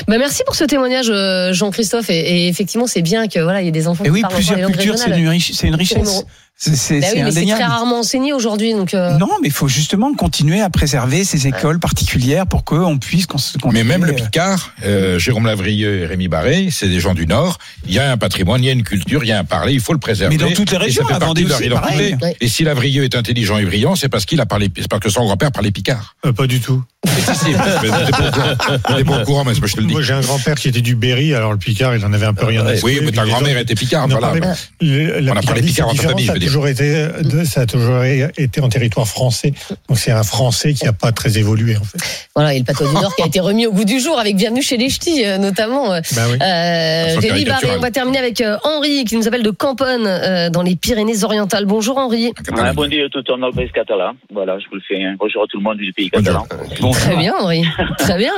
bah 0.08 0.18
Merci 0.18 0.44
pour 0.46 0.56
ce 0.56 0.64
témoignage, 0.66 1.10
euh, 1.10 1.52
Jean-Christophe. 1.54 2.10
Et, 2.10 2.18
et 2.46 2.48
effectivement, 2.48 2.86
c'est 2.88 3.02
bien 3.02 3.28
que 3.28 3.40
voilà, 3.40 3.62
il 3.62 3.66
y 3.66 3.68
ait 3.70 3.72
des 3.72 3.88
enfants 3.88 4.04
Et 4.04 4.08
qui 4.08 4.14
oui, 4.14 4.22
parlent 4.22 4.34
encore 4.34 4.38
plusieurs 4.38 4.60
langues 4.60 4.74
cultures, 4.74 4.98
c'est 4.98 5.20
une, 5.20 5.30
riche- 5.30 5.64
une 5.64 5.76
richesse. 5.76 6.26
C'est 6.60 6.72
Bah 6.72 7.08
c'est 7.32 7.40
oui, 7.42 7.52
très 7.52 7.64
rarement 7.66 8.00
enseigné 8.00 8.34
aujourd'hui, 8.34 8.74
donc. 8.74 8.96
euh, 8.96 9.16
Non, 9.20 9.30
mais 9.44 9.48
il 9.50 9.52
faut 9.54 9.68
justement 9.68 10.12
continuer 10.16 10.60
à 10.60 10.72
préserver 10.72 11.24
ces 11.24 11.46
écoles 11.46 11.80
particulières 11.80 12.48
pour 12.48 12.64
qu'on 12.64 12.98
puisse 12.98 13.28
Mais 13.72 13.84
même 13.84 14.06
le 14.06 14.14
Picard, 14.14 14.74
euh, 14.84 15.20
Jérôme 15.20 15.46
Lavrieux 15.46 16.00
et 16.02 16.06
Rémi 16.08 16.28
Barré, 16.28 16.70
c'est 16.72 16.88
des 16.88 17.00
gens 17.00 17.14
du 17.14 17.28
Nord. 17.28 17.60
Il 17.86 17.94
y 17.94 18.00
a 18.00 18.12
un 18.12 18.18
patrimoine, 18.18 18.64
il 18.64 18.66
y 18.66 18.70
a 18.70 18.74
une 18.74 18.82
culture, 18.82 19.24
il 19.24 19.28
y 19.28 19.32
a 19.34 19.38
un 19.38 19.44
parler, 19.44 19.74
il 19.74 19.80
faut 19.82 19.94
le 19.94 20.00
préserver. 20.00 20.36
Mais 20.36 20.44
dans 20.44 20.52
toutes 20.52 20.72
les 20.72 20.78
régions, 20.78 21.04
ça 21.04 21.10
fait 21.10 21.14
à 21.14 21.20
partie 21.20 21.28
Vendée 21.28 21.44
de 21.44 21.50
leur 21.50 21.60
aussi, 21.60 21.70
pareil. 21.70 22.18
Ouais. 22.28 22.36
Et 22.42 22.48
si 22.48 22.64
Lavrieux 22.64 23.04
est 23.04 23.16
intelligent 23.16 23.58
et 23.58 23.66
brillant, 23.66 23.96
c'est 23.96 24.10
parce 24.10 24.26
qu'il 24.26 24.40
a 24.42 24.46
parlé, 24.46 24.70
c'est 24.78 24.88
parce 24.88 25.02
que 25.02 25.10
son 25.10 25.24
grand-père 25.26 25.52
parlait 25.52 25.72
Picard. 25.72 26.16
Euh, 26.26 26.32
pas 26.34 26.48
du 26.48 26.60
tout. 26.60 26.84
Si, 27.28 27.36
si, 27.36 27.52
mais 27.52 29.04
pas 29.04 29.22
au 29.22 29.26
courant. 29.26 29.44
Mais 29.46 29.54
je 29.54 29.60
te 29.62 29.80
le 29.80 29.86
dis. 29.88 29.94
Moi, 29.94 30.02
j'ai 30.02 30.14
un 30.14 30.22
grand-père 30.22 30.56
qui 30.56 30.68
était 30.68 30.82
du 30.82 30.96
Berry, 30.96 31.34
alors 31.34 31.52
le 31.52 31.58
Picard, 31.58 31.96
il 31.96 32.06
en 32.06 32.14
avait 32.14 32.26
un 32.26 32.34
peu 32.34 32.46
rien 32.46 32.66
à 32.66 32.72
Oui, 32.72 32.78
secouer, 32.78 33.00
mais 33.04 33.12
ta 33.12 33.26
grand-mère 33.26 33.58
était 33.58 33.76
Picard, 33.76 34.08
Non, 34.08 34.18
voilà. 34.20 34.34
mais 34.80 34.86
le- 34.88 35.20
la 35.20 35.34
On 35.34 35.38
a 35.38 35.42
parlé 35.42 35.62
Picard 35.62 35.90
en 35.90 35.96
famille, 35.96 36.24
je 36.24 36.28
ça 36.28 36.32
a 36.32 36.34
veux 36.36 36.40
dire. 36.40 36.48
toujours 36.48 36.68
été, 36.68 37.08
de- 37.22 37.44
ça 37.44 37.62
a 37.62 37.66
toujours 37.66 38.04
été 38.04 38.62
en 38.62 38.70
territoire 38.70 39.08
français. 39.08 39.54
Donc 39.90 39.98
c'est 40.00 40.12
un 40.12 40.24
français 40.24 40.74
qui 40.74 40.86
n'a 40.86 40.94
pas 40.94 41.12
très 41.12 41.38
évolué, 41.38 41.78
en 41.78 41.84
fait. 41.84 41.98
Voilà, 42.36 42.54
et 42.54 42.60
le 42.60 42.66
patois 42.66 42.88
du 42.88 42.94
Nord 42.94 43.16
qui 43.16 43.22
a 43.24 43.26
été 43.28 43.40
remis 43.40 43.66
au 43.68 43.72
goût 43.74 43.86
du 43.86 44.00
jour 44.00 44.20
avec 44.20 44.36
Bienvenue 44.36 44.62
chez 44.62 44.78
les 44.78 44.90
Ch'tis, 44.90 45.26
euh, 45.26 45.38
notamment. 45.38 45.90
Bah 45.90 46.02
oui. 46.32 46.38
Euh, 46.42 47.46
Barré, 47.48 47.68
on 47.78 47.80
va 47.80 47.92
terminer 47.92 48.20
avec 48.20 48.44
Henri 48.64 49.06
qui 49.06 49.16
nous 49.18 49.28
appelle 49.28 49.44
de 49.44 49.52
Camponne 49.52 50.06
euh, 50.06 50.50
dans 50.50 50.62
les 50.62 50.76
Pyrénées-Orientales. 50.76 51.66
Bonjour 51.66 51.98
Henri. 51.98 52.17
Ah, 52.58 52.74
bon 52.74 52.88
dia 52.90 53.06
a 53.06 53.10
tothom 53.10 53.42
del 53.42 53.54
País 53.54 53.70
català. 53.72 54.14
Voilà, 54.32 54.58
je 54.60 54.68
vous 54.70 54.76
le 54.76 54.82
fais. 54.82 55.04
hein. 55.04 55.16
Bonjour 55.20 55.44
à 55.44 55.48
tout 55.48 55.58
le 55.58 55.64
monde 55.64 55.78
du 55.78 55.94
pays 55.94 56.10
catalan. 56.10 56.46
Très 56.94 57.16
bien 57.16 57.34
Henri. 57.36 57.64
Très 58.00 58.18
bien. 58.18 58.34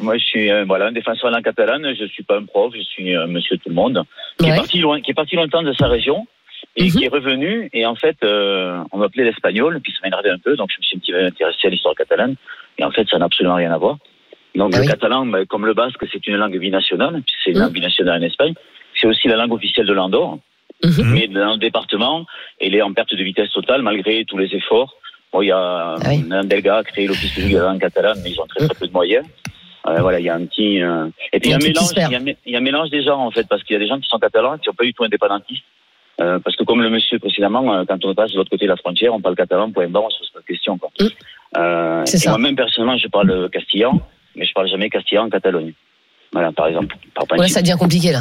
Moi, 0.00 0.16
je 0.18 0.24
suis 0.24 0.50
euh, 0.50 0.64
voilà 0.66 0.86
un 0.86 0.92
défenseur 0.92 1.26
de 1.30 1.34
la 1.34 1.38
langue 1.38 1.44
catalane. 1.44 1.94
Je 1.98 2.04
suis 2.06 2.22
pas 2.22 2.38
un 2.38 2.44
prof, 2.44 2.72
je 2.76 2.82
suis 2.82 3.14
euh, 3.16 3.26
monsieur 3.26 3.56
tout 3.58 3.68
le 3.68 3.74
monde 3.74 4.02
qui 4.38 4.46
Ouais. 4.46 4.52
est 4.52 4.56
parti 4.56 4.78
loin, 4.80 5.00
qui 5.00 5.10
est 5.10 5.14
parti 5.14 5.36
longtemps 5.36 5.62
de 5.62 5.72
sa 5.74 5.86
région 5.88 6.26
et 6.76 6.84
Mhm. 6.84 6.90
qui 6.90 7.04
est 7.04 7.08
revenu. 7.08 7.68
Et 7.72 7.86
en 7.86 7.94
fait, 7.94 8.16
euh, 8.24 8.82
on 8.92 8.98
m'appelait 8.98 9.24
l'espagnol, 9.24 9.80
puis 9.82 9.92
ça 9.92 9.98
m'a 10.02 10.08
énervé 10.08 10.30
un 10.30 10.38
peu. 10.38 10.56
Donc, 10.56 10.70
je 10.72 10.78
me 10.78 10.82
suis 10.82 10.96
un 10.96 11.00
petit 11.00 11.12
peu 11.12 11.24
intéressé 11.24 11.66
à 11.66 11.70
l'histoire 11.70 11.94
catalane. 11.94 12.34
Et 12.78 12.84
en 12.84 12.90
fait, 12.90 13.06
ça 13.08 13.18
n'a 13.18 13.26
absolument 13.26 13.56
rien 13.56 13.72
à 13.72 13.78
voir. 13.78 13.98
Donc, 14.54 14.72
Ah 14.74 14.78
le 14.78 14.82
oui. 14.84 14.88
catalan, 14.88 15.26
ben, 15.26 15.46
comme 15.46 15.66
le 15.66 15.74
basque, 15.74 16.04
c'est 16.12 16.26
une 16.26 16.36
langue 16.36 16.58
binationale. 16.58 17.22
C'est 17.44 17.50
une 17.52 17.58
Mhm. 17.58 17.62
langue 17.64 17.72
binationale 17.74 18.20
en 18.22 18.26
Espagne. 18.26 18.54
C'est 19.00 19.06
aussi 19.06 19.28
la 19.28 19.36
langue 19.36 19.52
officielle 19.52 19.86
de 19.86 19.92
l'Andorre. 19.92 20.38
Mhm. 20.82 21.12
Mais 21.12 21.28
dans 21.28 21.52
le 21.52 21.58
département, 21.58 22.24
elle 22.60 22.74
est 22.74 22.82
en 22.82 22.92
perte 22.92 23.14
de 23.14 23.22
vitesse 23.22 23.50
totale 23.52 23.82
malgré 23.82 24.24
tous 24.24 24.38
les 24.38 24.54
efforts. 24.54 24.94
Bon, 25.32 25.42
il 25.42 25.48
y 25.48 25.52
a 25.52 25.94
Ah 25.94 25.96
oui. 26.08 26.24
un 26.30 26.44
Delga 26.44 26.78
a 26.78 26.84
créé 26.84 27.06
l'office 27.06 27.32
public 27.32 27.56
langue 27.56 27.80
catalane, 27.80 28.18
mais 28.24 28.30
ils 28.30 28.40
ont 28.40 28.46
très 28.46 28.66
très 28.66 28.74
peu 28.74 28.86
de 28.86 28.92
moyens. 28.92 29.26
Euh, 29.86 30.00
voilà, 30.00 30.18
il 30.20 30.26
y 30.26 30.28
a 30.28 30.34
un 30.34 30.44
petit. 30.44 30.82
euh, 30.82 31.06
Et 31.32 31.40
puis 31.40 31.50
il 31.50 31.52
y 31.52 31.54
a 31.54 31.56
un 31.56 31.58
mélange. 31.60 31.84
se 31.88 31.94
perd. 31.94 32.10
Il 32.10 32.14
y 32.14 32.16
a, 32.16 32.20
un- 32.20 32.34
il 32.46 32.52
y 32.52 32.54
a 32.54 32.58
un 32.58 32.62
mélange 32.62 32.90
des 32.90 33.02
gens 33.02 33.18
en 33.24 33.30
fait, 33.30 33.46
parce 33.48 33.62
qu'il 33.62 33.74
y 33.74 33.76
a 33.76 33.78
des 33.78 33.86
gens 33.88 33.98
qui 34.00 34.08
sont 34.08 34.18
catalans 34.18 34.58
qui 34.58 34.64
sont 34.64 34.74
pas 34.74 34.84
du 34.84 34.92
tout 34.92 35.04
indépendantistes. 35.04 35.62
Euh, 36.20 36.38
parce 36.38 36.54
que 36.56 36.64
comme 36.64 36.82
le 36.82 36.90
monsieur 36.90 37.18
précédemment, 37.18 37.72
euh, 37.74 37.84
quand 37.88 38.04
on 38.04 38.14
passe 38.14 38.32
de 38.32 38.36
l'autre 38.36 38.50
côté 38.50 38.66
de 38.66 38.70
la 38.70 38.76
frontière, 38.76 39.14
on 39.14 39.20
parle 39.22 39.36
catalan, 39.36 39.70
point 39.70 39.88
barre, 39.88 40.04
on 40.04 40.10
se 40.10 40.18
pose 40.18 40.30
pas 40.34 40.40
de 40.40 40.44
questions. 40.44 40.76
Quoi. 40.76 40.90
Mm. 41.00 42.04
Et 42.14 42.28
moi-même 42.28 42.56
personnellement, 42.56 42.98
je 42.98 43.08
parle 43.08 43.48
castillan, 43.50 44.00
mais 44.36 44.44
je 44.44 44.52
parle 44.52 44.68
jamais 44.68 44.90
castillan 44.90 45.24
en 45.26 45.30
Catalogne. 45.30 45.72
Voilà, 46.32 46.52
par 46.52 46.66
exemple. 46.68 46.94
Par 47.14 47.24
Ouais, 47.38 47.48
ça 47.48 47.62
devient 47.62 47.76
compliqué 47.78 48.12
là. 48.12 48.20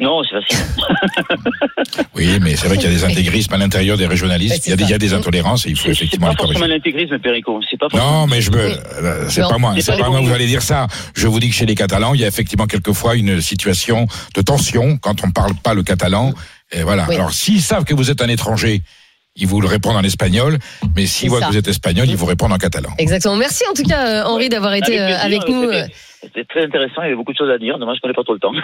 Non, 0.00 0.22
c'est 0.24 0.40
facile. 0.40 0.66
Oui, 2.14 2.38
mais 2.40 2.54
c'est 2.56 2.66
vrai 2.68 2.76
qu'il 2.76 2.90
y 2.90 2.92
a 2.92 2.96
des 2.96 3.04
intégrismes 3.04 3.52
à 3.54 3.56
l'intérieur 3.56 3.96
des 3.96 4.06
régionalistes. 4.06 4.62
c'est 4.62 4.66
Il 4.66 4.70
y 4.70 4.72
a 4.72 4.76
des, 4.76 4.84
il 4.84 4.90
y 4.90 4.94
a 4.94 4.98
des 4.98 5.14
intolérances 5.14 5.66
et 5.66 5.70
il 5.70 5.76
faut 5.76 5.82
C'est 5.88 5.94
c'est 5.94 5.98
effectivement 6.04 6.26
pas 6.28 6.34
forcément 6.36 6.60
corriger. 6.60 6.74
l'intégrisme, 6.76 7.18
Perico. 7.18 7.60
C'est 7.68 7.78
pas. 7.78 7.86
Non, 7.94 8.26
mais 8.26 8.40
je 8.40 8.50
me, 8.50 8.66
Oui. 8.66 8.72
euh, 9.02 9.24
c'est 9.28 9.40
pas 9.42 9.58
moi, 9.58 9.72
c'est 9.76 9.82
c'est 9.82 9.92
pas 9.92 10.04
pas 10.04 10.10
moi 10.10 10.20
que 10.20 10.26
vous 10.26 10.32
allez 10.32 10.46
dire 10.46 10.62
ça. 10.62 10.86
Je 11.14 11.26
vous 11.26 11.40
dis 11.40 11.48
que 11.48 11.54
chez 11.54 11.66
les 11.66 11.74
Catalans, 11.74 12.14
il 12.14 12.20
y 12.20 12.24
a 12.24 12.28
effectivement 12.28 12.66
quelquefois 12.66 13.14
une 13.16 13.40
situation 13.40 14.06
de 14.34 14.42
tension 14.42 14.96
quand 14.98 15.24
on 15.24 15.30
parle 15.30 15.54
pas 15.54 15.74
le 15.74 15.82
catalan. 15.82 16.32
Et 16.72 16.82
voilà. 16.82 17.06
Oui. 17.08 17.14
Alors, 17.16 17.32
s'ils 17.32 17.62
savent 17.62 17.84
que 17.84 17.94
vous 17.94 18.10
êtes 18.10 18.22
un 18.22 18.28
étranger, 18.28 18.82
ils 19.36 19.46
vous 19.46 19.60
le 19.60 19.66
répondent 19.68 19.96
en 19.96 20.02
espagnol. 20.04 20.58
Mais 20.96 21.06
s'ils 21.06 21.22
C'est 21.22 21.28
voient 21.28 21.40
ça. 21.40 21.46
que 21.46 21.52
vous 21.52 21.58
êtes 21.58 21.68
espagnol, 21.68 22.06
ils 22.08 22.16
vous 22.16 22.26
répondent 22.26 22.52
en 22.52 22.58
catalan. 22.58 22.90
Exactement. 22.98 23.36
Merci 23.36 23.64
en 23.70 23.74
tout 23.74 23.84
cas 23.84 24.06
euh, 24.06 24.24
Henri 24.24 24.48
d'avoir 24.48 24.74
été 24.74 24.98
Avec 24.98 25.00
euh, 25.00 25.06
plaisir, 25.06 25.24
avec 25.24 25.42
avec 25.42 25.48
nous. 25.48 25.94
C'était 26.22 26.44
très 26.44 26.64
intéressant, 26.64 27.00
il 27.00 27.04
y 27.04 27.06
avait 27.06 27.14
beaucoup 27.16 27.32
de 27.32 27.38
choses 27.38 27.50
à 27.50 27.56
dire. 27.58 27.78
Dommage 27.78 27.98
qu'on 28.02 28.08
n'ait 28.08 28.14
pas 28.14 28.24
trop 28.24 28.34
le 28.34 28.40
temps. 28.40 28.52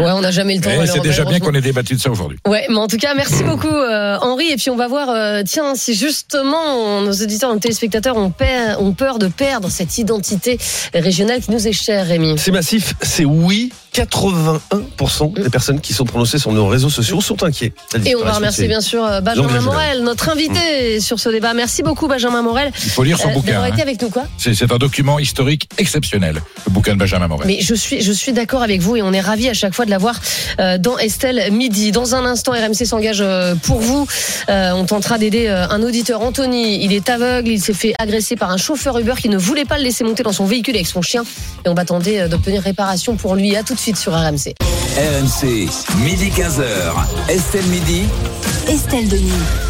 Ouais, 0.00 0.10
on 0.10 0.20
n'a 0.20 0.30
jamais 0.30 0.56
le 0.56 0.60
temps. 0.62 0.70
Eh, 0.82 0.86
C'est 0.86 1.00
déjà 1.00 1.24
bien 1.24 1.38
qu'on 1.38 1.52
ait 1.54 1.60
débattu 1.60 1.94
de 1.94 2.00
ça 2.00 2.10
aujourd'hui. 2.10 2.38
Ouais, 2.46 2.66
mais 2.68 2.76
en 2.76 2.86
tout 2.88 2.96
cas, 2.96 3.14
merci 3.14 3.42
beaucoup 3.44 3.66
euh, 3.68 4.16
Henri. 4.20 4.50
Et 4.50 4.56
puis 4.56 4.70
on 4.70 4.76
va 4.76 4.88
voir, 4.88 5.08
euh, 5.10 5.42
tiens, 5.46 5.74
si 5.74 5.94
justement 5.94 7.00
nos 7.02 7.12
auditeurs, 7.12 7.52
nos 7.52 7.58
téléspectateurs 7.60 8.16
ont, 8.16 8.30
peur- 8.30 8.80
ont 8.82 8.92
peur 8.92 9.18
de 9.18 9.28
perdre 9.28 9.68
cette 9.70 9.96
identité 9.98 10.58
régionale 10.94 11.40
qui 11.40 11.50
nous 11.52 11.66
est 11.68 11.72
chère, 11.72 12.06
Rémi. 12.06 12.36
C'est 12.38 12.50
massif, 12.52 12.94
c'est 13.02 13.24
oui. 13.24 13.72
81% 13.94 15.32
des 15.42 15.50
personnes 15.50 15.80
qui 15.80 15.92
sont 15.92 16.04
prononcées 16.04 16.38
sur 16.38 16.52
nos 16.52 16.66
réseaux 16.68 16.90
sociaux 16.90 17.20
sont 17.20 17.42
inquiets. 17.42 17.72
Et 18.04 18.14
on 18.14 18.22
va 18.22 18.32
remercier 18.32 18.68
bien 18.68 18.80
sûr 18.80 19.04
euh, 19.04 19.20
Benjamin. 19.20 19.60
Morel, 19.60 20.02
notre 20.02 20.28
invité 20.28 21.00
sur 21.00 21.18
ce 21.18 21.28
débat. 21.28 21.54
Merci 21.54 21.82
beaucoup 21.82 22.06
Benjamin 22.06 22.42
Morel 22.42 22.70
Il 22.84 22.90
faut 22.90 23.02
lire 23.02 23.18
son 23.18 23.30
euh, 23.30 23.32
bouquin. 23.32 23.60
hein. 23.62 23.66
été 23.66 23.82
avec 23.82 24.00
nous 24.00 24.10
quoi? 24.10 24.24
C'est 24.36 24.54
c'est 24.54 24.70
un 24.72 24.76
document 24.78 25.18
historique 25.18 25.68
exceptionnel, 25.78 26.36
le 26.66 26.72
bouquin 26.78 26.94
de 26.94 26.98
Benjamin 26.98 27.26
Morel. 27.26 27.46
Mais 27.48 27.60
je 27.60 27.74
suis, 27.74 28.00
je 28.00 28.12
suis 28.12 28.32
d'accord 28.32 28.62
avec 28.62 28.80
vous 28.80 28.94
et 28.94 29.02
on 29.02 29.12
est 29.12 29.20
ravis 29.20 29.48
à 29.48 29.54
chaque 29.54 29.74
fois 29.74 29.84
de 29.84 29.90
l'avoir 29.90 30.20
euh, 30.60 30.78
dans 30.78 30.96
Estelle 30.96 31.50
Midi. 31.50 31.90
Dans 31.90 32.14
un 32.14 32.24
instant, 32.24 32.52
RMC 32.52 32.86
s'engage 32.86 33.20
euh, 33.20 33.56
pour 33.56 33.80
vous. 33.80 34.06
Euh, 34.48 34.70
on 34.72 34.84
tentera 34.84 35.18
d'aider 35.18 35.48
un 35.48 35.82
auditeur, 35.82 36.20
Anthony. 36.22 36.84
Il 36.84 36.92
est 36.92 37.08
aveugle, 37.08 37.48
il 37.48 37.60
s'est 37.60 37.72
fait 37.72 37.94
agresser 37.98 38.36
par 38.36 38.50
un 38.50 38.56
chauffeur 38.56 38.96
Uber 38.98 39.14
qui 39.18 39.28
ne 39.28 39.38
voulait 39.38 39.64
pas 39.64 39.78
le 39.78 39.84
laisser 39.84 40.04
monter 40.04 40.22
dans 40.22 40.32
son 40.32 40.44
véhicule 40.44 40.76
avec 40.76 40.86
son 40.86 41.02
chien. 41.02 41.24
Et 41.64 41.68
on 41.68 41.74
va 41.74 41.84
tenter 41.84 42.28
d'obtenir 42.28 42.62
réparation 42.62 43.16
pour 43.16 43.34
lui. 43.34 43.56
À 43.56 43.64
tout 43.64 43.74
de 43.74 43.80
suite 43.80 43.96
sur 43.96 44.12
RMC. 44.12 44.54
RMC, 44.96 45.68
midi 46.04 46.30
15h. 46.30 47.28
Estelle 47.28 47.66
Midi. 47.66 48.04
Estelle 48.68 49.08
Denis. 49.08 49.67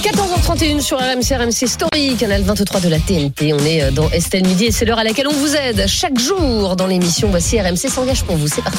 14h31 0.00 0.80
sur 0.80 0.98
RMC, 0.98 1.34
RMC 1.36 1.66
Story, 1.66 2.14
canal 2.16 2.42
23 2.42 2.80
de 2.80 2.88
la 2.88 2.98
TNT. 3.00 3.52
On 3.52 3.58
est 3.64 3.82
euh, 3.82 3.90
dans 3.90 4.08
Estelle 4.10 4.46
Midi 4.46 4.66
et 4.66 4.70
c'est 4.70 4.84
l'heure 4.84 4.98
à 4.98 5.04
laquelle 5.04 5.26
on 5.26 5.32
vous 5.32 5.56
aide 5.56 5.86
chaque 5.88 6.18
jour 6.18 6.76
dans 6.76 6.86
l'émission. 6.86 7.30
Voici 7.30 7.60
RMC 7.60 7.88
s'engage 7.88 8.22
pour 8.22 8.36
vous. 8.36 8.46
C'est 8.46 8.62
parti. 8.62 8.78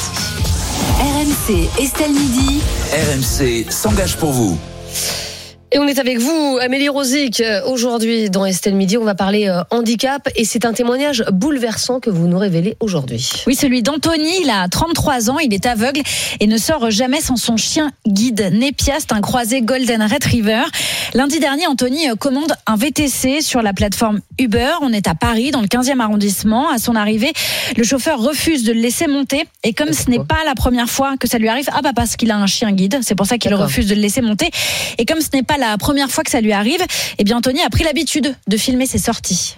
RMC 0.98 1.68
Estelle 1.78 2.12
Midi. 2.12 2.60
RMC 2.92 3.70
s'engage 3.70 4.16
pour 4.16 4.32
vous. 4.32 4.58
Et 5.72 5.78
on 5.78 5.86
est 5.86 6.00
avec 6.00 6.18
vous, 6.18 6.58
Amélie 6.60 6.88
Rosic. 6.88 7.40
Euh, 7.40 7.60
Aujourd'hui, 7.64 8.28
dans 8.28 8.44
Estelle 8.44 8.74
Midi, 8.74 8.98
on 8.98 9.04
va 9.04 9.14
parler 9.14 9.46
euh, 9.46 9.62
handicap 9.70 10.28
et 10.34 10.44
c'est 10.44 10.64
un 10.64 10.72
témoignage 10.72 11.24
bouleversant 11.30 12.00
que 12.00 12.10
vous 12.10 12.26
nous 12.26 12.38
révélez 12.38 12.76
aujourd'hui. 12.80 13.30
Oui, 13.46 13.54
celui 13.54 13.80
d'Anthony, 13.80 14.40
il 14.42 14.50
a 14.50 14.66
33 14.66 15.30
ans, 15.30 15.38
il 15.38 15.54
est 15.54 15.66
aveugle 15.66 16.00
et 16.40 16.48
ne 16.48 16.56
sort 16.56 16.90
jamais 16.90 17.20
sans 17.20 17.36
son 17.36 17.56
chien 17.56 17.92
guide. 18.04 18.50
Népiaste, 18.52 19.12
un 19.12 19.20
croisé 19.20 19.62
Golden 19.62 20.02
Retriever. 20.02 20.64
Lundi 21.14 21.38
dernier, 21.38 21.68
Anthony 21.68 22.10
euh, 22.10 22.16
commande 22.16 22.52
un 22.66 22.74
VTC 22.74 23.40
sur 23.40 23.62
la 23.62 23.72
plateforme 23.72 24.18
Uber. 24.40 24.72
On 24.82 24.92
est 24.92 25.06
à 25.06 25.14
Paris, 25.14 25.52
dans 25.52 25.60
le 25.60 25.68
15e 25.68 26.00
arrondissement. 26.00 26.68
À 26.68 26.78
son 26.78 26.96
arrivée, 26.96 27.32
le 27.76 27.84
chauffeur 27.84 28.18
refuse 28.18 28.64
de 28.64 28.72
le 28.72 28.80
laisser 28.80 29.06
monter. 29.06 29.44
Et 29.62 29.72
comme 29.72 29.92
ce 29.92 30.10
n'est 30.10 30.18
pas 30.18 30.42
la 30.44 30.56
première 30.56 30.90
fois 30.90 31.16
que 31.16 31.28
ça 31.28 31.38
lui 31.38 31.48
arrive, 31.48 31.68
ah 31.72 31.80
bah 31.80 31.92
parce 31.94 32.16
qu'il 32.16 32.32
a 32.32 32.36
un 32.36 32.46
chien 32.48 32.72
guide, 32.72 32.98
c'est 33.02 33.14
pour 33.14 33.26
ça 33.26 33.38
qu'il 33.38 33.54
refuse 33.54 33.86
de 33.86 33.94
le 33.94 34.00
laisser 34.00 34.20
monter. 34.20 34.50
Et 34.98 35.04
comme 35.04 35.20
ce 35.20 35.28
n'est 35.32 35.44
pas 35.44 35.58
la 35.60 35.78
première 35.78 36.10
fois 36.10 36.24
que 36.24 36.30
ça 36.30 36.40
lui 36.40 36.52
arrive, 36.52 36.80
eh 37.18 37.24
bien 37.24 37.36
Anthony 37.36 37.62
a 37.62 37.70
pris 37.70 37.84
l'habitude 37.84 38.34
de 38.48 38.56
filmer 38.56 38.86
ses 38.86 38.98
sorties. 38.98 39.56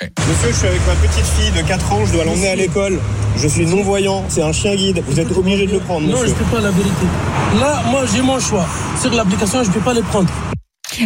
Monsieur, 0.00 0.50
je 0.52 0.56
suis 0.56 0.66
avec 0.68 0.80
ma 0.86 0.94
petite 0.94 1.24
fille 1.26 1.50
de 1.60 1.66
4 1.66 1.92
ans, 1.92 2.06
je 2.06 2.12
dois 2.12 2.24
l'emmener 2.24 2.50
à 2.50 2.56
l'école. 2.56 3.00
Je 3.36 3.48
suis 3.48 3.66
non-voyant, 3.66 4.24
c'est 4.28 4.42
un 4.42 4.52
chien 4.52 4.76
guide. 4.76 5.02
Vous 5.08 5.18
êtes 5.18 5.30
obligé 5.32 5.66
de 5.66 5.72
le 5.72 5.80
prendre, 5.80 6.06
Non, 6.06 6.18
je 6.18 6.22
monsieur. 6.22 6.36
ne 6.36 6.38
peux 6.44 6.56
pas 6.56 6.60
la 6.62 6.70
vérité. 6.70 7.06
Là, 7.60 7.82
moi, 7.90 8.04
j'ai 8.14 8.22
mon 8.22 8.38
choix. 8.38 8.66
Sur 9.00 9.12
l'application, 9.12 9.64
je 9.64 9.68
ne 9.68 9.74
peux 9.74 9.80
pas 9.80 9.94
les 9.94 10.02
prendre. 10.02 10.28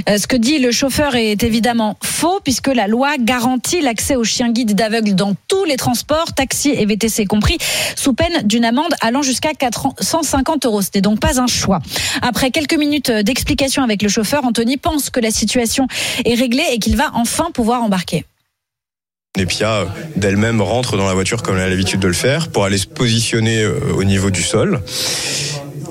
Euh, 0.08 0.18
Ce 0.18 0.26
que 0.26 0.36
dit 0.36 0.58
le 0.58 0.70
chauffeur 0.70 1.14
est 1.14 1.42
évidemment 1.42 1.96
faux 2.02 2.40
puisque 2.42 2.68
la 2.68 2.86
loi 2.86 3.16
garantit 3.18 3.80
l'accès 3.80 4.16
aux 4.16 4.24
chiens 4.24 4.50
guides 4.50 4.74
d'aveugles 4.74 5.14
dans 5.14 5.34
tous 5.48 5.64
les 5.64 5.76
transports, 5.76 6.32
taxis 6.34 6.70
et 6.70 6.84
VTC 6.86 7.26
compris, 7.26 7.58
sous 7.96 8.12
peine 8.12 8.42
d'une 8.44 8.64
amende 8.64 8.92
allant 9.00 9.22
jusqu'à 9.22 9.52
450 9.54 10.66
euros. 10.66 10.82
Ce 10.82 10.88
n'est 10.94 11.00
donc 11.00 11.20
pas 11.20 11.40
un 11.40 11.46
choix. 11.46 11.80
Après 12.22 12.50
quelques 12.50 12.76
minutes 12.76 13.10
d'explication 13.10 13.82
avec 13.82 14.02
le 14.02 14.08
chauffeur, 14.08 14.44
Anthony 14.44 14.76
pense 14.76 15.10
que 15.10 15.20
la 15.20 15.30
situation 15.30 15.86
est 16.24 16.34
réglée 16.34 16.64
et 16.72 16.78
qu'il 16.78 16.96
va 16.96 17.10
enfin 17.14 17.50
pouvoir 17.52 17.82
embarquer. 17.82 18.24
Nepia 19.38 19.86
d'elle-même 20.14 20.60
rentre 20.60 20.98
dans 20.98 21.06
la 21.06 21.14
voiture 21.14 21.42
comme 21.42 21.56
elle 21.56 21.62
a 21.62 21.68
l'habitude 21.70 22.00
de 22.00 22.06
le 22.06 22.12
faire 22.12 22.48
pour 22.48 22.66
aller 22.66 22.76
se 22.76 22.86
positionner 22.86 23.62
euh, 23.62 23.80
au 23.96 24.04
niveau 24.04 24.30
du 24.30 24.42
sol. 24.42 24.82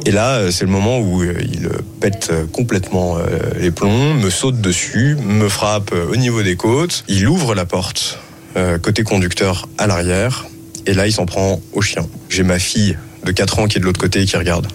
Et 0.06 0.12
là, 0.12 0.38
euh, 0.38 0.52
c'est 0.52 0.66
le 0.66 0.72
moment 0.72 1.00
où 1.00 1.22
euh, 1.22 1.36
il 1.54 1.68
euh, 1.68 1.82
pète 2.00 2.32
complètement 2.52 3.18
les 3.60 3.72
plombs, 3.72 4.16
me 4.16 4.30
saute 4.30 4.60
dessus, 4.60 5.16
me 5.24 5.48
frappe 5.50 5.94
au 5.94 6.16
niveau 6.16 6.42
des 6.42 6.56
côtes. 6.56 7.04
Il 7.08 7.28
ouvre 7.28 7.54
la 7.54 7.66
porte 7.66 8.20
euh, 8.58 8.78
côté 8.78 9.04
conducteur 9.04 9.70
à 9.78 9.88
l'arrière. 9.88 10.46
Et 10.86 10.94
là, 10.94 11.08
il 11.08 11.14
s'en 11.14 11.26
prend 11.26 11.62
au 11.72 11.82
chien. 11.82 12.06
J'ai 12.28 12.44
ma 12.44 12.60
fille 12.60 12.98
de 13.24 13.32
4 13.32 13.60
ans 13.60 13.68
qui 13.68 13.78
est 13.78 13.80
de 13.80 13.86
l'autre 13.86 14.00
côté 14.00 14.22
et 14.22 14.26
qui 14.26 14.36
regarde. 14.36 14.68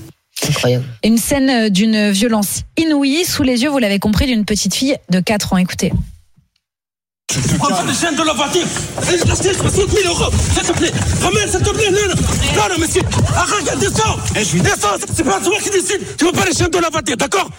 Incroyable. 0.48 0.84
Une 1.04 1.18
scène 1.18 1.68
d'une 1.68 2.10
violence 2.10 2.62
inouïe 2.78 3.24
sous 3.24 3.42
les 3.42 3.62
yeux, 3.62 3.68
vous 3.68 3.78
l'avez 3.78 3.98
compris, 3.98 4.26
d'une 4.26 4.46
petite 4.46 4.74
fille 4.74 4.96
de 5.10 5.20
4 5.20 5.52
ans. 5.52 5.56
Écoutez. 5.58 5.92
Prends 7.58 7.82
les 7.82 7.94
chaînes 7.94 8.14
de 8.14 8.22
la 8.22 8.32
voiture. 8.32 8.66
Reste 8.98 9.26
60 9.26 9.90
000 9.90 10.08
euros. 10.08 10.30
S'il 10.54 10.62
te 10.62 10.72
plaît. 10.72 10.92
Ramène, 11.22 11.50
s'il 11.50 11.60
te 11.60 11.70
plaît. 11.70 11.90
Non, 11.90 11.98
non, 12.08 12.14
non, 12.14 12.68
non 12.70 12.78
monsieur. 12.78 13.02
Arrête, 13.36 13.78
descends. 13.78 14.16
Descends. 14.34 14.96
C'est 15.14 15.24
pas 15.24 15.40
toi 15.40 15.58
qui 15.62 15.70
décide. 15.70 16.16
Tu 16.16 16.24
veux 16.24 16.32
pas 16.32 16.44
les 16.44 16.54
chaînes 16.54 16.70
de 16.70 16.78
la 16.78 16.88
voiture, 16.88 17.16
d'accord? 17.16 17.50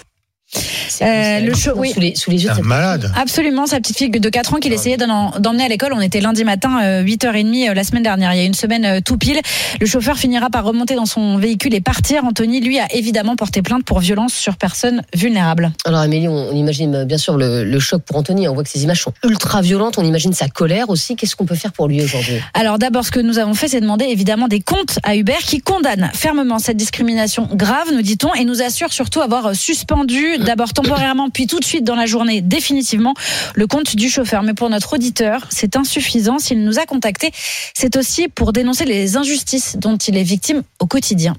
Euh, 1.02 1.40
le 1.42 1.54
show, 1.54 1.72
oui. 1.76 1.92
Sous 1.94 2.00
les, 2.00 2.16
sous 2.16 2.32
les 2.32 2.44
yeux 2.46 2.50
Un 2.52 2.62
malade. 2.62 3.12
Absolument, 3.16 3.66
sa 3.66 3.78
petite 3.78 3.98
fille 3.98 4.10
de 4.10 4.30
4 4.30 4.54
ans 4.56 4.58
qu'il 4.58 4.72
essayait 4.74 4.96
d'en- 4.98 5.32
d'emmener 5.40 5.66
à 5.66 5.68
l'école. 5.68 5.92
On 5.94 6.00
était 6.02 6.22
lundi 6.22 6.44
matin, 6.46 6.80
euh, 6.82 7.04
8h30 7.04 7.70
euh, 7.70 7.74
la 7.74 7.84
semaine 7.84 8.04
dernière, 8.04 8.34
il 8.34 8.38
y 8.38 8.42
a 8.42 8.46
une 8.46 8.54
semaine 8.54 8.86
euh, 8.86 9.00
tout 9.04 9.18
pile. 9.18 9.40
Le 9.80 9.86
chauffeur 9.86 10.18
finira 10.18 10.50
par 10.50 10.64
remonter 10.64 10.96
dans 10.96 11.06
son 11.06 11.38
véhicule 11.38 11.74
et 11.76 11.82
partir. 11.82 12.24
Anthony, 12.24 12.62
lui, 12.62 12.80
a 12.80 12.88
évidemment 12.96 13.36
porté 13.36 13.62
plainte 13.62 13.84
pour 13.84 14.00
violence 14.00 14.34
sur 14.34 14.56
personne 14.56 15.02
vulnérable. 15.14 15.72
Alors 15.86 16.00
Amélie, 16.00 16.28
on, 16.30 16.50
on 16.50 16.56
imagine 16.56 16.96
euh, 16.96 17.06
bien 17.06 17.18
sûr 17.18 17.38
le, 17.38 17.64
le 17.66 17.80
choc 17.80 18.02
pour 18.04 18.16
Anthony. 18.16 18.48
On 18.48 18.54
voit 18.54 18.64
que 18.64 18.70
ces 18.70 18.84
images 18.84 19.02
sont 19.04 19.14
ultra 19.26 19.62
violentes. 19.62 19.98
On 19.98 20.06
imagine 20.06 20.34
sa 20.34 20.48
colère 20.48 20.90
aussi. 20.90 21.16
Qu'est-ce 21.18 21.36
qu'on 21.36 21.46
peut 21.46 21.56
faire 21.56 21.74
pour 21.74 21.88
lui 21.90 22.02
aujourd'hui? 22.02 22.38
Alors 22.54 22.80
d'abord, 22.80 23.04
ce 23.06 23.12
que 23.12 23.20
nous 23.20 23.38
avons 23.38 23.54
fait, 23.54 23.68
c'est 23.68 23.82
demander 23.82 24.06
évidemment 24.06 24.48
des 24.48 24.62
comptes 24.62 25.00
à 25.04 25.16
Uber 25.18 25.34
qui 25.46 25.60
condamne 25.60 26.10
fermement 26.14 26.58
cette 26.60 26.78
discrimination 26.78 27.50
grave, 27.54 27.88
nous 27.94 28.02
dit-on, 28.02 28.34
et 28.34 28.46
nous 28.46 28.62
assure 28.62 28.94
surtout 28.94 29.22
avoir 29.22 29.54
suspendu, 29.56 30.37
d'abord 30.44 30.74
temporairement, 30.74 31.30
puis 31.30 31.48
tout 31.48 31.60
de 31.60 31.66
suite 31.66 31.84
dans 31.84 31.96
la 31.96 32.06
journée, 32.06 32.42
définitivement, 32.42 33.14
le 33.56 33.68
compte 33.68 33.96
du 33.96 34.10
chauffeur. 34.10 34.44
Mais 34.44 34.54
pour 34.54 34.70
notre 34.70 34.94
auditeur, 34.94 35.48
c'est 35.50 35.76
insuffisant. 35.76 36.40
S'il 36.40 36.64
nous 36.64 36.80
a 36.80 36.86
contactés, 36.86 37.32
c'est 37.74 37.96
aussi 37.98 38.28
pour 38.28 38.54
dénoncer 38.54 38.86
les 38.86 39.18
injustices 39.18 39.78
dont 39.78 39.98
il 39.98 40.18
est 40.18 40.24
victime 40.24 40.64
au 40.80 40.86
quotidien. 40.86 41.36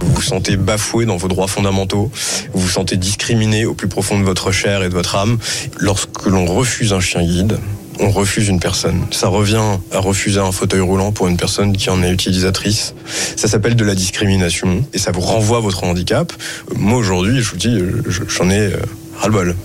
Vous 0.00 0.12
vous 0.12 0.22
sentez 0.22 0.56
bafoué 0.56 1.06
dans 1.06 1.16
vos 1.16 1.28
droits 1.28 1.48
fondamentaux, 1.48 2.10
vous 2.52 2.60
vous 2.60 2.68
sentez 2.68 2.96
discriminé 2.96 3.64
au 3.64 3.74
plus 3.74 3.88
profond 3.88 4.18
de 4.18 4.24
votre 4.24 4.52
chair 4.52 4.82
et 4.82 4.88
de 4.88 4.94
votre 4.94 5.16
âme. 5.16 5.38
Lorsque 5.78 6.26
l'on 6.26 6.46
refuse 6.46 6.92
un 6.92 7.00
chien 7.00 7.22
guide, 7.22 7.58
on 8.00 8.10
refuse 8.10 8.48
une 8.48 8.60
personne. 8.60 9.02
Ça 9.10 9.28
revient 9.28 9.62
à 9.92 9.98
refuser 9.98 10.40
un 10.40 10.52
fauteuil 10.52 10.80
roulant 10.80 11.12
pour 11.12 11.28
une 11.28 11.36
personne 11.36 11.76
qui 11.76 11.90
en 11.90 12.02
est 12.02 12.10
utilisatrice. 12.12 12.94
Ça 13.36 13.48
s'appelle 13.48 13.76
de 13.76 13.84
la 13.84 13.94
discrimination 13.94 14.84
et 14.92 14.98
ça 14.98 15.10
vous 15.10 15.20
renvoie 15.20 15.58
à 15.58 15.60
votre 15.60 15.84
handicap. 15.84 16.32
Moi 16.76 16.98
aujourd'hui, 16.98 17.40
je 17.42 17.50
vous 17.50 17.56
dis, 17.56 17.78
je- 18.06 18.22
j'en 18.28 18.50
ai 18.50 18.60
euh, 18.72 18.76
ras-le-bol. 19.16 19.56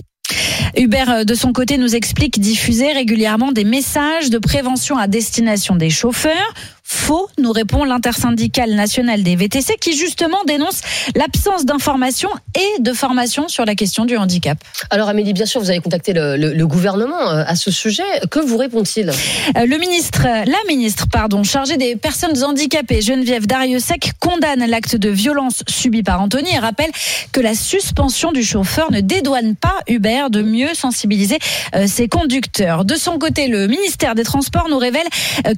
Hubert, 0.76 1.10
euh, 1.12 1.24
de 1.24 1.36
son 1.36 1.54
côté, 1.54 1.78
nous 1.78 1.96
explique 1.96 2.40
diffuser 2.40 2.92
régulièrement 2.94 3.52
des 3.52 3.64
messages 3.66 4.30
de 4.32 4.40
prévention 4.40 4.98
à 4.98 5.08
destination 5.08 5.76
des 5.76 5.90
chauffeurs. 5.92 6.54
Faux, 6.94 7.28
nous 7.40 7.52
répond 7.52 7.84
l'intersyndicale 7.86 8.76
nationale 8.76 9.24
des 9.24 9.36
VTC 9.36 9.76
qui 9.82 9.98
justement 9.98 10.38
dénonce 10.46 10.80
l'absence 11.16 11.66
d'information 11.66 12.30
et 12.56 12.82
de 12.82 12.94
formation 12.94 13.48
sur 13.48 13.66
la 13.66 13.74
question 13.76 14.06
du 14.06 14.16
handicap. 14.16 14.58
Alors 14.92 15.10
Amélie, 15.10 15.34
bien 15.34 15.46
sûr, 15.48 15.60
vous 15.60 15.70
avez 15.72 15.80
contacté 15.80 16.14
le, 16.14 16.38
le- 16.38 16.54
le 16.54 16.68
gouvernement 16.68 17.20
euh, 17.32 17.44
à 17.46 17.56
ce 17.56 17.72
sujet. 17.72 18.04
Que 18.30 18.40
vous 18.40 18.58
répond-il? 18.58 19.10
Euh, 19.10 19.66
Le 19.66 19.78
ministre, 19.80 20.22
la 20.24 20.58
ministre, 20.70 21.08
pardon, 21.12 21.44
chargée 21.44 21.78
des 21.78 21.96
personnes 21.96 22.42
handicapées, 22.44 23.02
Geneviève 23.02 23.48
Dariussec, 23.48 24.12
condamne 24.20 24.64
l'acte 24.68 24.96
de 24.96 25.10
violence 25.10 25.64
subi 25.68 26.04
par 26.04 26.22
Anthony 26.22 26.54
et 26.54 26.60
rappelle 26.60 26.92
que 27.32 27.42
la 27.42 27.56
suspension 27.56 28.32
du 28.32 28.44
chauffeur 28.44 28.92
ne 28.92 29.02
dédouane 29.02 29.56
pas 29.56 29.76
Uber 29.88 30.26
de 30.30 30.42
mieux 30.44 30.74
sensibiliser 30.76 31.40
euh, 31.76 31.88
ses 31.88 32.08
conducteurs. 32.08 32.86
De 32.86 32.96
son 32.96 33.18
côté, 33.18 33.48
le 33.48 33.68
ministère 33.68 34.14
des 34.16 34.24
Transports 34.24 34.70
nous 34.70 34.78
révèle 34.78 35.08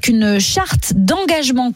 qu'une 0.01 0.39
charte 0.39 0.93
d'engagement 0.95 1.24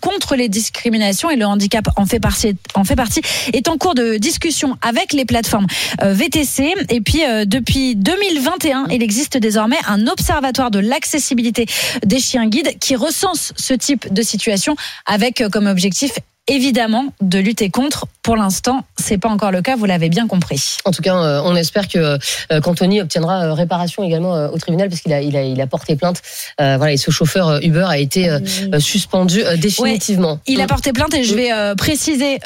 contre 0.02 0.36
les 0.36 0.50
discriminations 0.50 1.30
et 1.30 1.36
le 1.36 1.46
handicap 1.46 1.88
en 1.96 2.06
fait 2.06 2.20
partie, 2.20 2.56
en 2.76 2.84
fait 2.84 2.96
partie 2.96 3.22
est 3.54 3.68
en 3.68 3.78
cours 3.78 3.96
de 3.96 4.18
discussion 4.18 4.78
avec 4.82 5.14
les 5.14 5.26
plateformes 5.26 5.68
euh, 6.02 6.14
VTC. 6.14 6.76
Et 6.90 7.02
puis, 7.02 7.24
euh, 7.26 7.46
depuis 7.46 7.96
2021, 7.96 8.88
il 8.92 9.04
existe 9.04 9.38
désormais 9.38 9.78
un 9.88 10.08
observatoire 10.08 10.72
de 10.72 10.80
l'accessibilité 10.80 11.66
des 12.06 12.20
chiens 12.20 12.48
guides 12.48 12.78
qui 12.80 12.96
recense 12.96 13.54
ce 13.56 13.74
type 13.74 14.12
de 14.14 14.22
situation 14.22 14.76
avec 15.06 15.42
euh, 15.42 15.50
comme 15.50 15.68
objectif 15.68 16.12
évidemment 16.50 17.06
de 17.22 17.40
lutter 17.40 17.70
contre. 17.70 18.06
Pour 18.22 18.36
l'instant, 18.36 18.84
c'est 18.98 19.18
pas 19.18 19.30
encore 19.30 19.52
le 19.52 19.62
cas, 19.62 19.76
vous 19.76 19.86
l'avez 19.86 20.10
bien 20.10 20.28
compris. 20.28 20.78
En 20.86 20.92
tout 20.92 21.02
cas, 21.02 21.16
euh, 21.16 21.42
on 21.46 21.56
espère 21.56 21.88
que 21.88 22.20
euh, 22.52 22.62
qu'Anthony 22.62 23.02
obtiendra 23.02 23.46
euh, 23.46 23.54
réparation 23.54 24.04
également 24.04 24.34
au 24.52 24.58
tribunal 24.58 24.90
parce 24.90 25.02
qu'il 25.02 25.14
a, 25.14 25.22
il 25.22 25.36
a, 25.36 25.44
il 25.44 25.60
a 25.62 25.68
porté 25.68 25.96
plainte. 25.96 26.22
Euh, 26.60 26.76
voilà, 26.78 26.94
et 26.94 26.98
ce 26.98 27.12
chauffeur 27.12 27.64
Uber 27.64 27.86
a 27.88 27.98
été 27.98 28.30
euh, 28.30 28.40
suspendu 28.80 29.44
euh, 29.44 29.56
définitivement. 29.58 30.40
Il 30.48 30.62
a 30.62 30.68
porté 30.68 30.92
plainte 30.92 31.14
et 31.14 31.24
je 31.24 31.34
vais 31.34 31.52
préciser 31.76 32.40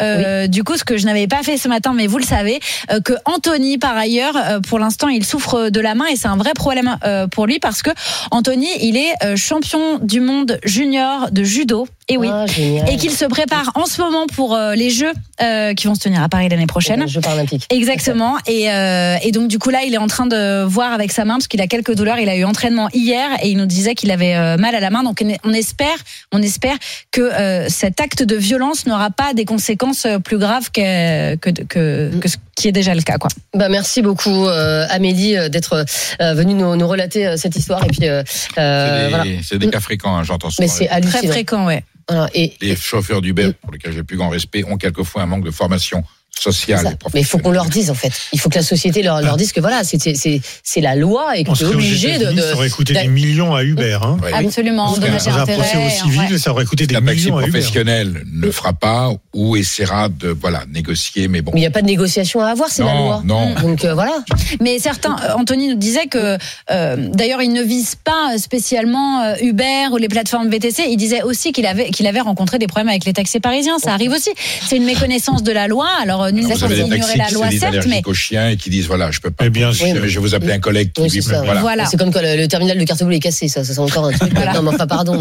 du 0.47 0.63
coup 0.63 0.77
ce 0.77 0.83
que 0.83 0.97
je 0.97 1.05
n'avais 1.05 1.27
pas 1.27 1.43
fait 1.43 1.57
ce 1.57 1.67
matin, 1.67 1.93
mais 1.95 2.07
vous 2.07 2.17
le 2.17 2.25
savez, 2.25 2.59
que 3.03 3.13
Anthony, 3.25 3.77
par 3.77 3.97
ailleurs, 3.97 4.35
pour 4.67 4.79
l'instant, 4.79 5.07
il 5.07 5.25
souffre 5.25 5.69
de 5.69 5.79
la 5.79 5.95
main 5.95 6.05
et 6.11 6.15
c'est 6.15 6.27
un 6.27 6.37
vrai 6.37 6.53
problème 6.53 6.97
pour 7.31 7.45
lui 7.45 7.59
parce 7.59 7.81
que 7.81 7.89
Anthony, 8.31 8.67
il 8.81 8.97
est 8.97 9.35
champion 9.35 9.99
du 9.99 10.19
monde 10.19 10.59
junior 10.63 11.31
de 11.31 11.43
judo. 11.43 11.87
Et 12.09 12.17
oui. 12.17 12.27
Ah. 12.31 12.45
Et 12.91 12.97
qu'il 12.97 13.11
se 13.11 13.25
prépare 13.25 13.71
en 13.75 13.85
ce 13.93 14.01
moment 14.01 14.25
pour 14.27 14.55
euh, 14.55 14.75
les 14.75 14.89
Jeux 14.89 15.13
euh, 15.41 15.73
qui 15.73 15.87
vont 15.87 15.95
se 15.95 16.01
tenir 16.01 16.21
à 16.23 16.29
Paris 16.29 16.49
l'année 16.49 16.67
prochaine. 16.67 17.07
Jeux 17.07 17.21
paralympiques. 17.21 17.65
Exactement. 17.69 18.37
Et, 18.47 18.71
euh, 18.71 19.17
et 19.23 19.31
donc 19.31 19.47
du 19.47 19.59
coup 19.59 19.69
là, 19.69 19.83
il 19.85 19.93
est 19.93 19.97
en 19.99 20.07
train 20.07 20.25
de 20.25 20.63
voir 20.63 20.91
avec 20.91 21.11
sa 21.11 21.25
main 21.25 21.35
parce 21.35 21.47
qu'il 21.47 21.61
a 21.61 21.67
quelques 21.67 21.95
douleurs. 21.95 22.17
Il 22.19 22.29
a 22.29 22.35
eu 22.35 22.43
entraînement 22.43 22.89
hier 22.93 23.29
et 23.41 23.49
il 23.49 23.57
nous 23.57 23.65
disait 23.65 23.95
qu'il 23.95 24.11
avait 24.11 24.35
euh, 24.35 24.57
mal 24.57 24.75
à 24.75 24.79
la 24.79 24.89
main. 24.89 25.03
Donc 25.03 25.23
on 25.43 25.53
espère, 25.53 25.97
on 26.31 26.41
espère 26.41 26.75
que 27.11 27.21
euh, 27.21 27.69
cet 27.69 28.01
acte 28.01 28.23
de 28.23 28.35
violence 28.35 28.85
n'aura 28.87 29.11
pas 29.11 29.33
des 29.33 29.45
conséquences 29.45 30.07
plus 30.23 30.37
graves 30.37 30.71
que 30.71 31.35
que, 31.35 31.49
que, 31.49 32.11
que 32.19 32.27
ce 32.27 32.37
qui 32.55 32.67
est 32.67 32.71
déjà 32.71 32.93
le 32.93 33.01
cas, 33.01 33.17
quoi. 33.17 33.29
Bah, 33.55 33.69
merci 33.69 34.01
beaucoup 34.01 34.47
euh, 34.47 34.85
Amélie 34.89 35.35
d'être 35.49 35.85
euh, 36.21 36.33
venue 36.33 36.53
nous, 36.53 36.75
nous 36.75 36.87
relater 36.87 37.25
euh, 37.25 37.37
cette 37.37 37.55
histoire 37.55 37.83
et 37.83 37.87
puis 37.87 38.01
C'est 38.01 39.09
voilà. 39.09 39.23
des, 39.23 39.39
c'est 39.43 39.57
des 39.57 39.69
cas 39.69 39.79
fréquents, 39.79 40.15
hein, 40.15 40.23
j'entends 40.23 40.49
souvent. 40.49 40.63
Mais 40.63 40.67
c'est 40.67 40.87
hallucinant. 40.89 41.19
Très 41.19 41.27
fréquent, 41.27 41.65
ouais. 41.65 41.83
Voilà, 42.09 42.29
et 42.33 42.53
Les 42.61 42.75
chauffeurs 42.75 43.21
d'Uber, 43.21 43.53
pour 43.61 43.71
lesquels 43.71 43.91
j'ai 43.91 43.99
le 43.99 44.03
plus 44.03 44.17
grand 44.17 44.29
respect, 44.29 44.63
ont 44.65 44.77
quelquefois 44.77 45.23
un 45.23 45.25
manque 45.25 45.45
de 45.45 45.51
formation 45.51 46.03
sociale 46.39 46.97
Mais 47.13 47.21
il 47.21 47.25
faut 47.25 47.37
qu'on 47.37 47.51
leur 47.51 47.65
dise 47.67 47.89
en 47.89 47.93
fait. 47.93 48.11
Il 48.33 48.39
faut 48.39 48.49
que 48.49 48.55
la 48.57 48.63
société 48.63 49.01
leur, 49.03 49.21
leur 49.21 49.37
dise 49.37 49.51
que 49.51 49.59
voilà, 49.61 49.81
c'est 49.83 50.81
la 50.81 50.95
loi 50.95 51.37
et 51.37 51.43
que 51.43 51.51
On 51.51 51.53
tu 51.53 51.63
es 51.63 51.65
serait 51.65 51.75
aux 51.75 51.77
obligé 51.77 52.17
de, 52.17 52.41
ça 52.41 52.53
aurait 52.55 52.69
coûté 52.69 52.93
de- 52.93 52.99
des 52.99 53.07
millions 53.07 53.53
à 53.55 53.63
Uber. 53.63 53.97
Hein. 54.01 54.17
Ouais. 54.21 54.33
Absolument. 54.33 54.93
Parce 54.99 55.25
Dans 55.25 55.37
un 55.39 55.45
procès 55.45 55.77
au 55.77 55.89
civil, 55.89 56.39
ça 56.39 56.51
aurait 56.51 56.65
coûté 56.65 56.87
des 56.87 56.95
taxi 56.95 57.05
millions 57.25 57.37
à 57.37 57.41
Uber. 57.41 57.51
professionnel 57.51 58.23
ne 58.33 58.51
fera 58.51 58.73
pas 58.73 59.11
ou 59.33 59.55
essaiera 59.55 60.09
de 60.09 60.29
voilà 60.29 60.63
négocier, 60.71 61.27
mais 61.27 61.41
bon. 61.41 61.51
Mais 61.53 61.59
il 61.59 61.63
n'y 61.63 61.67
a 61.67 61.71
pas 61.71 61.81
de 61.81 61.87
négociation 61.87 62.41
à 62.41 62.47
avoir, 62.47 62.69
c'est 62.69 62.83
la 62.83 62.93
loi. 62.95 63.21
non. 63.25 63.53
Donc 63.55 63.85
euh, 63.85 63.93
voilà. 63.93 64.13
Mais 64.59 64.79
certains, 64.79 65.15
euh, 65.23 65.33
Anthony 65.37 65.69
nous 65.69 65.75
disait 65.75 66.07
que, 66.07 66.37
euh, 66.71 67.09
d'ailleurs, 67.13 67.41
il 67.41 67.53
ne 67.53 67.61
vise 67.61 67.95
pas 67.95 68.37
spécialement 68.37 69.35
Uber 69.41 69.87
ou 69.91 69.97
les 69.97 70.07
plateformes 70.09 70.49
VTC. 70.49 70.83
Il 70.89 70.97
disait 70.97 71.21
aussi 71.21 71.51
qu'il 71.51 71.65
avait 71.65 71.89
qu'il 71.91 72.07
avait 72.07 72.21
rencontré 72.21 72.59
des 72.59 72.67
problèmes 72.67 72.89
avec 72.89 73.05
les 73.05 73.13
taxis 73.13 73.39
parisiens. 73.39 73.77
Ça 73.79 73.93
arrive 73.93 74.11
aussi. 74.11 74.31
C'est 74.67 74.77
une 74.77 74.85
méconnaissance 74.85 75.43
de 75.43 75.51
la 75.51 75.67
loi. 75.67 75.87
Alors 76.01 76.22
censé 76.57 76.67
des 76.75 76.81
ignorer 76.81 76.99
taxis 76.99 77.17
la 77.17 77.25
qui 77.25 77.33
loi, 77.33 77.45
se 77.45 77.49
disent 77.51 77.59
certes, 77.59 77.85
mais 77.87 78.01
aux 78.05 78.13
chiens 78.13 78.49
et 78.49 78.57
qui 78.57 78.69
disent 78.69 78.87
voilà, 78.87 79.11
je 79.11 79.19
peux 79.19 79.31
pas. 79.31 79.45
Eh 79.45 79.49
bien 79.49 79.69
Oui, 79.69 79.75
sûr. 79.75 79.87
mais 80.01 80.07
je 80.09 80.15
vais 80.15 80.19
vous 80.21 80.35
appeler 80.35 80.53
un 80.53 80.59
collègue 80.59 80.91
qui 80.93 81.01
Oui, 81.01 81.19
voilà. 81.21 81.61
Voilà. 81.61 81.85
C'est 81.85 81.97
comme 81.97 82.11
quand 82.11 82.21
le, 82.21 82.35
le 82.37 82.47
terminal 82.47 82.77
de 82.77 82.83
carte 82.83 83.03
bleue 83.03 83.15
est 83.15 83.19
cassé, 83.19 83.47
ça, 83.47 83.63
ça 83.63 83.73
c'est 83.73 83.79
encore 83.79 84.05
un 84.05 84.11
truc. 84.11 84.31
Voilà. 84.33 84.53
Non, 84.53 84.61
mais 84.63 84.69
enfin, 84.69 84.87
pardon. 84.87 85.17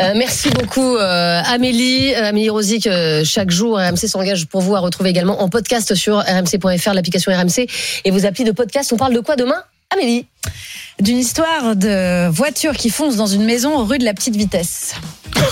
Euh, 0.00 0.12
merci 0.16 0.48
beaucoup, 0.50 0.96
euh, 0.96 1.40
Amélie, 1.46 2.14
euh, 2.14 2.28
Amélie 2.28 2.50
Rosic. 2.50 2.86
euh, 2.86 3.22
chaque 3.24 3.50
jour, 3.50 3.76
RMC 3.78 4.06
s'engage 4.08 4.46
pour 4.46 4.60
vous 4.60 4.74
à 4.74 4.80
retrouver 4.80 5.10
également 5.10 5.42
en 5.42 5.48
podcast 5.48 5.94
sur 5.94 6.18
rmc.fr, 6.18 6.94
l'application 6.94 7.32
RMC 7.32 7.66
et 8.04 8.10
vos 8.10 8.24
applis 8.26 8.44
de 8.44 8.52
podcast. 8.52 8.92
On 8.92 8.96
parle 8.96 9.14
de 9.14 9.20
quoi 9.20 9.36
demain? 9.36 9.62
Amélie. 9.92 10.26
d'une 11.00 11.18
histoire 11.18 11.74
de 11.76 12.28
voiture 12.28 12.76
qui 12.76 12.90
fonce 12.90 13.16
dans 13.16 13.26
une 13.26 13.44
maison 13.44 13.84
rue 13.84 13.98
de 13.98 14.04
la 14.04 14.14
petite 14.14 14.36
vitesse. 14.36 14.94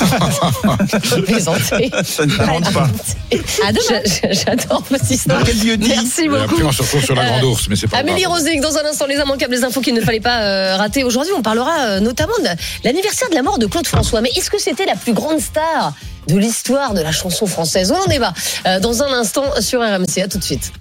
Plaisanter. 1.26 1.90
Ça 2.04 2.26
ne 2.26 2.36
compte 2.46 2.72
pas. 2.72 2.88
J'a- 3.32 4.32
J'adore 4.32 4.82
votre 4.88 5.10
histoire. 5.10 5.42
Merci 5.88 6.22
Et 6.22 6.28
beaucoup. 6.28 6.42
après, 6.44 6.62
on 6.62 6.72
se 6.72 6.82
retrouve 6.82 7.04
sur 7.04 7.14
la 7.14 7.24
Grande 7.24 7.42
Euh, 7.44 7.46
Ourse, 7.48 7.66
mais 7.68 7.76
c'est 7.76 7.88
pas 7.88 7.98
Amélie. 7.98 8.26
Rosic, 8.26 8.60
dans 8.60 8.76
un 8.76 8.84
instant, 8.84 9.06
les 9.06 9.16
immanquables, 9.16 9.52
les 9.54 9.64
infos 9.64 9.80
qu'il 9.80 9.94
ne 9.94 10.00
fallait 10.00 10.20
pas 10.20 10.42
euh, 10.42 10.76
rater. 10.76 11.02
Aujourd'hui, 11.04 11.32
on 11.36 11.42
parlera 11.42 11.78
euh, 11.80 12.00
notamment 12.00 12.36
de 12.38 12.48
l'anniversaire 12.84 13.28
de 13.30 13.34
la 13.34 13.42
mort 13.42 13.58
de 13.58 13.66
Claude 13.66 13.86
François. 13.86 14.20
Mais 14.20 14.30
est-ce 14.36 14.50
que 14.50 14.60
c'était 14.60 14.86
la 14.86 14.94
plus 14.96 15.12
grande 15.14 15.40
star 15.40 15.94
de 16.28 16.36
l'histoire 16.36 16.94
de 16.94 17.00
la 17.00 17.12
chanson 17.12 17.46
française? 17.46 17.92
On 17.92 18.00
en 18.02 18.06
débat 18.06 18.32
euh, 18.66 18.78
dans 18.80 19.02
un 19.02 19.12
instant 19.12 19.44
sur 19.60 19.80
RMC. 19.80 20.22
À 20.22 20.28
tout 20.28 20.38
de 20.38 20.44
suite. 20.44 20.72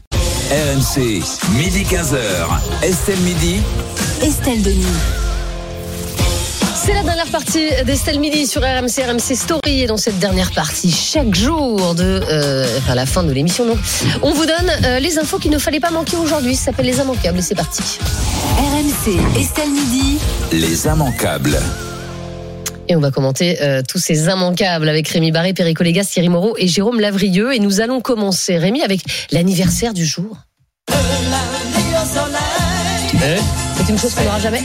RMC, 0.49 1.21
midi 1.55 1.83
15h. 1.83 2.17
Estelle 2.81 3.19
Midi. 3.19 3.61
Estelle 4.23 4.63
Denis. 4.63 4.83
C'est 6.73 6.95
la 6.95 7.03
dernière 7.03 7.27
partie 7.27 7.69
d'Estelle 7.85 8.19
Midi 8.19 8.47
sur 8.47 8.63
RMC, 8.63 9.03
RMC 9.07 9.35
Story. 9.35 9.83
Et 9.83 9.85
dans 9.85 9.97
cette 9.97 10.17
dernière 10.17 10.49
partie, 10.51 10.89
chaque 10.89 11.35
jour 11.35 11.93
de, 11.93 12.23
euh, 12.31 12.65
enfin, 12.79 12.95
la 12.95 13.05
fin 13.05 13.21
de 13.21 13.31
l'émission, 13.31 13.67
donc, 13.67 13.77
on 14.23 14.33
vous 14.33 14.47
donne 14.47 14.71
euh, 14.85 14.97
les 14.97 15.19
infos 15.19 15.37
qu'il 15.37 15.51
ne 15.51 15.59
fallait 15.59 15.79
pas 15.79 15.91
manquer 15.91 16.17
aujourd'hui. 16.17 16.55
Ça 16.55 16.65
s'appelle 16.65 16.87
les 16.87 16.97
immanquables 16.97 17.37
et 17.37 17.43
c'est 17.43 17.53
parti. 17.53 17.99
RMC, 18.57 19.39
Estelle 19.39 19.69
Midi. 19.69 20.17
Les 20.51 20.87
immanquables. 20.87 21.59
Et 22.89 22.95
on 22.95 22.99
va 22.99 23.11
commenter 23.11 23.61
euh, 23.61 23.83
tous 23.87 23.99
ces 23.99 24.25
immanquables 24.25 24.89
avec 24.89 25.07
Rémi 25.07 25.31
Barré, 25.31 25.53
Perico 25.53 25.83
Légas, 25.83 26.05
Thierry 26.05 26.27
Moreau 26.27 26.55
et 26.57 26.67
Jérôme 26.67 26.99
Lavrieux. 26.99 27.53
Et 27.53 27.59
nous 27.59 27.81
allons 27.81 28.01
commencer, 28.01 28.57
Rémi, 28.57 28.81
avec 28.81 29.01
l'anniversaire 29.31 29.93
du 29.93 30.03
jour. 30.03 30.37
Eh 33.13 33.37
C'est 33.77 33.89
une 33.89 33.99
chose 33.99 34.15
qu'on 34.15 34.23
n'aura 34.23 34.39
jamais. 34.39 34.63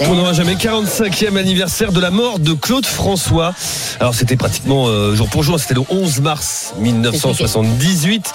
On 0.00 0.14
n'aura 0.14 0.32
jamais 0.32 0.54
45e 0.54 1.36
anniversaire 1.36 1.92
de 1.92 2.00
la 2.00 2.10
mort 2.10 2.38
de 2.38 2.52
Claude 2.52 2.84
François. 2.86 3.54
Alors 4.00 4.14
c'était 4.14 4.36
pratiquement 4.36 4.88
euh, 4.88 5.14
jour 5.14 5.28
pour 5.28 5.42
jour, 5.42 5.58
c'était 5.58 5.74
le 5.74 5.82
11 5.88 6.20
mars 6.20 6.74
1978. 6.78 8.32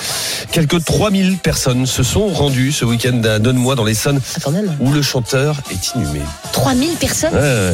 Quelques 0.52 0.84
3000 0.84 1.38
personnes 1.38 1.86
se 1.86 2.04
sont 2.04 2.28
rendues 2.28 2.72
ce 2.72 2.86
week-end 2.86 3.22
à 3.24 3.40
Donne-moi 3.40 3.76
dans 3.76 3.84
l'Essonne 3.84 4.22
Ah, 4.46 4.50
où 4.80 4.92
le 4.92 5.02
chanteur 5.02 5.58
est 5.72 5.96
inhumé. 5.96 6.22
3000 6.54 6.92
personnes 6.92 7.34
Ouais. 7.34 7.74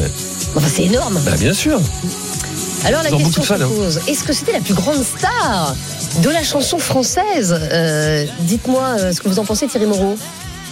Enfin, 0.56 0.68
C'est 0.74 0.84
énorme. 0.84 1.20
Bah, 1.24 1.36
bien 1.38 1.54
sûr. 1.54 1.80
Alors 2.84 3.02
la 3.02 3.10
question 3.10 3.42
se 3.42 3.52
hein. 3.54 3.68
pose, 3.68 4.00
est-ce 4.06 4.22
que 4.22 4.32
c'était 4.32 4.52
la 4.52 4.60
plus 4.60 4.74
grande 4.74 5.02
star 5.02 5.74
de 6.22 6.30
la 6.30 6.42
chanson 6.42 6.78
française? 6.78 7.58
Euh, 7.72 8.24
Dites-moi 8.40 8.82
euh, 8.98 9.12
ce 9.12 9.20
que 9.20 9.28
vous 9.28 9.38
en 9.38 9.44
pensez 9.44 9.66
Thierry 9.66 9.86
Moreau. 9.86 10.16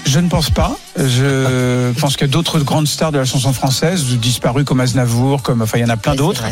Je 0.06 0.18
ne 0.20 0.28
pense 0.28 0.50
pas. 0.50 0.76
Je 0.96 1.92
pense 1.98 2.16
que 2.16 2.24
d'autres 2.24 2.60
grandes 2.60 2.86
stars 2.86 3.12
de 3.12 3.18
la 3.18 3.24
chanson 3.24 3.52
française 3.52 4.04
disparues 4.04 4.64
comme 4.64 4.80
Aznavour, 4.80 5.42
comme 5.42 5.62
enfin 5.62 5.78
il 5.78 5.82
y 5.82 5.84
en 5.84 5.88
a 5.88 5.96
plein 5.96 6.14
d'autres. 6.14 6.44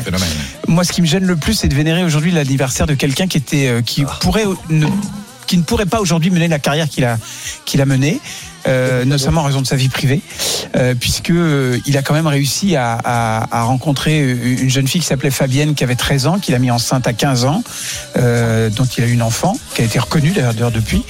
Moi, 0.68 0.84
ce 0.84 0.92
qui 0.92 1.02
me 1.02 1.06
gêne 1.06 1.24
le 1.24 1.36
plus, 1.36 1.54
c'est 1.54 1.68
de 1.68 1.74
vénérer 1.74 2.04
aujourd'hui 2.04 2.32
l'anniversaire 2.32 2.86
de 2.86 2.94
quelqu'un 2.94 3.26
qui 3.26 3.36
était, 3.38 3.68
euh, 3.68 3.82
qui 3.82 4.04
pourrait, 4.20 4.44
ne, 4.70 4.86
qui 5.46 5.58
ne 5.58 5.62
pourrait 5.62 5.86
pas 5.86 6.00
aujourd'hui 6.00 6.30
mener 6.30 6.48
la 6.48 6.58
carrière 6.58 6.88
qu'il 6.88 7.04
a, 7.04 7.18
qu'il 7.64 7.80
a 7.80 7.86
menée. 7.86 8.20
Euh, 8.68 9.04
notamment 9.04 9.40
en 9.40 9.44
raison 9.44 9.60
de 9.60 9.66
sa 9.66 9.74
vie 9.74 9.88
privée, 9.88 10.20
euh, 10.76 10.94
puisque 10.94 11.30
euh, 11.30 11.78
il 11.86 11.96
a 11.96 12.02
quand 12.02 12.14
même 12.14 12.28
réussi 12.28 12.76
à, 12.76 13.48
rencontrer 13.50 14.20
une 14.20 14.70
jeune 14.70 14.86
fille 14.86 15.00
qui 15.00 15.06
s'appelait 15.06 15.30
Fabienne, 15.30 15.74
qui 15.74 15.82
avait 15.84 15.96
13 15.96 16.26
ans, 16.26 16.38
qu'il 16.38 16.54
a 16.54 16.58
mis 16.58 16.70
enceinte 16.70 17.06
à 17.06 17.12
15 17.12 17.44
ans, 17.44 17.62
euh, 18.16 18.70
dont 18.70 18.84
il 18.84 19.04
a 19.04 19.06
eu 19.06 19.12
une 19.12 19.22
enfant, 19.22 19.56
qui 19.74 19.82
a 19.82 19.84
été 19.84 19.98
reconnue 19.98 20.30
d'ailleurs 20.30 20.70
depuis 20.70 21.02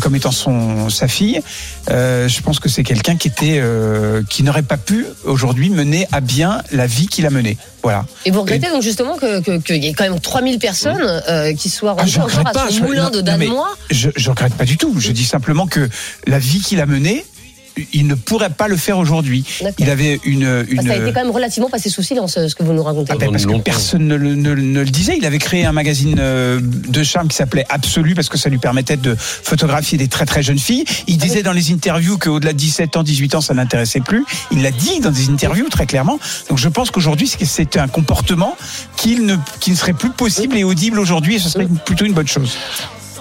comme 0.00 0.16
étant 0.16 0.32
son 0.32 0.90
sa 0.90 1.08
fille. 1.08 1.40
Je 1.88 2.40
pense 2.40 2.60
que 2.60 2.68
c'est 2.68 2.82
quelqu'un 2.82 3.16
qui 3.16 3.28
était, 3.28 3.62
qui 4.28 4.42
n'aurait 4.42 4.62
pas 4.62 4.76
pu 4.76 5.06
aujourd'hui 5.24 5.70
mener 5.70 6.06
à 6.12 6.20
bien 6.20 6.62
la 6.72 6.86
vie 6.86 7.06
qu'il 7.06 7.26
a 7.26 7.30
menée. 7.30 7.56
Voilà. 7.82 8.04
Et 8.24 8.30
vous 8.30 8.40
regrettez 8.42 8.68
donc 8.70 8.82
justement 8.82 9.16
que- 9.16 9.40
que- 9.40 9.58
qu'il 9.58 9.82
y 9.82 9.88
ait 9.88 9.92
quand 9.94 10.04
même 10.04 10.18
3000 10.20 10.58
personnes 10.58 11.22
euh, 11.28 11.54
qui 11.54 11.68
soient 11.70 11.94
Ah, 11.96 12.00
rendues 12.00 12.10
je 12.12 12.20
encore 12.20 12.46
à 12.46 12.52
pas, 12.52 12.66
son 12.68 12.74
je- 12.78 12.82
moulin 12.82 13.04
non, 13.04 13.10
de 13.10 13.20
non, 13.22 13.36
mais 13.38 13.46
Danois 13.46 13.76
Je, 13.90 14.10
je 14.16 14.30
regrette 14.30 14.54
pas 14.54 14.64
du 14.64 14.76
tout. 14.76 14.94
Je 14.98 15.12
dis 15.12 15.24
simplement 15.24 15.66
que 15.66 15.88
la 16.26 16.38
vie 16.38 16.60
qu'il 16.60 16.80
a 16.80 16.86
menée, 16.86 17.24
il 17.92 18.06
ne 18.06 18.14
pourrait 18.14 18.50
pas 18.50 18.68
le 18.68 18.76
faire 18.76 18.98
aujourd'hui. 18.98 19.44
Il 19.78 19.90
avait 19.90 20.20
une, 20.24 20.64
une 20.68 20.82
Ça 20.82 20.92
a 20.92 20.96
été 20.96 21.12
quand 21.12 21.22
même 21.22 21.30
relativement 21.30 21.68
passé 21.70 21.88
sous 21.90 22.02
silence 22.02 22.38
ce 22.46 22.54
que 22.54 22.62
vous 22.62 22.72
nous 22.72 22.82
racontez. 22.82 23.12
Ah 23.12 23.16
ben, 23.18 23.30
parce 23.30 23.46
que 23.46 23.58
personne 23.60 24.06
ne 24.06 24.14
le, 24.14 24.34
ne- 24.34 24.54
ne 24.54 24.80
le 24.80 24.90
disait. 24.90 25.16
Il 25.18 25.24
avait 25.26 25.38
créé 25.38 25.64
un 25.64 25.72
magazine 25.72 26.16
euh, 26.18 26.60
de 26.62 27.02
charme 27.02 27.28
qui 27.28 27.36
s'appelait 27.36 27.64
Absolu 27.68 28.14
parce 28.14 28.28
que 28.28 28.38
ça 28.38 28.48
lui 28.48 28.58
permettait 28.58 28.96
de 28.96 29.14
photographier 29.18 29.98
des 29.98 30.08
très 30.08 30.26
très 30.26 30.42
jeunes 30.42 30.58
filles. 30.58 30.84
Il 31.06 31.18
disait 31.18 31.42
dans 31.42 31.52
les 31.52 31.72
interviews 31.72 32.18
qu'au-delà 32.18 32.52
de 32.52 32.58
17 32.58 32.96
ans, 32.96 33.02
18 33.02 33.34
ans, 33.36 33.40
ça 33.40 33.54
n'intéressait 33.54 34.00
plus. 34.00 34.24
Il 34.50 34.62
l'a 34.62 34.70
dit 34.70 35.00
dans 35.00 35.10
des 35.10 35.28
interviews 35.30 35.68
très 35.68 35.86
clairement. 35.86 36.18
Donc 36.48 36.58
je 36.58 36.68
pense 36.68 36.90
qu'aujourd'hui, 36.90 37.26
c'est- 37.28 37.76
un 37.78 37.86
comportement 37.88 38.56
qui 38.96 39.20
ne, 39.20 39.36
qui 39.60 39.70
ne 39.70 39.76
serait 39.76 39.92
plus 39.92 40.10
possible 40.10 40.56
et 40.56 40.64
audible 40.64 40.98
aujourd'hui 40.98 41.36
et 41.36 41.38
ce 41.38 41.48
serait 41.48 41.68
plutôt 41.84 42.04
une 42.06 42.12
bonne 42.14 42.26
chose. 42.26 42.56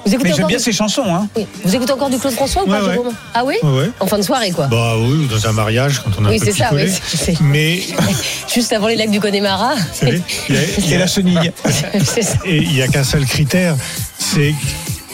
Vous 0.07 0.13
écoutez 0.13 0.29
Mais 0.29 0.35
j'aime 0.35 0.47
bien 0.47 0.57
du... 0.57 0.63
ses 0.63 0.71
chansons. 0.71 1.03
Hein. 1.05 1.27
oui. 1.35 1.45
Vous 1.65 1.75
écoutez 1.75 1.91
encore 1.91 2.09
du 2.09 2.17
Claude 2.17 2.33
François 2.33 2.63
ou 2.63 2.67
pas, 2.67 2.79
Ouais, 2.81 2.87
ouais. 2.87 2.93
Jérôme? 2.93 3.13
Ah 3.33 3.43
oui 3.43 3.55
Ouais. 3.61 3.89
En 3.99 4.07
fin 4.07 4.17
de 4.17 4.23
soirée, 4.23 4.51
quoi. 4.51 4.67
Bah 4.67 4.93
oui, 4.97 5.25
ou 5.25 5.27
dans 5.27 5.45
un 5.47 5.51
mariage, 5.51 5.99
quand 6.01 6.11
on 6.19 6.25
a 6.25 6.29
Oui, 6.29 6.39
un 6.41 6.45
peu 6.45 6.51
ça, 6.53 6.65
picolé. 6.65 6.85
oui, 6.85 6.91
c'est- 7.05 7.17
c'est- 7.17 7.41
Mais 7.41 7.81
Juste 8.53 8.71
avant 8.71 8.87
les 8.87 8.95
lacs 8.95 9.11
du 9.11 9.19
Connemara. 9.19 9.73
il 10.01 10.07
y 10.49 10.57
a- 10.57 10.95
y 10.95 10.97
la 10.97 11.07
chenille. 11.07 11.51
Ça. 11.65 12.21
Et 12.45 12.57
il 12.57 12.71
n'y 12.71 12.81
a 12.81 12.87
qu'un 12.87 13.03
seul 13.03 13.25
critère, 13.25 13.75
c'est 14.17 14.55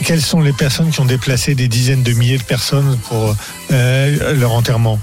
quelles 0.05 0.21
sont 0.21 0.41
les 0.41 0.53
personnes 0.53 0.91
qui 0.91 0.99
ont 1.01 1.05
déplacé 1.05 1.55
des 1.55 1.67
dizaines 1.67 2.03
de 2.03 2.13
milliers 2.13 2.37
de 2.37 2.43
personnes 2.43 2.97
pour 3.09 3.35
euh, 3.71 4.35
leur 4.35 4.51
enterrement. 4.53 4.99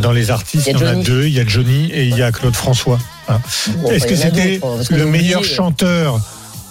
Dans 0.00 0.12
les 0.12 0.30
artistes, 0.30 0.66
Il 0.68 0.78
y 0.78 0.82
a 0.82 0.86
en 0.88 0.92
a 0.92 0.94
deux, 0.94 1.26
il 1.26 1.34
y 1.34 1.40
a 1.40 1.46
Johnny 1.46 1.90
et 1.92 2.04
il 2.04 2.16
y 2.16 2.22
a 2.22 2.30
Claude 2.32 2.54
François. 2.56 2.98
hein. 3.28 3.38
Bon, 3.82 3.90
Est-ce 3.90 4.06
que 4.06 4.16
c'était 4.16 4.60
le 4.90 5.04
meilleur 5.06 5.44
chanteur 5.44 6.20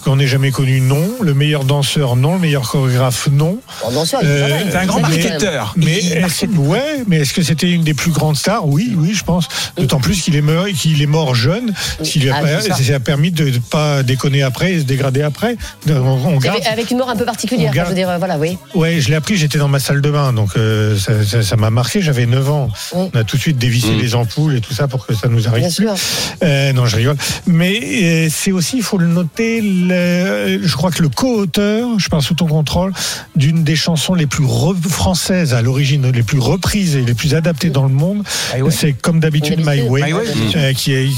qu'on 0.04 0.16
n'ait 0.16 0.26
jamais 0.26 0.50
connu, 0.50 0.80
non. 0.80 1.02
Le 1.20 1.34
meilleur 1.34 1.64
danseur, 1.64 2.16
non. 2.16 2.34
Le 2.34 2.40
meilleur 2.40 2.62
chorégraphe, 2.68 3.28
non. 3.32 3.58
Bon, 3.90 4.04
il 4.04 4.26
Euh. 4.26 4.58
C'est 4.70 4.76
un 4.76 4.86
grand 4.86 5.00
marketeur. 5.00 5.74
Mais 5.76 5.98
Il 6.02 6.12
est-ce, 6.12 6.46
ouais, 6.46 7.02
mais 7.08 7.18
est-ce 7.18 7.32
que 7.34 7.42
c'était 7.42 7.70
une 7.70 7.82
des 7.82 7.94
plus 7.94 8.10
grandes 8.10 8.36
stars? 8.36 8.66
Oui, 8.66 8.94
oui, 8.96 9.14
je 9.14 9.24
pense. 9.24 9.48
D'autant 9.76 9.98
plus 10.00 10.20
qu'il 10.22 10.36
est 10.36 10.40
mort, 10.42 10.66
qu'il 10.68 11.00
est 11.02 11.06
mort 11.06 11.34
jeune, 11.34 11.72
ce 12.02 12.08
qui 12.10 12.20
lui 12.20 12.30
a, 12.30 12.36
Ah, 12.38 12.42
pas- 12.42 12.60
ça. 12.60 12.94
a 12.94 13.00
permis 13.00 13.30
de 13.30 13.46
ne 13.46 13.58
pas 13.58 14.02
déconner 14.02 14.42
après 14.42 14.72
et 14.74 14.78
se 14.80 14.84
dégrader 14.84 15.22
après. 15.22 15.56
On, 15.88 15.92
on 15.94 16.36
garde. 16.38 16.58
Avec, 16.70 16.90
une 16.90 16.98
mort 16.98 17.10
un 17.10 17.16
peu 17.16 17.24
particulière. 17.24 17.72
Garde- 17.72 17.88
Je 17.88 17.94
veux 17.94 17.96
dire, 17.98 18.10
euh, 18.10 18.18
voilà, 18.18 18.38
oui. 18.38 18.58
Ouais, 18.74 19.00
je 19.00 19.08
l'ai 19.08 19.14
appris, 19.16 19.36
j'étais 19.36 19.58
dans 19.58 19.68
ma 19.68 19.78
salle 19.78 20.00
de 20.00 20.10
bain, 20.10 20.32
donc 20.32 20.50
euh, 20.56 20.96
ça, 21.42 21.56
m'a 21.56 21.70
marqué, 21.70 22.02
j'avais 22.02 22.26
9 22.26 22.50
ans. 22.50 22.68
Oui. 22.94 23.08
On 23.14 23.18
a 23.18 23.24
tout 23.24 23.36
de 23.36 23.40
suite 23.42 23.58
dévissé 23.58 23.90
Mm. 23.92 24.00
les 24.00 24.14
ampoules 24.14 24.56
et 24.56 24.60
tout 24.60 24.74
ça 24.74 24.86
pour 24.88 25.06
que 25.06 25.14
ça 25.14 25.28
nous 25.28 25.46
arrive. 25.48 25.60
Bien 25.60 25.70
sûr. 25.70 25.94
Euh, 26.42 26.72
non, 26.72 26.86
je 26.86 26.96
rigole. 26.96 27.16
Mais 27.46 27.80
euh, 27.82 28.28
c'est 28.30 28.52
aussi, 28.52 28.76
il 28.78 28.82
faut 28.82 28.98
le 28.98 29.06
noter, 29.06 29.60
le- 29.60 29.93
je 30.62 30.72
crois 30.76 30.90
que 30.90 31.02
le 31.02 31.08
co-auteur, 31.08 31.98
je 31.98 32.08
parle 32.08 32.22
sous 32.22 32.34
ton 32.34 32.46
contrôle, 32.46 32.92
d'une 33.36 33.64
des 33.64 33.76
chansons 33.76 34.14
les 34.14 34.26
plus 34.26 34.44
françaises 34.88 35.54
à 35.54 35.62
l'origine, 35.62 36.10
les 36.10 36.22
plus 36.22 36.38
reprises 36.38 36.96
et 36.96 37.02
les 37.02 37.14
plus 37.14 37.34
adaptées 37.34 37.70
dans 37.70 37.84
le 37.84 37.92
monde, 37.94 38.22
My 38.54 38.62
Way. 38.62 38.70
c'est 38.70 38.92
comme 38.92 39.20
d'habitude 39.20 39.60
My. 39.60 39.82
Way, 39.82 40.02
My 40.04 40.12
Way. 40.12 40.24
euh, 40.56 40.72
qui, 40.72 40.92
est, 40.92 41.08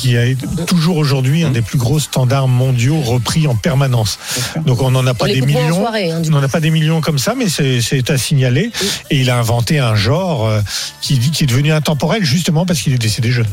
qui 0.00 0.14
est 0.16 0.36
toujours 0.66 0.96
aujourd'hui 0.96 1.42
un 1.44 1.50
des 1.50 1.62
plus 1.62 1.78
gros 1.78 1.98
standards 1.98 2.48
mondiaux 2.48 3.00
repris 3.00 3.46
en 3.46 3.54
permanence. 3.56 4.18
Donc 4.66 4.82
on 4.82 4.90
n'en 4.90 5.06
a 5.06 5.12
On 5.12 5.14
pas 5.14 5.26
des 5.26 5.40
millions. 5.40 5.76
soirée. 5.80 6.10
hein, 6.10 6.22
On 6.26 6.30
n'en 6.30 6.42
a 6.42 6.48
pas 6.48 6.60
des 6.60 6.70
millions 6.70 7.00
comme 7.00 7.18
ça, 7.18 7.34
mais 7.36 7.48
c'est 7.48 7.80
c'est 7.80 8.10
à 8.10 8.18
signaler. 8.18 8.70
Et 9.10 9.20
il 9.20 9.30
a 9.30 9.38
inventé 9.38 9.78
un 9.78 9.94
genre 9.94 10.46
euh, 10.46 10.60
qui, 11.00 11.18
qui 11.18 11.44
est 11.44 11.46
devenu 11.46 11.72
intemporel 11.72 12.24
justement 12.24 12.66
parce 12.66 12.80
qu'il 12.80 12.92
est 12.92 12.98
décédé 12.98 13.30
jeune. 13.30 13.46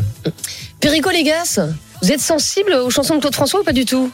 Perico 0.80 1.10
Légas, 1.12 1.60
vous 2.02 2.12
êtes 2.12 2.22
sensible 2.22 2.74
aux 2.74 2.90
chansons 2.90 3.16
de 3.16 3.20
Claude 3.22 3.36
François 3.36 3.60
ou 3.62 3.64
pas 3.64 3.74
du 3.74 3.86
tout? 3.86 4.12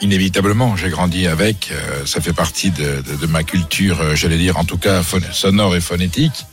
Inévitablement, 0.00 0.76
j'ai 0.76 0.88
grandi 0.90 1.26
avec. 1.26 1.70
euh, 1.72 2.04
ça 2.04 2.20
fait 2.20 2.32
partie 2.32 2.70
de, 2.70 3.02
de- 3.08 3.16
de 3.20 3.26
ma 3.26 3.42
culture, 3.42 4.00
euh, 4.00 4.14
j'allais 4.14 4.38
dire, 4.38 4.56
en 4.58 4.64
tout 4.64 4.76
cas 4.78 5.02
sonore 5.32 5.76
et 5.76 5.80
phonétique. 5.80 6.46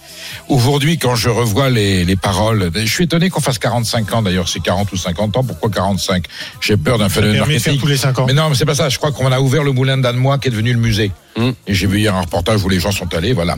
Aujourd'hui, 0.48 0.98
quand 0.98 1.16
je 1.16 1.30
revois 1.30 1.70
les, 1.70 2.06
les 2.06 2.16
paroles, 2.16 2.70
je 2.76 2.86
suis 2.86 3.06
étonné 3.06 3.30
qu'on 3.30 3.42
fasse 3.42 3.58
45 3.58 4.14
ans 4.14 4.22
d'ailleurs, 4.22 4.48
c'est 4.48 4.60
40 4.62 4.92
ou 4.94 4.98
50 4.98 5.36
ans. 5.38 5.44
Pourquoi 5.44 5.70
45 5.70 6.24
J'ai 6.62 6.78
peur 6.78 7.00
d'un 7.00 7.10
phénomène 7.10 7.40
marketing. 7.40 7.80
tous 7.80 7.88
les 7.88 7.98
5 7.98 8.20
ans. 8.20 8.26
Mais 8.28 8.34
non, 8.34 8.48
mais 8.50 8.56
c'est 8.56 8.66
pas 8.66 8.76
ça. 8.76 8.88
Je 8.90 8.98
crois 8.98 9.12
qu'on 9.12 9.32
a 9.32 9.40
ouvert 9.40 9.64
le 9.64 9.72
moulin 9.72 9.98
d'Annemois 9.98 10.38
qui 10.38 10.48
est 10.48 10.52
devenu 10.52 10.72
le 10.74 10.80
musée. 10.80 11.12
Mm. 11.38 11.50
Et 11.68 11.74
j'ai 11.74 11.88
vu 11.88 12.00
hier 12.00 12.16
un 12.16 12.22
reportage 12.22 12.64
où 12.64 12.70
les 12.70 12.80
gens 12.80 12.92
sont 12.92 13.14
allés. 13.16 13.34
Voilà. 13.34 13.58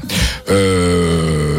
Euh, 0.49 1.52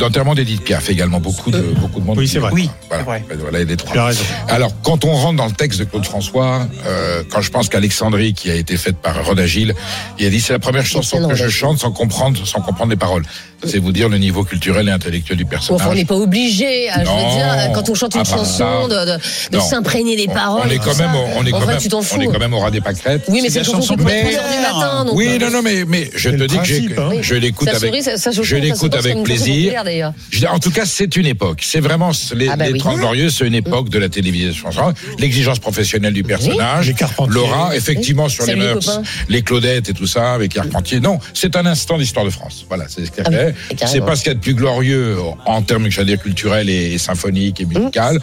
L'enterrement 0.00 0.34
d'Edith 0.34 0.62
Piaf 0.64 0.90
également. 0.90 1.20
Beaucoup 1.20 1.50
de 1.50 1.60
beaucoup 1.60 2.00
de 2.00 2.04
monde. 2.04 2.18
Oui, 2.18 2.26
c'est 2.26 2.38
vrai. 2.40 2.50
Oui, 2.52 2.68
Voilà. 2.88 3.04
vrai. 3.04 3.24
Voilà, 3.38 3.58
il 3.58 3.60
y 3.60 3.62
a 3.62 3.66
des 3.66 3.76
trois. 3.76 3.92
Tu 3.92 3.98
as 3.98 4.04
raison. 4.06 4.24
Alors, 4.48 4.72
quand 4.82 5.04
on 5.04 5.12
rentre 5.12 5.36
dans 5.36 5.46
le 5.46 5.52
texte 5.52 5.78
de 5.78 5.84
Claude 5.84 6.04
François, 6.04 6.66
euh, 6.86 7.22
quand 7.30 7.40
je 7.42 7.50
pense 7.50 7.68
qu'Alexandrie, 7.68 8.34
qui 8.34 8.50
a 8.50 8.54
été 8.54 8.76
faite 8.76 8.96
par 8.96 9.24
Rodagil, 9.24 9.74
il 10.18 10.26
a 10.26 10.30
dit 10.30 10.40
c'est 10.40 10.52
la 10.52 10.58
première 10.58 10.84
chanson 10.86 11.28
que 11.28 11.34
je 11.36 11.48
chante 11.48 11.78
sans 11.78 11.92
comprendre, 11.92 12.44
sans 12.44 12.60
comprendre 12.60 12.90
les 12.90 12.96
paroles. 12.96 13.22
C'est 13.64 13.78
vous 13.78 13.92
dire 13.92 14.08
le 14.08 14.18
niveau 14.18 14.42
culturel 14.42 14.88
et 14.88 14.90
intellectuel 14.90 15.38
du 15.38 15.44
personnage. 15.44 15.82
enfin, 15.82 15.92
on 15.92 15.94
n'est 15.94 16.04
pas 16.04 16.16
obligé, 16.16 16.90
euh, 16.90 16.94
je 16.98 17.04
Non. 17.04 17.16
veux 17.28 17.36
dire, 17.36 17.70
quand 17.72 17.88
on 17.88 17.94
chante 17.94 18.16
une 18.16 18.22
Ah, 18.22 18.24
bah, 18.28 18.36
chanson, 18.36 18.88
de, 18.88 18.94
de, 18.94 19.18
de 19.52 19.56
Non. 19.58 19.62
s'imprégner 19.62 20.16
des 20.16 20.26
On- 20.28 20.34
paroles. 20.34 20.62
on 20.66 20.70
est 20.70 20.78
quand 20.78 20.98
même, 20.98 21.14
on 21.14 21.46
est 21.46 21.52
quand 21.52 21.60
même, 21.60 21.76
on 21.78 22.20
est 22.20 22.26
quand 22.26 22.38
même 22.40 22.54
au 22.54 22.58
ras 22.58 22.72
des 22.72 22.80
pâquerettes. 22.80 23.22
Oui, 23.28 23.38
mais 23.40 23.50
c'est 23.50 23.60
une 23.60 23.64
chanson 23.64 23.94
du 23.94 24.02
matin. 24.02 25.04
Donc, 25.06 25.14
Oui, 25.14 25.28
euh, 25.30 25.38
non, 25.38 25.50
non, 25.52 25.62
mais, 25.62 25.84
mais 25.86 26.10
je 26.16 26.30
te 26.30 26.42
dis 26.44 26.56
que 26.56 27.00
hein. 27.00 27.10
je 27.20 27.34
l'écoute 27.36 27.68
avec, 27.68 27.94
je 28.42 28.56
l'écoute 28.56 28.90
comme 29.00 29.22
populaire. 29.54 30.12
Je 30.30 30.46
En 30.46 30.58
tout 30.58 30.70
cas, 30.70 30.84
c'est 30.86 31.16
une 31.16 31.26
époque. 31.26 31.60
C'est 31.62 31.80
vraiment 31.80 32.10
les, 32.34 32.48
Ah 32.48 32.56
bah 32.56 32.66
les 32.66 32.72
oui. 32.72 32.78
30 32.78 32.98
glorieux, 32.98 33.30
c'est 33.30 33.46
une 33.46 33.54
époque 33.54 33.88
de 33.88 33.98
la 33.98 34.08
télévision. 34.08 34.70
L'exigence 35.18 35.58
professionnelle 35.58 36.12
du 36.12 36.22
personnage, 36.22 36.94
Les. 36.94 37.32
Laura, 37.34 37.76
effectivement 37.76 38.28
sur 38.28 38.44
Salut 38.44 38.60
les 38.60 38.66
mœurs, 38.66 38.84
copains. 38.84 39.02
les 39.28 39.42
Claudettes 39.42 39.88
et 39.88 39.92
tout 39.94 40.06
ça 40.06 40.32
avec 40.34 40.54
Carpentier. 40.54 41.00
Non, 41.00 41.18
c'est 41.34 41.56
un 41.56 41.66
instant 41.66 41.98
d'histoire 41.98 42.24
de 42.24 42.30
France. 42.30 42.64
Voilà, 42.68 42.84
c'est 42.88 43.04
ce 43.06 43.10
qu'elle 43.10 43.24
Ah 43.28 43.30
fait. 43.30 43.54
carrément. 43.76 43.92
C'est 43.92 44.00
pas 44.04 44.16
ce 44.16 44.22
qu'il 44.22 44.30
y 44.30 44.32
a 44.32 44.34
de 44.34 44.40
plus 44.40 44.54
glorieux 44.54 45.16
en 45.46 45.62
termes, 45.62 45.88
j'allais 45.90 46.14
dire, 46.16 46.22
culturels 46.22 46.68
et, 46.68 46.92
et 46.94 46.98
symphoniques 46.98 47.60
et 47.60 47.64
musical, 47.64 48.18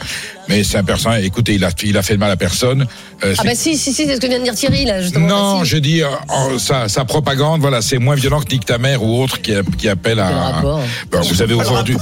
mais 0.48 0.64
c'est 0.64 0.78
un 0.78 0.84
personnage. 0.84 1.24
Écoutez, 1.26 1.54
il 1.56 1.64
a, 1.64 1.70
il 1.84 1.98
a 1.98 2.02
fait 2.04 2.14
de 2.16 2.20
mal 2.20 2.32
à 2.32 2.38
personne. 2.38 2.86
Euh, 3.24 3.34
Ah 3.38 3.44
bah 3.44 3.52
si, 3.56 3.78
si, 3.78 3.94
si, 3.94 4.06
c'est 4.06 4.16
ce 4.16 4.20
que 4.22 4.28
vient 4.28 4.40
de 4.40 4.44
dire 4.44 4.56
Thierry, 4.56 4.86
là, 4.86 5.02
justement. 5.02 5.28
non, 5.28 5.60
Bah, 5.60 5.64
si. 5.66 5.72
je 5.72 5.78
dis 5.78 6.02
euh, 6.02 6.08
en- 6.30 6.58
sa, 6.58 6.88
sa 6.88 7.06
propagande, 7.06 7.62
voilà, 7.62 7.82
c'est 7.82 7.98
moins 7.98 8.16
violent 8.16 8.40
que 8.42 8.50
Nick 8.54 8.66
ta 8.66 8.78
mère 8.78 9.04
ou 9.04 9.22
autre 9.22 9.42
qui, 9.42 9.54
qui 9.78 9.90
appelle 9.90 10.20
à. 10.20 10.30
rapport 10.30 10.82
Ben, 11.12 11.19
vous 11.22 11.42
avez 11.42 11.54
aujourd'hui. 11.54 11.96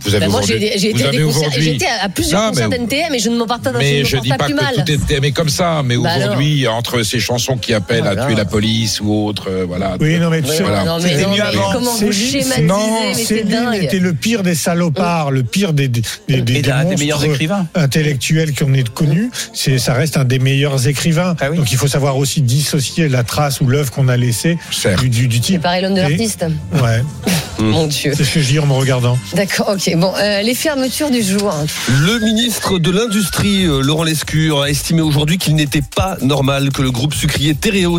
Vous 0.00 0.14
avez 0.14 0.26
Bah, 0.26 0.32
aujourd'hui. 0.38 0.58
vous 0.58 0.84
été, 0.86 1.04
à 1.04 1.08
avez 1.08 1.22
aujourd'hui- 1.22 1.78
plusieurs 2.14 2.42
Non, 2.42 2.48
concerts 2.50 2.68
mais- 2.68 2.78
d'NTM 2.78 3.14
et 3.14 3.18
je 3.18 3.30
ne 3.30 3.36
m'en 3.36 3.46
partage 3.46 3.74
mais 3.78 4.04
je 4.04 4.16
dis 4.18 4.28
pas 4.28 4.36
que 4.48 4.52
tout 4.52 4.92
est 4.92 5.14
aimé 5.16 5.32
comme 5.32 5.48
ça, 5.48 5.82
mais 5.84 5.96
Bah 5.96 6.10
aujourd'hui, 6.18 6.68
entre 6.68 7.02
ces 7.02 7.18
chansons 7.20 7.56
qui 7.56 7.72
appellent 7.72 8.02
Voilà. 8.02 8.24
à 8.24 8.26
tuer 8.26 8.34
la 8.34 8.44
police 8.44 9.00
ou 9.00 9.12
autres, 9.26 9.48
euh, 9.50 9.64
voilà. 9.66 9.96
Oui, 10.00 10.18
non, 10.18 10.28
mais 10.30 10.42
tu 10.42 10.48
sais, 10.48 10.58
C'était 11.00 11.26
mieux 11.26 11.42
avant. 11.42 11.72
comment 11.72 11.94
vous 11.96 12.12
schématisez, 12.12 13.24
Céline 13.24 13.48
dingue. 13.48 13.82
était 13.82 13.98
le 13.98 14.12
pire 14.12 14.42
des 14.42 14.54
salopards, 14.54 15.30
le 15.30 15.42
pire 15.42 15.72
des, 15.72 15.88
des, 15.88 16.02
des, 16.02 16.06
des, 16.28 16.34
Et 16.38 16.42
des 16.42 16.62
d'un 16.62 16.78
des 16.80 16.84
monstres 16.84 17.00
meilleurs 17.00 17.24
écrivains. 17.24 17.66
intellectuels 17.74 18.54
qu'on 18.54 18.74
ait 18.74 18.84
connus. 18.84 19.30
C'est, 19.52 19.78
ça 19.78 19.94
reste 19.94 20.16
un 20.16 20.24
des 20.24 20.38
meilleurs 20.38 20.86
écrivains. 20.86 21.34
Ah 21.40 21.46
oui. 21.50 21.56
Donc 21.56 21.72
il 21.72 21.78
faut 21.78 21.88
savoir 21.88 22.16
aussi 22.18 22.42
dissocier 22.42 23.08
la 23.08 23.22
trace 23.24 23.60
ou 23.60 23.66
l'œuvre 23.66 23.90
qu'on 23.90 24.08
a 24.08 24.16
laissée 24.16 24.58
du, 25.00 25.08
du, 25.08 25.28
du 25.28 25.36
C'est 25.36 25.42
type. 25.42 25.62
pareil 25.62 25.82
l'homme 25.82 25.94
de 25.94 26.00
l'artiste. 26.00 26.44
Ouais, 26.74 27.02
Mon 27.58 27.86
Dieu. 27.86 28.12
c'est 28.16 28.24
ce 28.24 28.34
que 28.34 28.40
je 28.40 28.46
dis 28.48 28.58
en 28.64 28.66
me 28.66 28.72
regardant. 28.72 29.18
D'accord, 29.34 29.74
ok. 29.74 29.94
Bon, 29.96 30.12
euh, 30.18 30.40
les 30.40 30.54
fermetures 30.54 31.10
du 31.10 31.22
jour. 31.22 31.52
Le 32.00 32.18
ministre 32.20 32.78
de 32.78 32.90
l'Industrie, 32.90 33.66
euh, 33.66 33.82
Laurent 33.82 34.04
Lescure, 34.04 34.62
a 34.62 34.70
estimé 34.70 35.02
aujourd'hui 35.02 35.36
qu'il 35.36 35.54
n'était 35.54 35.82
pas 35.82 36.16
normal 36.22 36.70
que 36.70 36.80
le 36.80 36.90
groupe 36.90 37.12
sucrier 37.12 37.54
Tereos 37.54 37.98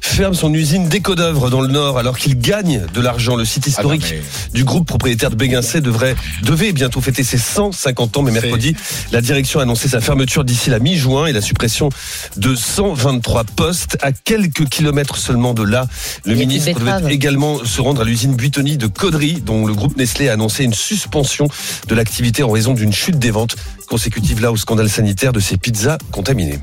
ferme 0.00 0.34
son 0.34 0.52
usine 0.52 0.88
d'Écodœuvre 0.88 1.50
dans 1.50 1.60
le 1.60 1.68
Nord 1.68 1.98
alors 1.98 2.18
qu'il 2.18 2.36
gagne 2.38 2.84
de 2.92 3.00
l'argent. 3.00 3.36
Le 3.36 3.44
site 3.44 3.64
Ah 3.78 3.82
non, 3.82 3.92
historique 3.92 4.14
mais- 4.16 4.58
du 4.58 4.64
groupe 4.64 4.86
propriétaire 4.88 5.30
de 5.30 5.36
Béguincet 5.36 5.80
devrait, 5.80 6.16
devait 6.42 6.72
bientôt 6.72 7.00
fêter 7.00 7.22
ses 7.22 7.38
150 7.38 8.16
ans, 8.16 8.22
mais 8.22 8.32
mercredi, 8.32 8.74
la 9.12 9.20
direction 9.20 9.60
a 9.60 9.62
annoncé 9.62 9.88
sa 9.88 10.00
fermeture 10.00 10.42
d'ici 10.44 10.68
la 10.68 10.80
mi-juin 10.80 11.26
et 11.26 11.32
la 11.32 11.40
suppression 11.40 11.90
de 12.36 12.56
123 12.56 13.44
postes 13.44 13.98
à 14.02 14.10
quelques 14.10 14.68
kilomètres 14.68 15.16
seulement 15.16 15.54
de 15.54 15.62
là. 15.62 15.86
Le 16.24 16.34
ministre 16.34 16.72
devait 16.78 17.14
également 17.14 17.64
se 17.64 17.80
rendre 17.80 18.00
à 18.00 18.04
l'usine 18.04 18.34
Buitoni 18.34 18.76
de 18.78 18.88
Caudry, 18.88 19.40
dont 19.40 19.64
le 19.64 19.74
groupe 19.74 19.81
Nestlé 19.96 20.28
a 20.28 20.34
annoncé 20.34 20.64
une 20.64 20.74
suspension 20.74 21.48
de 21.88 21.94
l'activité 21.94 22.42
en 22.42 22.50
raison 22.50 22.74
d'une 22.74 22.92
chute 22.92 23.18
des 23.18 23.30
ventes 23.30 23.56
consécutive 23.96 24.40
là 24.40 24.50
au 24.50 24.56
scandale 24.56 24.88
sanitaire 24.88 25.34
de 25.34 25.40
ces 25.40 25.58
pizzas 25.58 25.98
contaminées. 26.10 26.58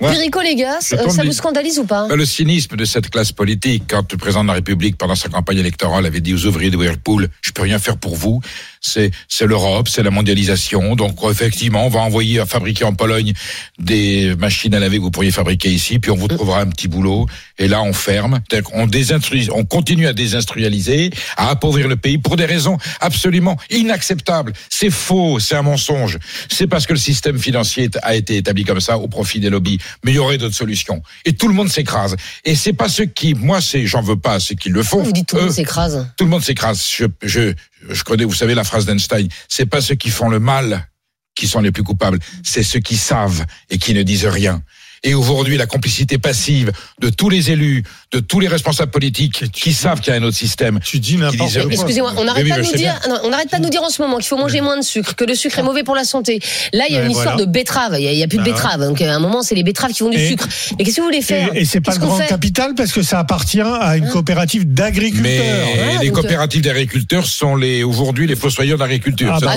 Ouais. 0.00 0.12
Perico 0.12 0.38
euh, 0.38 0.96
tombe 1.02 1.10
ça 1.10 1.24
vous 1.24 1.32
scandalise 1.32 1.80
ou 1.80 1.84
pas 1.84 2.06
Ben, 2.06 2.14
Le 2.14 2.24
cynisme 2.24 2.76
de 2.76 2.84
cette 2.84 3.10
classe 3.10 3.32
politique, 3.32 3.82
quand 3.88 4.12
le 4.12 4.16
président 4.16 4.44
de 4.44 4.48
la 4.48 4.54
République, 4.54 4.96
pendant 4.96 5.16
sa 5.16 5.28
campagne 5.28 5.58
électorale, 5.58 6.06
avait 6.06 6.20
dit 6.20 6.34
aux 6.34 6.46
ouvriers 6.46 6.70
de 6.70 6.76
Whirlpool, 6.76 7.28
je 7.40 7.50
peux 7.50 7.62
rien 7.62 7.80
faire 7.80 7.96
pour 7.96 8.14
vous, 8.14 8.40
c'est, 8.80 9.10
c'est 9.26 9.46
l'Europe, 9.46 9.88
c'est 9.88 10.04
la 10.04 10.10
mondialisation, 10.10 10.94
donc 10.94 11.16
effectivement, 11.28 11.84
on 11.84 11.88
va 11.88 11.98
envoyer 11.98 12.38
à 12.38 12.46
fabriquer 12.46 12.84
en 12.84 12.94
Pologne 12.94 13.32
des 13.80 14.36
machines 14.38 14.72
à 14.72 14.78
laver 14.78 14.98
que 14.98 15.02
vous 15.02 15.10
pourriez 15.10 15.32
fabriquer 15.32 15.70
ici, 15.70 15.98
puis 15.98 16.12
on 16.12 16.16
vous 16.16 16.28
trouvera 16.28 16.60
un 16.60 16.66
petit 16.66 16.86
boulot, 16.86 17.26
et 17.58 17.66
là 17.66 17.82
on 17.82 17.92
ferme, 17.92 18.38
désinstru- 18.86 19.50
on 19.52 19.64
continue 19.64 20.06
à 20.06 20.12
désindustrialiser, 20.12 21.10
à 21.36 21.50
appauvrir 21.50 21.88
le 21.88 21.96
pays 21.96 22.18
pour 22.18 22.36
des 22.36 22.46
raisons 22.46 22.78
absolument 23.00 23.56
inacceptables. 23.70 24.52
C'est 24.70 24.90
faux, 24.90 25.40
c'est 25.40 25.56
un 25.56 25.62
mensonge. 25.62 26.18
C'est 26.48 26.66
parce 26.66 26.86
que 26.86 26.92
le 26.92 26.98
système 26.98 27.38
financier 27.38 27.90
a 28.02 28.14
été 28.14 28.36
établi 28.36 28.64
comme 28.64 28.80
ça 28.80 28.98
au 28.98 29.08
profit 29.08 29.40
des 29.40 29.50
lobbies. 29.50 29.78
Mais 30.04 30.12
il 30.12 30.16
y 30.16 30.18
aurait 30.18 30.38
d'autres 30.38 30.54
solutions. 30.54 31.02
Et 31.24 31.34
tout 31.34 31.48
le 31.48 31.54
monde 31.54 31.68
s'écrase. 31.68 32.16
Et 32.44 32.54
c'est 32.54 32.72
pas 32.72 32.88
ceux 32.88 33.06
qui, 33.06 33.34
moi, 33.34 33.60
c'est, 33.60 33.86
j'en 33.86 34.02
veux 34.02 34.18
pas, 34.18 34.40
ceux 34.40 34.54
qui 34.54 34.68
le 34.68 34.82
font. 34.82 35.02
Vous 35.02 35.12
dites 35.12 35.28
tout 35.28 35.36
le 35.36 35.42
monde 35.42 35.50
s'écrase. 35.52 36.06
tout 36.16 36.24
le 36.24 36.30
monde 36.30 36.42
s'écrase. 36.42 36.84
Je, 36.88 37.06
je, 37.22 37.52
je 37.88 38.04
connais, 38.04 38.24
vous 38.24 38.34
savez 38.34 38.54
la 38.54 38.64
phrase 38.64 38.86
d'Einstein. 38.86 39.28
C'est 39.48 39.66
pas 39.66 39.80
ceux 39.80 39.94
qui 39.94 40.10
font 40.10 40.28
le 40.28 40.40
mal 40.40 40.88
qui 41.34 41.46
sont 41.46 41.60
les 41.60 41.70
plus 41.70 41.84
coupables. 41.84 42.18
C'est 42.42 42.64
ceux 42.64 42.80
qui 42.80 42.96
savent 42.96 43.46
et 43.70 43.78
qui 43.78 43.94
ne 43.94 44.02
disent 44.02 44.26
rien. 44.26 44.62
Et 45.04 45.14
aujourd'hui, 45.14 45.56
la 45.56 45.66
complicité 45.66 46.18
passive 46.18 46.72
de 47.00 47.08
tous 47.08 47.28
les 47.28 47.50
élus, 47.50 47.84
de 48.12 48.18
tous 48.20 48.40
les 48.40 48.48
responsables 48.48 48.90
politiques 48.90 49.50
qui 49.52 49.72
savent 49.72 50.00
qu'il 50.00 50.12
y 50.12 50.16
a 50.16 50.20
un 50.20 50.22
autre 50.24 50.36
système. 50.36 50.80
Tu 50.84 50.98
dis 50.98 51.16
n'importe 51.16 51.36
disent- 51.52 51.62
quoi. 51.62 51.72
Excusez-moi, 51.72 52.12
on 52.16 52.20
Oui, 52.20 52.26
n'arrête 52.26 52.44
oui, 52.44 52.50
pas 52.50 52.58
nous 52.58 52.72
dire, 52.72 53.00
non, 53.08 53.18
on 53.24 53.30
n'arrête 53.30 53.48
pas 53.50 53.58
de 53.58 53.62
nous 53.64 53.70
dire 53.70 53.82
en 53.82 53.90
ce 53.90 54.02
moment 54.02 54.16
qu'il 54.16 54.26
faut 54.26 54.36
manger 54.36 54.60
moins 54.60 54.76
de 54.76 54.82
sucre, 54.82 55.14
que 55.14 55.24
le 55.24 55.34
sucre 55.34 55.58
est 55.58 55.62
mauvais 55.62 55.84
pour 55.84 55.94
la 55.94 56.04
santé. 56.04 56.40
Là, 56.72 56.84
il 56.88 56.94
y 56.94 56.96
a 56.96 57.00
Ouais, 57.00 57.04
une 57.06 57.12
histoire 57.12 57.34
voilà. 57.36 57.46
de 57.46 57.50
betterave. 57.52 57.96
Il 58.00 58.10
n'y 58.10 58.22
a, 58.22 58.26
plus 58.28 58.38
de 58.38 58.42
Bah 58.42 58.50
betterave. 58.50 58.80
Donc, 58.80 59.00
à 59.00 59.14
un 59.14 59.18
moment, 59.20 59.42
c'est 59.42 59.54
les 59.54 59.62
betteraves 59.62 59.92
qui 59.92 59.98
font 59.98 60.10
du 60.10 60.16
Et- 60.18 60.28
sucre. 60.30 60.48
Mais 60.78 60.84
qu'est-ce 60.84 60.96
que 60.96 61.00
vous 61.00 61.06
voulez 61.06 61.22
faire? 61.22 61.54
Et, 61.54 61.60
et 61.60 61.64
c'est 61.64 61.80
pas 61.80 61.92
le 61.92 61.98
grand 62.00 62.18
capital 62.18 62.74
parce 62.74 62.92
que 62.92 63.02
ça 63.02 63.18
appartient 63.20 63.60
à 63.60 63.96
une 63.96 64.08
coopérative 64.08 64.72
d'agriculteurs. 64.72 65.66
Mais 65.76 65.98
les 66.02 66.08
euh, 66.08 66.12
coopératives 66.12 66.62
d'agriculteurs 66.62 67.26
sont 67.26 67.54
les 67.56 67.84
aujourd'hui 67.84 68.26
les 68.26 68.36
fossoyeurs 68.36 68.78
d'agriculture. 68.78 69.32
Ah, 69.32 69.38
Ça- 69.38 69.46
bah, 69.46 69.52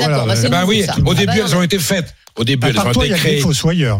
Ah, 2.31 2.31
au 2.42 2.44
début, 2.44 2.74
bah, 2.74 2.82
elles 2.84 2.98
ont 2.98 3.04
été 3.04 3.14
créées. 3.14 3.44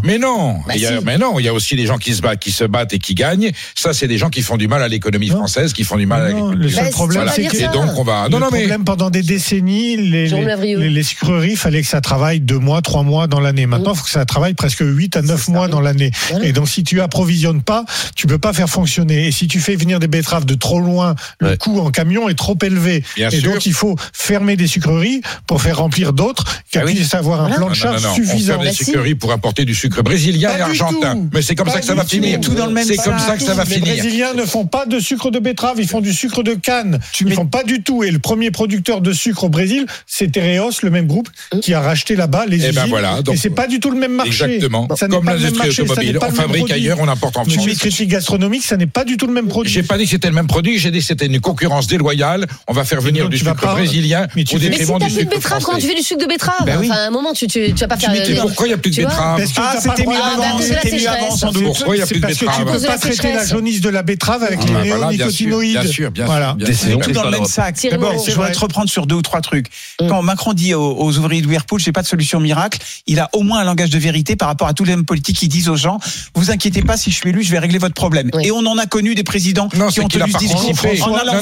Mais 0.04 0.18
non, 0.18 0.62
il 0.74 0.82
y 0.82 0.88
a, 0.88 1.00
mais 1.02 1.20
non, 1.20 1.38
il 1.38 1.46
y 1.46 1.48
a 1.48 1.54
aussi 1.54 1.76
des 1.76 1.86
gens 1.86 2.00
qui 2.00 2.12
se 2.12 2.66
battent, 2.66 2.92
et 2.92 2.98
qui 2.98 3.14
gagnent. 3.14 3.52
Ça, 3.76 3.94
c'est 3.94 4.08
des 4.08 4.18
gens 4.18 4.32
qui 4.32 4.42
font 4.42 4.58
du 4.58 4.68
mal 4.68 4.82
à 4.82 4.88
l'économie 4.88 5.30
française, 5.30 5.74
qui 5.74 5.84
font 5.84 5.96
du 5.96 6.08
mal. 6.08 6.32
Non, 6.32 6.50
à 6.50 6.56
le 6.56 6.68
seul 6.68 6.86
bah, 6.86 6.90
problème, 6.90 7.30
c'est 7.32 7.44
que 7.44 7.72
donc 7.72 7.92
on 7.98 8.04
va. 8.04 8.30
Non, 8.30 8.40
le 8.40 8.46
non, 8.46 8.50
mais... 8.52 8.62
problème 8.62 8.84
pendant 8.84 9.12
des 9.12 9.22
décennies, 9.22 9.96
les 9.96 10.28
les, 10.28 10.90
les, 10.90 11.04
sucreries, 11.04 11.56
fallait 11.56 11.84
que 11.84 11.88
ça 11.88 12.02
travaille 12.02 12.40
deux 12.40 12.58
mois, 12.58 12.82
trois 12.82 13.04
mois 13.04 13.28
dans 13.28 13.40
l'année. 13.40 13.68
Maintenant, 13.68 13.94
il 13.94 13.98
faut 13.98 14.06
que 14.06 14.10
ça 14.10 14.26
travaille 14.26 14.56
presque 14.56 14.82
huit 14.82 15.16
à 15.16 15.22
neuf 15.22 15.48
mois 15.48 15.68
dans 15.68 15.82
l'année. 15.82 16.10
Et 16.42 16.52
donc, 16.52 16.68
si 16.68 16.84
tu 16.84 17.00
approvisionnes 17.00 17.62
pas, 17.62 17.86
tu 18.16 18.26
peux 18.26 18.40
pas 18.40 18.54
faire 18.54 18.70
fonctionner. 18.70 19.28
Et 19.28 19.32
si 19.32 19.48
tu 19.48 19.60
fais 19.60 19.76
venir 19.76 20.00
des 20.00 20.08
betteraves 20.08 20.46
de 20.46 20.56
trop 20.56 20.80
loin, 20.80 21.14
le 21.40 21.56
coût 21.58 21.80
en 21.80 21.92
camion 21.92 22.28
est 22.28 22.34
trop 22.34 22.58
élevé. 22.64 23.04
Bien 23.16 23.30
et 23.30 23.42
donc, 23.42 23.68
il 23.68 23.74
faut 23.74 23.96
fermer 24.14 24.56
des 24.56 24.68
sucreries 24.68 25.22
pour 25.46 25.62
faire 25.62 25.78
remplir 25.78 26.12
d'autres, 26.12 26.46
qui 26.72 26.80
ah 26.80 26.86
oui. 26.86 26.96
puissent 26.96 27.14
avoir 27.14 27.42
un 27.42 27.52
plan 27.52 27.70
de 27.70 27.76
charge 27.76 28.02
suffisant 28.16 28.31
suffisant. 28.32 28.54
On 28.54 28.62
ferme 28.62 28.66
les 28.66 28.74
sucreries 28.74 29.16
pour 29.16 29.32
apporter 29.32 29.66
du 29.66 29.76
sucre 29.76 30.02
brésilien 30.02 30.52
et 30.58 30.62
argentin. 30.62 31.28
Mais 31.34 31.42
c'est 31.42 31.56
comme 31.56 31.70
ça 31.70 31.80
que 31.80 31.86
ça 31.86 31.96
va 31.96 32.06
finir. 32.06 32.40
C'est 32.42 32.98
comme 32.98 33.20
ça 33.20 33.38
que 33.38 33.44
ça 33.44 33.54
va 33.54 33.66
finir. 33.66 33.86
Les 33.86 34.02
Brésiliens 34.02 34.34
ne 34.34 34.46
font 34.46 34.66
pas 34.66 34.86
de 34.86 35.00
sucre 35.00 35.32
de 35.32 35.40
betterave, 35.40 35.76
ils 35.80 35.88
font 35.88 36.02
du 36.02 36.14
sucre 36.14 36.44
de 36.44 36.54
canne. 36.54 37.00
Ils 37.20 37.34
font 37.34 37.46
pas 37.46 37.64
du 37.64 37.84
tout. 37.84 38.04
Et 38.04 38.12
le 38.12 38.20
premier 38.20 38.52
producteur 38.52 39.02
de 39.02 39.14
sucre 39.14 39.46
au 39.46 39.50
Brésil, 39.50 39.86
c'est 40.08 40.32
Tereos, 40.32 40.72
le 40.84 40.90
même 40.90 41.08
groupe 41.08 41.30
qui 41.62 41.74
a 41.74 41.82
racheté 41.82 42.16
là-bas 42.16 42.46
les 42.48 42.66
eh 42.66 42.72
ben 42.72 42.86
usines. 42.86 43.34
Et 43.34 43.38
c'est 43.38 43.50
pas 43.50 43.68
du 43.68 43.80
tout 43.80 43.92
le 43.92 44.00
même 44.00 44.14
marché. 44.14 44.56
Exactement. 44.56 44.88
Comme 44.88 45.26
l'industrie 45.26 45.70
automobile, 45.70 46.20
on 46.22 46.32
fabrique 46.32 46.72
ailleurs, 46.72 46.98
on 47.00 47.08
importe 47.08 47.38
en 47.38 47.46
France. 47.46 47.66
Les 47.66 47.76
critiques 47.76 48.10
gastronomiques, 48.10 48.64
ça 48.64 48.78
n'est 48.78 48.88
pas 48.88 49.04
du 49.04 49.18
tout 49.18 49.28
le 49.28 49.34
même 49.34 49.48
produit. 49.48 49.72
J'ai 49.72 49.84
pas 49.84 49.98
dit 49.98 50.06
que 50.06 50.12
c'était 50.12 50.30
le 50.30 50.36
même 50.36 50.48
produit, 50.48 50.78
j'ai 50.80 50.92
dit 50.92 51.00
que 51.00 51.06
c'était 51.06 51.26
une 51.26 51.40
concurrence 51.40 51.88
déloyale. 51.88 52.48
On 52.68 52.74
va 52.74 52.84
faire 52.84 53.02
venir 53.02 53.30
du 53.30 53.38
sucre 53.38 53.56
brésilien 53.56 54.28
au 54.36 54.60
détriment 54.60 54.70
du 54.70 54.76
sucre. 54.78 55.00
Mais 55.00 55.00
si 55.00 55.00
t'as 55.00 55.06
plus 55.06 55.26
de 55.26 55.30
betterave, 55.30 55.64
quand 55.64 55.78
tu 55.78 55.88
fais 55.88 55.96
du 55.96 56.02
sucre 56.02 56.22
de 56.22 56.28
betterave, 56.28 56.66
bah 56.66 56.80
à 56.92 57.08
un 57.08 57.10
moment, 57.12 57.34
tu 57.34 57.48
vas 57.48 57.88
pas 57.88 57.98
faire 57.98 58.11
pourquoi 58.42 58.68
il 58.68 58.70
n'y 58.70 58.74
a 58.74 58.78
plus 58.78 58.92
de 58.92 58.96
betterave 59.04 59.42
Ah, 59.58 59.76
c'était 59.80 60.06
mieux 60.06 61.10
avant, 61.10 61.36
sans 61.36 61.52
doute. 61.52 61.64
Pourquoi 61.64 61.96
il 61.96 62.00
n'y 62.00 62.04
a 62.04 62.08
plus 62.08 62.20
de 62.20 62.26
betterave 62.28 62.56
Tu 62.56 62.66
ne 62.66 62.78
peux 62.78 62.86
pas 62.86 62.98
traiter 62.98 63.34
la 63.34 63.46
jaunisse 63.46 63.82
de 63.82 63.90
la 63.90 64.04
betterave 64.04 64.44
avec 64.44 64.60
ah, 64.62 64.66
les 64.68 64.74
bah 64.74 64.84
néonicotinoïdes. 64.84 65.80
Bien 65.80 65.92
sûr, 65.92 66.12
bien 66.12 66.28
sûr. 66.74 67.00
Tout 67.00 67.12
dans 67.12 67.26
le 67.26 67.32
même 67.32 67.46
sac. 67.46 67.76
D'abord, 67.90 68.24
je 68.26 68.32
voudrais 68.32 68.52
te 68.52 68.60
reprendre 68.60 68.90
sur 68.90 69.06
deux 69.06 69.16
ou 69.16 69.22
trois 69.22 69.42
trucs. 69.42 69.68
Quand 70.00 70.22
Macron 70.22 70.54
dit 70.54 70.74
aux 70.74 71.18
ouvriers 71.18 71.42
de 71.42 71.48
Whirlpool, 71.48 71.80
j'ai 71.80 71.92
pas 71.92 72.02
de 72.02 72.08
solution 72.08 72.40
miracle, 72.40 72.80
il 73.08 73.20
a 73.20 73.30
au 73.34 73.44
moins 73.44 73.60
un 73.60 73.64
langage 73.64 73.90
de 73.90 74.00
vérité 74.00 74.36
par 74.36 74.48
rapport 74.48 74.68
à 74.68 74.74
tous 74.74 74.84
les 74.84 74.94
hommes 74.94 75.06
politiques 75.06 75.38
qui 75.38 75.48
disent 75.48 75.70
aux 75.70 75.76
gens, 75.76 76.00
vous 76.36 76.52
inquiétez 76.52 76.82
pas, 76.82 76.98
si 76.98 77.12
je 77.12 77.16
suis 77.16 77.30
élu, 77.30 77.44
je 77.44 77.52
vais 77.52 77.60
régler 77.60 77.78
votre 77.78 77.94
problème. 77.94 78.30
Et 78.42 78.52
on 78.52 78.66
en 78.66 78.78
a 78.78 78.86
connu 78.86 79.16
des 79.16 79.24
présidents 79.24 79.70
qui 79.70 80.02
ont 80.02 80.08
tenu 80.08 80.32
ce 80.32 80.38
discours 80.38 80.76
François 80.76 81.22
Hollande. 81.22 81.42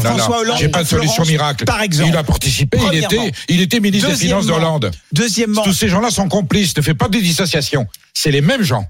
François 0.00 0.40
Hollande. 0.40 0.58
J'ai 0.58 0.68
pas 0.68 0.82
de 0.82 0.88
solution 0.88 1.24
miracle. 1.24 1.64
Par 1.64 1.82
exemple. 1.82 2.10
Il 2.10 2.16
a 2.16 2.22
participé, 2.22 2.78
il 2.92 3.04
était, 3.04 3.32
il 3.48 3.60
était 3.60 3.80
ministre 3.80 4.10
des 4.10 4.16
Finances 4.16 4.46
d'Hollande. 4.46 4.90
Deuxièmement. 5.12 5.62
Tous 5.62 5.72
ces 5.72 5.88
gens-là 5.88 6.10
sont 6.10 6.28
complices, 6.28 6.76
ne 6.76 6.82
fais 6.82 6.94
pas 6.94 7.08
de 7.08 7.18
dissociation. 7.18 7.86
C'est 8.12 8.30
les 8.30 8.40
mêmes 8.40 8.62
gens. 8.62 8.88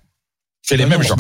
C'est 0.67 0.79
les 0.79 0.85
bah, 0.85 0.97
mêmes 0.97 1.03
gens. 1.03 1.15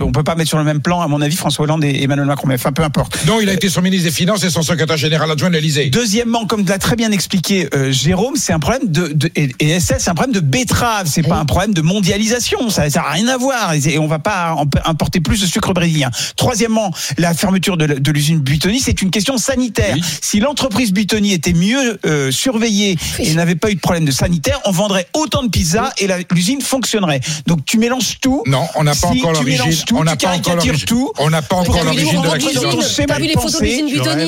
On, 0.00 0.12
peut 0.12 0.22
pas 0.22 0.36
mettre 0.36 0.48
sur 0.48 0.58
le 0.58 0.64
même 0.64 0.80
plan, 0.80 1.00
à 1.00 1.08
mon 1.08 1.20
avis, 1.20 1.34
François 1.34 1.64
Hollande 1.64 1.82
et 1.82 2.04
Emmanuel 2.04 2.26
Macron. 2.26 2.46
Mais 2.46 2.54
enfin, 2.54 2.70
peu 2.70 2.84
importe. 2.84 3.18
Non, 3.26 3.40
il 3.40 3.48
a 3.48 3.52
été 3.52 3.68
son 3.68 3.82
ministre 3.82 4.06
des 4.06 4.14
Finances 4.14 4.44
et 4.44 4.50
son 4.50 4.62
secrétaire 4.62 4.96
général 4.96 5.28
adjoint 5.28 5.48
de 5.48 5.54
l'Elysée. 5.54 5.90
Deuxièmement, 5.90 6.46
comme 6.46 6.64
l'a 6.64 6.78
très 6.78 6.94
bien 6.94 7.10
expliqué 7.10 7.68
euh, 7.74 7.90
Jérôme, 7.90 8.36
c'est 8.36 8.52
un 8.52 8.60
problème 8.60 8.82
de, 8.86 9.12
et 9.34 9.80
SS, 9.80 9.96
c'est 9.98 10.08
un 10.08 10.14
problème 10.14 10.36
de 10.36 10.38
betterave. 10.38 11.08
C'est 11.10 11.24
pas 11.24 11.38
un 11.38 11.46
problème 11.46 11.74
de 11.74 11.82
mondialisation. 11.82 12.70
Ça, 12.70 12.88
ça 12.90 13.02
a 13.02 13.10
rien 13.10 13.26
à 13.26 13.36
voir. 13.36 13.74
Et, 13.74 13.98
on 13.98 14.06
va 14.06 14.20
pas 14.20 14.56
importer 14.84 15.18
plus 15.18 15.40
de 15.40 15.46
sucre 15.46 15.72
brésilien. 15.74 16.12
Troisièmement, 16.36 16.92
la 17.18 17.34
fermeture 17.34 17.76
de, 17.76 18.10
l'usine 18.12 18.38
Buitoni, 18.38 18.78
c'est 18.78 19.02
une 19.02 19.10
question 19.10 19.36
sanitaire. 19.36 19.96
Si 20.20 20.38
l'entreprise 20.38 20.92
Buitoni 20.92 21.32
était 21.32 21.54
mieux 21.54 21.98
euh, 22.06 22.30
surveillée 22.30 22.96
et 23.18 23.34
n'avait 23.34 23.56
pas 23.56 23.72
eu 23.72 23.74
de 23.74 23.80
problème 23.80 24.04
de 24.04 24.12
sanitaire, 24.12 24.60
on 24.64 24.70
vendrait 24.70 25.08
autant 25.12 25.42
de 25.42 25.48
pizzas 25.48 25.90
et 25.98 26.06
l'usine 26.30 26.60
fonctionnerait. 26.60 27.20
Donc 27.48 27.64
tu 27.64 27.78
mélanges 27.78 28.20
tout. 28.20 28.43
Non, 28.46 28.66
on 28.74 28.84
n'a 28.84 28.94
pas 28.94 29.08
encore 29.08 29.32
l'origine. 29.32 29.72
On 29.94 30.04
n'a 30.04 30.16
pas 30.16 30.30
encore 30.30 30.56
l'origine. 30.56 30.96
On 31.18 31.30
n'a 31.30 31.42
pas 31.42 31.56
encore 31.56 31.84
l'origine 31.84 32.22
de 32.22 32.28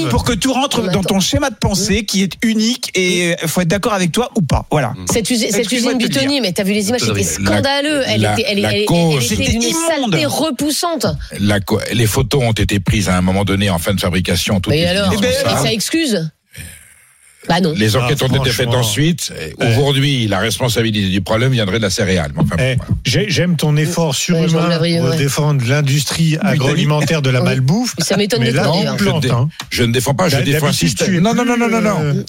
la. 0.04 0.10
Pour 0.10 0.24
que 0.24 0.32
tout 0.32 0.52
rentre 0.52 0.90
dans 0.90 1.02
ton 1.02 1.20
schéma 1.20 1.50
de 1.50 1.56
pensée 1.56 2.04
qui 2.04 2.22
est 2.22 2.32
unique 2.42 2.90
et 2.94 3.34
il 3.42 3.48
faut 3.48 3.60
être 3.60 3.68
d'accord 3.68 3.92
avec 3.94 4.12
toi 4.12 4.30
ou 4.36 4.42
pas. 4.42 4.66
Voilà. 4.70 4.88
Mm. 4.90 5.06
Cette 5.12 5.30
usine 5.30 5.98
Butoni, 5.98 6.40
mais 6.40 6.52
t'as 6.52 6.64
vu 6.64 6.72
les 6.72 6.88
images, 6.88 7.02
c'était 7.02 7.22
scandaleux. 7.22 8.02
Elle 8.06 8.24
était 8.24 9.46
d'une 9.50 9.62
saleté 9.62 10.26
repoussante. 10.26 11.06
Les 11.92 12.06
photos 12.06 12.42
ont 12.42 12.52
été 12.52 12.80
prises 12.80 13.08
à 13.08 13.16
un 13.16 13.22
moment 13.22 13.44
donné 13.44 13.70
en 13.70 13.78
fin 13.78 13.94
de 13.94 14.00
fabrication. 14.00 14.60
Et 14.70 14.84
ben, 14.84 14.88
alors, 14.88 15.12
ça 15.62 15.72
excuse 15.72 16.30
bah 17.48 17.56
les 17.60 17.96
ah, 17.96 18.00
enquêtes 18.00 18.22
ont 18.22 18.28
été 18.28 18.50
faites 18.50 18.68
ensuite. 18.68 19.32
Eh. 19.38 19.64
Aujourd'hui, 19.64 20.26
la 20.26 20.38
responsabilité 20.38 21.08
du 21.08 21.20
problème 21.20 21.52
viendrait 21.52 21.78
de 21.78 21.82
la 21.82 21.90
céréale. 21.90 22.32
Eh, 22.58 22.76
j'aime 23.04 23.56
ton 23.56 23.76
effort 23.76 24.14
surhumain 24.14 24.80
ouais, 24.80 24.98
pour 24.98 25.10
ouais. 25.10 25.16
défendre 25.16 25.64
l'industrie 25.66 26.38
agroalimentaire 26.40 27.22
de 27.22 27.30
la 27.30 27.40
malbouffe. 27.42 27.94
Ça 27.98 28.16
m'étonne 28.16 28.44
de 28.44 28.58
hein. 28.58 29.48
je, 29.70 29.82
ne 29.84 29.92
défends 29.92 30.14
pas, 30.14 30.28
je 30.28 30.38
défends 30.38 30.66
un 30.66 30.72
système. 30.72 31.18
Non, 31.18 31.34
non, 31.34 31.44
non, 31.44 31.56
non, 31.56 31.68
non, 31.68 31.80
non. 31.80 32.00
Euh, 32.00 32.22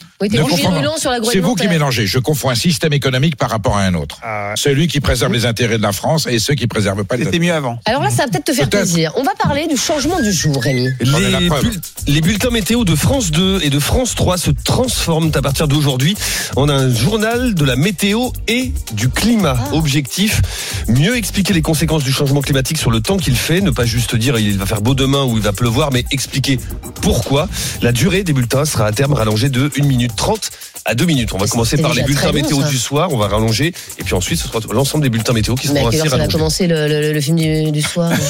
C'est 1.31 1.39
vous 1.39 1.55
qui 1.55 1.67
mélangez. 1.67 2.07
Je 2.07 2.19
confonds 2.19 2.49
un 2.49 2.55
système 2.55 2.93
économique 2.93 3.35
par 3.35 3.49
rapport 3.49 3.77
à 3.77 3.81
un 3.81 3.93
autre. 3.93 4.19
Ah. 4.23 4.53
Celui 4.55 4.87
qui 4.87 4.99
préserve 4.99 5.33
les 5.33 5.45
intérêts 5.45 5.77
de 5.77 5.83
la 5.83 5.91
France 5.91 6.27
et 6.29 6.39
ceux 6.39 6.55
qui 6.55 6.63
ne 6.63 6.69
préservent 6.69 7.03
pas 7.03 7.17
les 7.17 7.25
C'était 7.25 7.39
mieux 7.39 7.53
avant. 7.53 7.79
Alors 7.85 8.03
là, 8.03 8.09
ça 8.09 8.23
va 8.23 8.29
peut-être 8.29 8.45
te 8.45 8.53
faire 8.53 8.69
plaisir. 8.69 9.11
On 9.15 9.23
va 9.23 9.33
parler 9.41 9.67
du 9.67 9.77
changement 9.77 10.21
du 10.21 10.31
jour, 10.31 10.61
Rémi. 10.61 10.89
Les 12.07 12.21
bulletins 12.21 12.49
météo 12.49 12.83
de 12.83 12.95
France 12.95 13.31
2 13.31 13.59
et 13.63 13.69
de 13.69 13.79
France 13.79 14.15
3 14.15 14.37
se 14.37 14.51
transforment 14.51 15.06
à 15.07 15.41
partir 15.41 15.69
d'aujourd'hui. 15.69 16.17
On 16.57 16.67
a 16.67 16.73
un 16.73 16.93
journal 16.93 17.53
de 17.53 17.63
la 17.63 17.77
météo 17.77 18.29
et 18.49 18.73
du 18.91 19.07
climat. 19.07 19.55
Ah. 19.57 19.73
Objectif, 19.73 20.41
mieux 20.89 21.15
expliquer 21.15 21.53
les 21.53 21.61
conséquences 21.61 22.03
du 22.03 22.11
changement 22.11 22.41
climatique 22.41 22.77
sur 22.77 22.91
le 22.91 22.99
temps 22.99 23.15
qu'il 23.15 23.37
fait. 23.37 23.61
Ne 23.61 23.71
pas 23.71 23.85
juste 23.85 24.17
dire 24.17 24.37
il 24.37 24.57
va 24.57 24.65
faire 24.65 24.81
beau 24.81 24.95
demain 24.95 25.23
ou 25.23 25.37
il 25.37 25.43
va 25.43 25.53
pleuvoir, 25.53 25.91
mais 25.93 26.03
expliquer 26.11 26.59
pourquoi. 27.01 27.47
La 27.81 27.93
durée 27.93 28.23
des 28.23 28.33
bulletins 28.33 28.65
sera 28.65 28.85
à 28.85 28.91
terme 28.91 29.13
rallongée 29.13 29.49
de 29.49 29.71
1 29.79 29.85
minute 29.85 30.11
30 30.17 30.51
à 30.83 30.95
2 30.95 31.05
minutes. 31.05 31.33
On 31.33 31.37
va 31.37 31.47
commencer 31.47 31.77
par 31.77 31.93
les 31.93 32.03
bulletins 32.03 32.31
météo 32.31 32.63
du 32.63 32.77
soir, 32.77 33.09
on 33.11 33.17
va 33.17 33.27
rallonger, 33.27 33.73
et 33.99 34.03
puis 34.03 34.13
ensuite 34.13 34.39
ce 34.39 34.47
sera 34.47 34.59
l'ensemble 34.73 35.03
des 35.03 35.09
bulletins 35.09 35.33
météo 35.33 35.55
qui 35.55 35.67
seront 35.67 35.87
ainsi 35.87 36.01
rallongés. 36.01 36.17
On 36.17 36.25
a 36.25 36.31
commencé 36.31 36.67
le, 36.67 37.19
film 37.21 37.71
du, 37.71 37.81
soir. 37.81 38.11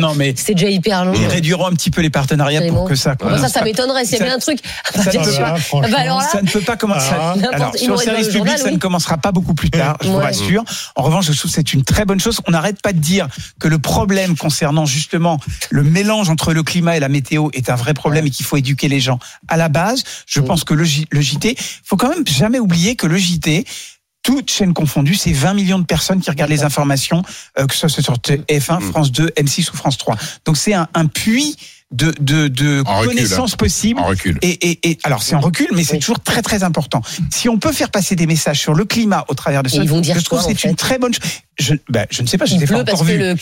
Non 0.00 0.14
mais 0.14 0.32
c'était 0.34 0.54
déjà 0.54 0.70
hyper 0.70 1.04
long. 1.04 1.12
Ils 1.14 1.26
réduiront 1.26 1.66
un 1.66 1.72
petit 1.72 1.90
peu 1.90 2.00
les 2.00 2.08
partenariats 2.08 2.62
pour 2.68 2.88
que 2.88 2.94
ça. 2.94 3.16
Ça, 3.48 3.62
m'étonnerait. 3.62 4.06
S'il 4.06 4.18
y 4.18 4.22
avait 4.22 4.30
un 4.30 4.38
truc, 4.38 4.58
ça 5.62 6.42
ne 6.42 6.48
peut 6.48 6.60
pas 6.60 6.76
commencer. 6.76 7.12
Ah, 7.12 7.34
alors, 7.52 7.76
sur 7.76 7.92
le 7.92 7.98
service 7.98 8.28
public, 8.28 8.58
ça 8.58 8.70
ne 8.70 8.78
commencera 8.78 9.18
pas 9.18 9.32
beaucoup 9.32 9.54
plus 9.54 9.70
tard, 9.70 9.96
je 10.02 10.08
vous 10.08 10.16
rassure. 10.16 10.64
En 10.96 11.02
revanche, 11.02 11.26
je 11.26 11.32
trouve 11.32 11.50
que 11.50 11.54
c'est 11.54 11.72
une 11.72 11.84
très 11.84 12.04
bonne 12.04 12.20
chose. 12.20 12.40
On 12.46 12.50
n'arrête 12.50 12.80
pas 12.82 12.92
de 12.92 12.98
dire 12.98 13.28
que 13.58 13.68
le 13.68 13.78
problème 13.78 14.36
concernant 14.36 14.86
justement 14.86 15.38
le 15.70 15.82
mélange 15.82 16.30
entre 16.30 16.52
le 16.52 16.62
climat 16.62 16.96
et 16.96 17.00
la 17.00 17.08
météo 17.08 17.48
est 17.52 17.70
un 17.70 17.76
vrai 17.76 17.94
problème 17.94 18.26
et 18.26 18.30
qu'il 18.30 18.46
faut 18.46 18.56
éduquer 18.56 18.88
les 18.88 19.00
gens 19.00 19.18
à 19.48 19.56
la 19.56 19.68
base. 19.68 20.04
Je 20.26 20.40
pense 20.40 20.64
que 20.64 20.74
le, 20.74 20.84
le 21.10 21.20
JT, 21.20 21.56
faut 21.84 21.96
quand 21.96 22.08
même 22.08 22.26
jamais 22.26 22.58
oublier 22.58 22.96
que 22.96 23.06
le 23.06 23.16
JT, 23.16 23.64
toutes 24.22 24.50
chaînes 24.50 24.72
confondues, 24.72 25.14
c'est 25.14 25.32
20 25.32 25.54
millions 25.54 25.78
de 25.78 25.84
personnes 25.84 26.20
qui 26.20 26.30
regardent 26.30 26.50
les 26.50 26.62
informations, 26.62 27.22
euh, 27.58 27.66
que 27.66 27.74
ce 27.74 27.88
soit 27.88 28.02
sur 28.02 28.14
TF1, 28.14 28.80
France 28.80 29.10
2, 29.10 29.28
M6 29.36 29.70
ou 29.70 29.76
France 29.76 29.98
3. 29.98 30.16
Donc 30.44 30.56
c'est 30.56 30.74
un 30.74 31.06
puits 31.06 31.56
de, 31.92 32.12
de, 32.20 32.82
hein. 32.86 33.04
connaissances 33.04 33.56
possibles. 33.56 34.00
En 34.00 34.06
recul. 34.06 34.38
Et, 34.42 34.70
et, 34.70 34.90
et 34.90 34.98
alors 35.04 35.22
c'est 35.22 35.34
en 35.34 35.40
recul, 35.40 35.68
mais 35.72 35.84
c'est 35.84 35.98
toujours 35.98 36.20
très 36.20 36.42
très 36.42 36.62
important. 36.62 37.02
Si 37.30 37.48
on 37.48 37.58
peut 37.58 37.72
faire 37.72 37.90
passer 37.90 38.16
des 38.16 38.26
messages 38.26 38.60
sur 38.60 38.74
le 38.74 38.84
climat 38.84 39.24
au 39.28 39.34
travers 39.34 39.62
de 39.62 39.68
ça, 39.68 39.82
ils 39.82 39.88
vont 39.88 40.00
dire 40.00 40.18
je 40.18 40.24
trouve 40.24 40.40
que 40.40 40.44
c'est 40.46 40.64
une 40.64 40.76
très 40.76 40.98
bonne 40.98 41.12
chose. 41.12 41.22
Je, 41.58 41.74
ben, 41.90 42.06
je 42.10 42.22
ne 42.22 42.26
sais 42.26 42.38
pas, 42.38 42.46
je 42.46 42.54
ne 42.54 42.60
l'ai 42.60 42.66
pas 42.66 42.80
encore 42.80 43.04
vu. 43.04 43.36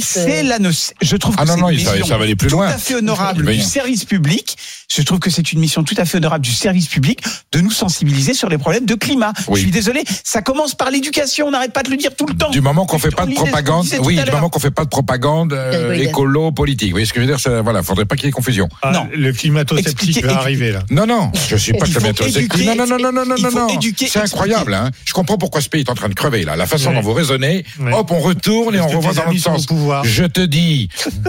C'est 0.00 0.42
la. 0.44 0.58
Je 1.02 1.16
trouve 1.16 1.34
ah 1.36 1.42
que 1.42 1.48
non, 1.48 1.56
non, 1.56 1.68
une 1.68 1.76
mission 1.76 1.92
tout 2.36 2.62
à 2.62 2.78
fait 2.78 2.94
honorable 2.94 3.44
du 3.44 3.60
service 3.60 4.04
public. 4.04 4.56
Je 4.88 5.02
trouve 5.02 5.18
que 5.18 5.30
c'est 5.30 5.52
une 5.52 5.58
mission 5.58 5.82
tout 5.82 5.96
à 5.98 6.04
fait 6.04 6.18
honorable 6.18 6.44
du 6.44 6.52
service 6.52 6.86
public 6.86 7.22
de 7.52 7.60
nous 7.60 7.72
sensibiliser 7.72 8.34
sur 8.34 8.48
les 8.48 8.56
problèmes 8.56 8.86
de 8.86 8.94
climat. 8.94 9.32
Je 9.52 9.58
suis 9.58 9.70
désolé, 9.70 10.04
ça 10.24 10.42
commence 10.42 10.74
par 10.74 10.90
l'éducation. 10.90 11.48
On 11.48 11.50
n'arrête 11.50 11.72
pas 11.72 11.82
de 11.82 11.90
le 11.90 11.96
dire 11.96 12.14
tout 12.14 12.26
le 12.26 12.34
temps. 12.34 12.50
Du 12.50 12.60
moment 12.60 12.86
qu'on 12.86 12.98
fait 12.98 13.10
pas 13.10 13.26
de 13.26 13.34
propagande, 13.34 13.86
oui, 14.02 14.16
du 14.22 14.30
moment 14.30 14.48
qu'on 14.48 14.60
fait 14.60 14.70
pas 14.70 14.84
de 14.84 14.90
propagande 14.90 15.52
euh, 15.52 15.92
écolo 15.94 16.52
politique. 16.52 16.88
Vous 16.88 16.94
voyez 16.94 17.06
ce 17.06 17.12
que 17.12 17.20
je 17.20 17.26
veux 17.26 17.36
dire 17.36 17.62
Voilà, 17.62 17.82
faudrait 17.96 18.06
pas 18.06 18.16
qu'il 18.16 18.26
y 18.26 18.28
ait 18.28 18.32
confusion. 18.32 18.68
Ah, 18.82 18.92
non. 18.92 19.08
Le 19.14 19.32
climato-sceptique 19.32 20.24
va 20.24 20.38
arriver 20.38 20.72
là. 20.72 20.82
Non, 20.90 21.06
non, 21.06 21.32
je 21.48 21.56
suis 21.56 21.72
pas 21.72 21.86
climato-sceptique. 21.86 22.66
Non, 22.66 22.76
non, 22.76 22.86
non, 22.86 22.98
non, 22.98 23.12
non, 23.12 23.24
non, 23.24 23.36
non, 23.38 23.68
non. 23.68 23.80
C'est 23.96 24.18
incroyable. 24.18 24.74
Hein. 24.74 24.90
Je 25.04 25.12
comprends 25.12 25.38
pourquoi 25.38 25.60
ce 25.60 25.68
pays 25.68 25.80
est 25.80 25.90
en 25.90 25.94
train 25.94 26.08
de 26.08 26.14
crever 26.14 26.44
là. 26.44 26.56
La 26.56 26.66
façon 26.66 26.92
dont 26.92 27.00
vous 27.00 27.12
raisonnez, 27.14 27.64
hop, 27.92 28.10
on 28.10 28.20
retourne 28.20 28.74
et 28.74 28.80
on 28.80 28.88
revoit 28.88 29.14
dans 29.14 29.24
l'autre 29.24 29.40
sens. 29.40 29.66
Je 30.04 30.24
te 30.24 30.40
dis, 30.40 30.88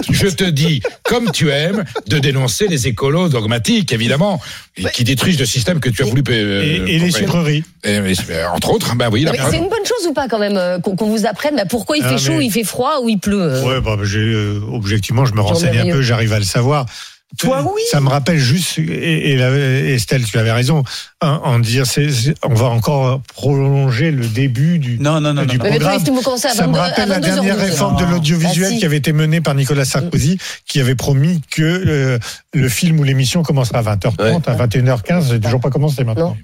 je 0.09 0.27
te 0.27 0.43
dis, 0.43 0.81
comme 1.03 1.31
tu 1.31 1.49
aimes, 1.49 1.85
de 2.07 2.19
dénoncer 2.19 2.67
les 2.67 2.87
écolos 2.87 3.29
dogmatiques, 3.29 3.91
évidemment, 3.91 4.41
qui 4.93 5.03
détruisent 5.03 5.39
le 5.39 5.45
système 5.45 5.79
que 5.79 5.89
tu 5.89 6.03
as 6.03 6.05
voulu. 6.05 6.23
Euh, 6.29 6.83
et, 6.87 6.95
et 6.95 6.99
les 6.99 7.11
sucreries. 7.11 7.63
Euh, 7.87 8.45
entre 8.53 8.71
autres. 8.71 8.91
Hein, 8.91 8.95
bah 8.95 9.09
c'est 9.49 9.57
une 9.57 9.69
bonne 9.69 9.85
chose 9.85 10.07
ou 10.07 10.13
pas 10.13 10.27
quand 10.27 10.39
même 10.39 10.57
euh, 10.57 10.79
qu'on 10.79 11.07
vous 11.07 11.25
apprenne 11.25 11.55
bah, 11.55 11.65
pourquoi 11.69 11.97
il 11.97 12.03
ah, 12.05 12.09
fait 12.09 12.17
chaud, 12.17 12.39
il 12.41 12.51
fait 12.51 12.63
froid 12.63 12.99
ou 13.01 13.09
il 13.09 13.19
pleut 13.19 13.41
euh 13.41 13.63
Ouais, 13.63 13.81
bah, 13.81 13.95
objectivement, 14.71 15.25
je 15.25 15.33
me 15.33 15.41
renseigne 15.41 15.79
un 15.79 15.91
peu, 15.91 16.01
j'arrive 16.01 16.33
à 16.33 16.39
le 16.39 16.45
savoir. 16.45 16.85
Toi, 17.37 17.61
oui. 17.61 17.81
Ça 17.91 17.99
me 17.99 18.07
rappelle 18.07 18.37
juste, 18.37 18.79
et, 18.79 19.33
Estelle, 19.93 20.23
tu 20.23 20.39
avais 20.39 20.53
raison, 20.53 20.83
hein, 21.19 21.41
en 21.43 21.59
dire, 21.59 21.85
c 21.85 22.07
on 22.41 22.53
va 22.53 22.67
encore 22.67 23.21
prolonger 23.35 24.11
le 24.11 24.25
début 24.25 24.79
du. 24.79 24.97
Non, 24.97 25.19
non, 25.19 25.33
non, 25.33 25.43
du 25.43 25.57
non, 25.57 25.65
non. 25.65 25.69
Programme. 25.69 26.01
Mais 26.05 26.21
toi, 26.21 26.37
ça, 26.37 26.65
rappelle 26.65 27.09
la 27.09 27.19
dernière 27.19 27.57
réforme 27.57 27.97
de 27.97 28.05
ah, 28.07 28.11
l'audiovisuel 28.11 28.77
qui 28.77 28.85
avait 28.85 28.97
été 28.97 29.11
menée 29.11 29.41
par 29.41 29.55
Nicolas 29.55 29.83
Sarkozy, 29.83 30.37
qui 30.65 30.79
avait 30.79 30.95
promis 30.95 31.41
que 31.51 32.17
le 32.53 32.69
film 32.69 32.99
ou 33.01 33.03
l'émission 33.03 33.43
commencerait 33.43 33.79
à 33.79 33.95
20h30, 33.95 34.21
ouais. 34.21 34.35
à 34.45 34.67
21h15, 34.67 35.23
c'est 35.29 35.39
toujours 35.41 35.61
pas 35.61 35.69
commencé 35.69 36.05
maintenant. 36.05 36.37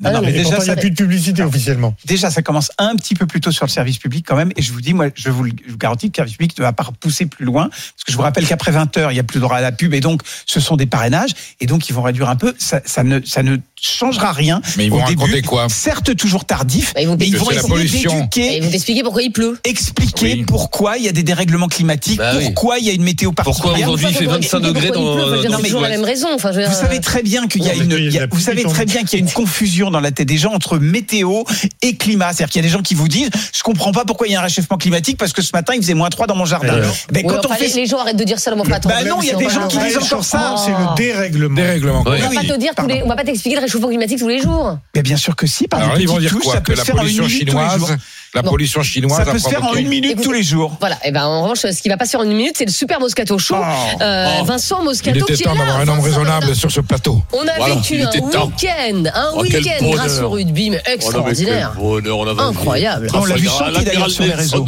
Non, 0.00 0.12
non, 0.12 0.22
mais 0.22 0.32
déjà, 0.32 0.42
pourtant, 0.56 0.62
il 0.62 0.64
n'y 0.64 0.70
a 0.70 0.74
ça- 0.74 0.80
plus 0.80 0.90
de 0.90 0.96
publicité 0.96 1.42
officiellement. 1.42 1.94
Déjà, 2.04 2.28
ça 2.28 2.42
commence 2.42 2.72
un 2.78 2.96
petit 2.96 3.14
peu 3.14 3.26
plus 3.26 3.40
tôt 3.40 3.52
sur 3.52 3.64
le 3.64 3.70
service 3.70 3.98
public 3.98 4.26
quand 4.26 4.34
même. 4.34 4.50
Et 4.56 4.62
je 4.62 4.72
vous 4.72 4.80
dis, 4.80 4.92
moi, 4.92 5.06
je 5.14 5.30
vous, 5.30 5.44
le- 5.44 5.52
garantis 5.78 6.10
que 6.10 6.20
le 6.20 6.26
service 6.26 6.36
public 6.36 6.58
ne 6.58 6.64
va 6.64 6.72
pas 6.72 6.88
pousser 6.98 7.26
plus 7.26 7.44
loin. 7.44 7.68
Parce 7.68 8.04
que 8.04 8.10
je 8.10 8.16
vous 8.16 8.22
rappelle 8.22 8.44
qu'après 8.46 8.72
20 8.72 8.96
heures, 8.96 9.12
il 9.12 9.14
n'y 9.14 9.20
a 9.20 9.24
plus 9.24 9.38
droit 9.38 9.56
à 9.56 9.60
la 9.60 9.70
pub. 9.70 9.94
Et 9.94 10.00
donc, 10.00 10.22
ce 10.46 10.58
sont 10.58 10.74
des 10.76 10.86
parrainages. 10.86 11.30
Et 11.60 11.66
donc, 11.66 11.88
ils 11.88 11.92
vont 11.92 12.02
réduire 12.02 12.28
un 12.28 12.34
peu. 12.36 12.54
Ça, 12.58 12.80
ça 12.84 13.04
ne, 13.04 13.20
ça 13.24 13.44
ne 13.44 13.56
changera 13.86 14.32
rien. 14.32 14.60
Mais 14.76 14.86
ils 14.86 14.92
au 14.92 14.96
vont 14.98 15.04
début. 15.06 15.20
raconter 15.22 15.42
quoi 15.42 15.66
Certes, 15.68 16.14
toujours 16.16 16.44
tardif. 16.44 16.94
Bah, 16.94 17.00
ils 17.02 17.08
vont 17.08 17.16
mais 17.18 17.26
ils 17.26 17.36
vont 17.36 17.46
c'est 17.50 17.54
la 17.56 17.60
essayer 17.82 18.04
d'éduquer, 18.08 18.54
Et 18.54 18.56
ils 18.58 18.62
vont 18.96 19.02
pourquoi 19.04 19.22
il 19.22 19.32
pleut. 19.32 19.58
expliquer 19.64 20.32
Oui. 20.34 20.44
pourquoi 20.46 20.96
il 20.98 21.04
y 21.04 21.08
a 21.08 21.12
des 21.12 21.22
dérèglements 21.22 21.68
climatiques, 21.68 22.18
Bah 22.18 22.32
oui. 22.36 22.44
pourquoi 22.46 22.78
il 22.78 22.86
y 22.86 22.90
a 22.90 22.92
une 22.92 23.02
météo 23.02 23.32
Pourquoi 23.32 23.52
particulière. 23.54 23.88
aujourd'hui 23.88 24.06
il 24.10 24.14
fait 24.16 24.24
25 24.26 24.60
degrés 24.60 24.90
dans, 24.90 25.14
dans 25.16 25.58
toujours 25.58 25.80
la 25.80 25.88
même 25.88 26.04
raison. 26.04 26.28
Enfin, 26.34 26.52
je 26.52 26.58
veux 26.58 26.64
Vous 26.64 26.70
dire, 26.70 26.78
savez 26.78 27.00
très 27.00 27.22
bien 27.22 27.46
qu'il 27.46 27.62
y 27.62 27.70
a 27.70 27.74
mais 27.74 27.84
une, 27.96 28.12
y 28.12 28.18
a 28.18 28.26
vous 28.26 28.40
savez 28.40 28.64
très 28.64 28.86
bien 28.86 29.02
qu'il 29.04 29.18
y 29.18 29.22
a 29.22 29.24
une 29.24 29.30
confusion 29.32 29.90
dans 29.90 30.00
la 30.00 30.10
tête 30.10 30.28
des 30.28 30.36
gens 30.38 30.52
entre 30.52 30.78
météo 30.78 31.42
et 31.82 31.96
climat. 31.96 32.32
C'est-à-dire 32.32 32.50
qu'il 32.52 32.62
y 32.62 32.64
a 32.64 32.68
des 32.68 32.72
gens 32.72 32.82
qui 32.82 32.94
vous 32.94 33.08
disent, 33.08 33.30
je 33.54 33.62
comprends 33.62 33.92
pas 33.92 34.04
pourquoi 34.04 34.26
il 34.26 34.32
y 34.32 34.36
a 34.36 34.40
un 34.40 34.44
réchauffement 34.44 34.78
climatique 34.78 35.18
parce 35.18 35.32
que 35.32 35.42
ce 35.42 35.50
matin 35.52 35.74
il 35.74 35.82
faisait 35.82 35.94
moins 35.94 36.08
3 36.08 36.26
dans 36.26 36.36
mon 36.36 36.44
jardin. 36.44 36.74
Alors 36.74 36.94
Ben, 37.12 37.24
quand 37.26 37.44
on 37.46 37.54
fait 37.54 37.68
les, 37.74 37.86
gens 37.86 37.98
arrêtent 37.98 38.16
de 38.16 38.24
dire 38.24 38.38
ça, 38.38 38.54
mais 38.54 38.60
enfin, 38.62 38.72
attends, 38.74 38.88
Bah 38.88 39.04
non, 39.04 39.18
il 39.22 39.28
y 39.28 39.30
a 39.30 39.34
des 39.36 39.44
pas 39.44 39.50
gens 39.52 39.68
qui 39.68 39.78
disent 39.78 39.98
encore 39.98 40.24
ça. 40.24 40.54
C'est 40.64 40.70
le 40.70 40.94
dérèglement. 40.96 42.02
On 42.06 42.10
va 42.10 42.18
pas 42.18 42.40
te 42.42 42.58
dire 42.58 42.72
on 43.04 43.08
va 43.08 43.16
pas 43.16 43.24
t'expliquer 43.24 43.56
le 43.56 43.60
réchauffement 43.62 43.73
climatique 43.80 44.18
tous 44.18 44.28
les 44.28 44.40
jours. 44.40 44.78
Mais 44.94 45.02
bien 45.02 45.16
sûr 45.16 45.36
que 45.36 45.46
si, 45.46 45.68
par 45.68 45.80
Alors 45.82 45.98
ils 45.98 46.08
vont 46.08 46.18
dire 46.18 46.36
quoi 46.38 46.54
ça 46.54 46.60
peut 46.60 46.72
Que 46.74 46.78
la 46.78 46.84
pollution 46.84 47.24
minute 47.24 47.48
tous 47.48 47.58
les 47.58 47.64
jours. 47.78 47.88
chinoise, 47.88 47.98
la 48.34 48.42
Bon. 48.42 48.50
pollution 48.50 48.82
chinoise 48.82 49.16
Ça 49.24 49.24
peut 49.30 49.38
se 49.38 49.48
faire 49.48 49.64
en 49.64 49.74
une 49.74 49.88
minute 49.88 50.20
tous 50.22 50.32
les 50.32 50.42
jours. 50.42 50.76
Voilà. 50.80 50.98
Et 51.04 51.12
ben 51.12 51.24
en 51.24 51.42
revanche, 51.42 51.60
ce 51.60 51.80
qui 51.82 51.88
va 51.88 51.96
pas 51.96 52.04
se 52.04 52.10
faire 52.12 52.20
en 52.20 52.24
une 52.24 52.36
minute, 52.36 52.56
c'est 52.58 52.64
le 52.64 52.72
super 52.72 52.98
Moscato 53.00 53.38
Show. 53.38 53.56
Oh. 53.58 54.02
Euh, 54.02 54.26
Oh. 54.40 54.44
Vincent 54.44 54.78
Il 54.80 54.84
Moscato 54.86 55.18
était 55.20 55.34
qui 55.34 55.42
est 55.42 55.44
temps 55.44 55.54
d'avoir 55.54 55.78
un 55.78 55.88
homme 55.88 56.00
raisonnable 56.00 56.54
sur 56.56 56.70
ce 56.70 56.80
plateau. 56.80 57.22
On 57.32 57.46
a 57.46 57.56
Voilà, 57.56 57.74
vécu 57.76 57.94
il 57.94 58.02
un 58.02 58.08
était 58.10 58.18
week-end, 58.20 59.04
un 59.14 59.30
Oh, 59.34 59.42
week-end 59.42 59.90
grâce 59.92 60.18
au 60.20 60.30
rugby, 60.30 60.70
mais 60.70 60.82
extraordinaire. 60.86 61.74
bonheur, 61.78 62.18
on 62.18 62.26
Incroyable. 62.38 63.08
On 63.14 63.24
l'a 63.24 63.36
vu 63.36 63.46
chanter, 63.48 63.84
d'ailleurs, 63.84 64.10
sur 64.10 64.24
les 64.24 64.32
réseaux. 64.32 64.64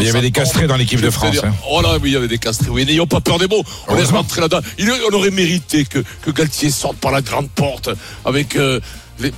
Il 0.00 0.02
y 0.06 0.08
avait 0.10 0.20
des 0.20 0.30
castrés 0.30 0.66
dans 0.66 0.76
l'équipe 0.76 1.00
de 1.00 1.10
France, 1.10 1.36
hein. 1.44 1.52
Oh 1.70 1.80
là, 1.80 1.90
oui, 2.02 2.10
il 2.10 2.12
y 2.12 2.16
avait 2.16 2.28
des 2.28 2.38
castrés. 2.38 2.70
Oui, 2.70 2.84
n'ayons 2.84 3.06
pas 3.06 3.20
peur 3.20 3.38
des 3.38 3.46
mots. 3.46 3.62
On 3.86 3.96
est 3.96 4.04
rentré 4.04 4.40
là-dedans. 4.40 4.60
Il- 4.78 4.90
On 5.10 5.14
aurait 5.14 5.30
mérité 5.30 5.84
que, 5.84 6.00
que 6.22 6.30
Galtier 6.30 6.70
sorte 6.70 6.96
par 6.96 7.12
la 7.12 7.20
grande 7.22 7.48
porte 7.50 7.90
avec. 8.24 8.56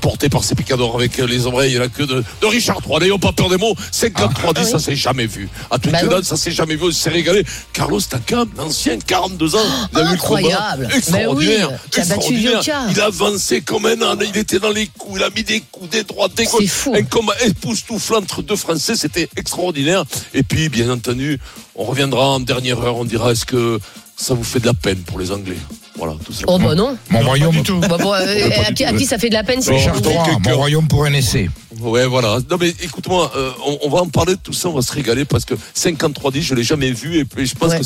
Porté 0.01 0.29
par 0.29 0.45
ses 0.45 0.55
picadors 0.55 0.95
avec 0.95 1.19
euh, 1.19 1.27
les 1.27 1.47
oreilles 1.47 1.75
la 1.75 1.89
queue 1.89 2.07
de, 2.07 2.23
de 2.41 2.47
Richard 2.47 2.81
III. 2.89 3.01
N'ayons 3.01 3.19
pas 3.19 3.33
peur 3.33 3.49
des 3.49 3.57
mots. 3.57 3.75
53-10, 3.93 4.17
Ah 4.57 4.65
ça 4.65 4.77
oui. 4.77 4.83
s'est 4.83 4.97
jamais 4.97 5.27
vu. 5.27 5.49
À 5.71 5.77
Bah 5.77 5.79
Twickenham, 5.79 6.11
non. 6.11 6.23
ça 6.23 6.37
s'est 6.37 6.51
jamais 6.51 6.77
vu. 6.77 6.85
On 6.85 6.91
s'est 6.91 7.11
régalé. 7.11 7.45
Carlos 7.73 8.01
Takam, 8.01 8.49
l'ancien, 8.57 8.99
42 8.99 9.55
ans. 9.57 9.59
Il 9.93 9.99
a 9.99 10.03
eu 10.03 10.05
le 10.05 10.11
Incroyable. 10.13 10.89
oui, 10.91 10.97
Extraordinaire. 10.99 11.71
qui 11.91 12.01
a 12.01 12.05
battu 12.05 12.13
Extraordinaire. 12.35 12.53
Yoka. 12.59 12.79
Il 12.91 13.01
a 13.01 13.05
avancé 13.07 13.61
comme 13.63 13.87
un 13.87 14.01
âne. 14.03 14.23
Il 14.33 14.37
était 14.39 14.59
dans 14.59 14.71
les 14.73 14.87
coups. 14.87 15.19
Il 15.21 15.25
a 15.25 15.31
mis 15.31 15.43
des 15.45 15.61
coups, 15.71 15.91
des 15.91 16.05
droites, 16.05 16.35
des 16.35 16.45
gauches. 16.45 16.89
Un 16.95 17.03
combat 17.05 17.35
époustouflant 17.45 18.19
entre 18.19 18.43
deux 18.43 18.57
Français. 18.57 18.95
C'était 18.97 19.29
extraordinaire. 19.37 20.05
Et 20.35 20.43
puis, 20.43 20.69
bien 20.69 20.91
entendu, 20.91 21.39
on 21.75 21.85
reviendra 21.85 22.27
en 22.29 22.41
dernière 22.41 22.81
heure. 22.81 22.97
On 22.97 23.05
dira 23.05 23.33
est-ce 23.33 23.45
que 23.47 23.79
ça 24.21 24.35
vous 24.35 24.45
fait 24.45 24.61
de 24.61 24.67
la 24.67 24.75
peine 24.75 24.99
pour 24.99 25.19
les 25.19 25.31
Anglais 25.33 25.57
Voilà, 25.97 26.15
tout 26.25 26.33
ça. 26.33 26.43
Oh 26.47 26.59
bah 26.59 26.75
non. 26.75 26.97
Mon 27.11 27.21
Non, 27.21 27.27
royaume, 27.29 27.53
du 27.57 27.63
tout. 27.63 27.79
Bah, 27.81 27.97
bon, 27.99 28.13
euh, 28.13 28.49
à, 28.67 28.73
qui, 28.73 28.85
à 28.85 28.93
qui 28.93 29.07
ça 29.07 29.17
fait 29.19 29.29
de 29.31 29.35
la 29.35 29.45
peine 29.45 29.63
si 29.63 29.71
Richard 29.71 29.97
III, 30.05 30.17
mon 30.47 30.57
royaume 30.57 30.87
pour 30.89 31.05
un 31.07 31.13
essai. 31.15 31.49
Ouais, 31.81 32.07
voilà. 32.07 32.39
Non, 32.51 32.57
mais 32.61 32.69
écoute-moi, 32.83 33.33
euh, 33.37 33.51
on, 33.67 33.79
on 33.83 33.89
va 33.89 34.01
en 34.03 34.09
parler 34.09 34.35
de 34.35 34.41
tout 34.41 34.53
ça, 34.53 34.69
on 34.69 34.75
va 34.75 34.83
se 34.83 34.93
régaler 34.93 35.25
parce 35.25 35.45
que 35.47 35.55
53-10, 35.75 36.41
je 36.43 36.55
l'ai 36.55 36.63
jamais 36.63 36.93
vu 36.93 37.17
et 37.19 37.25
puis 37.25 37.47
je 37.47 37.55
pense 37.55 37.71
Ouais. 37.73 37.79
que 37.81 37.85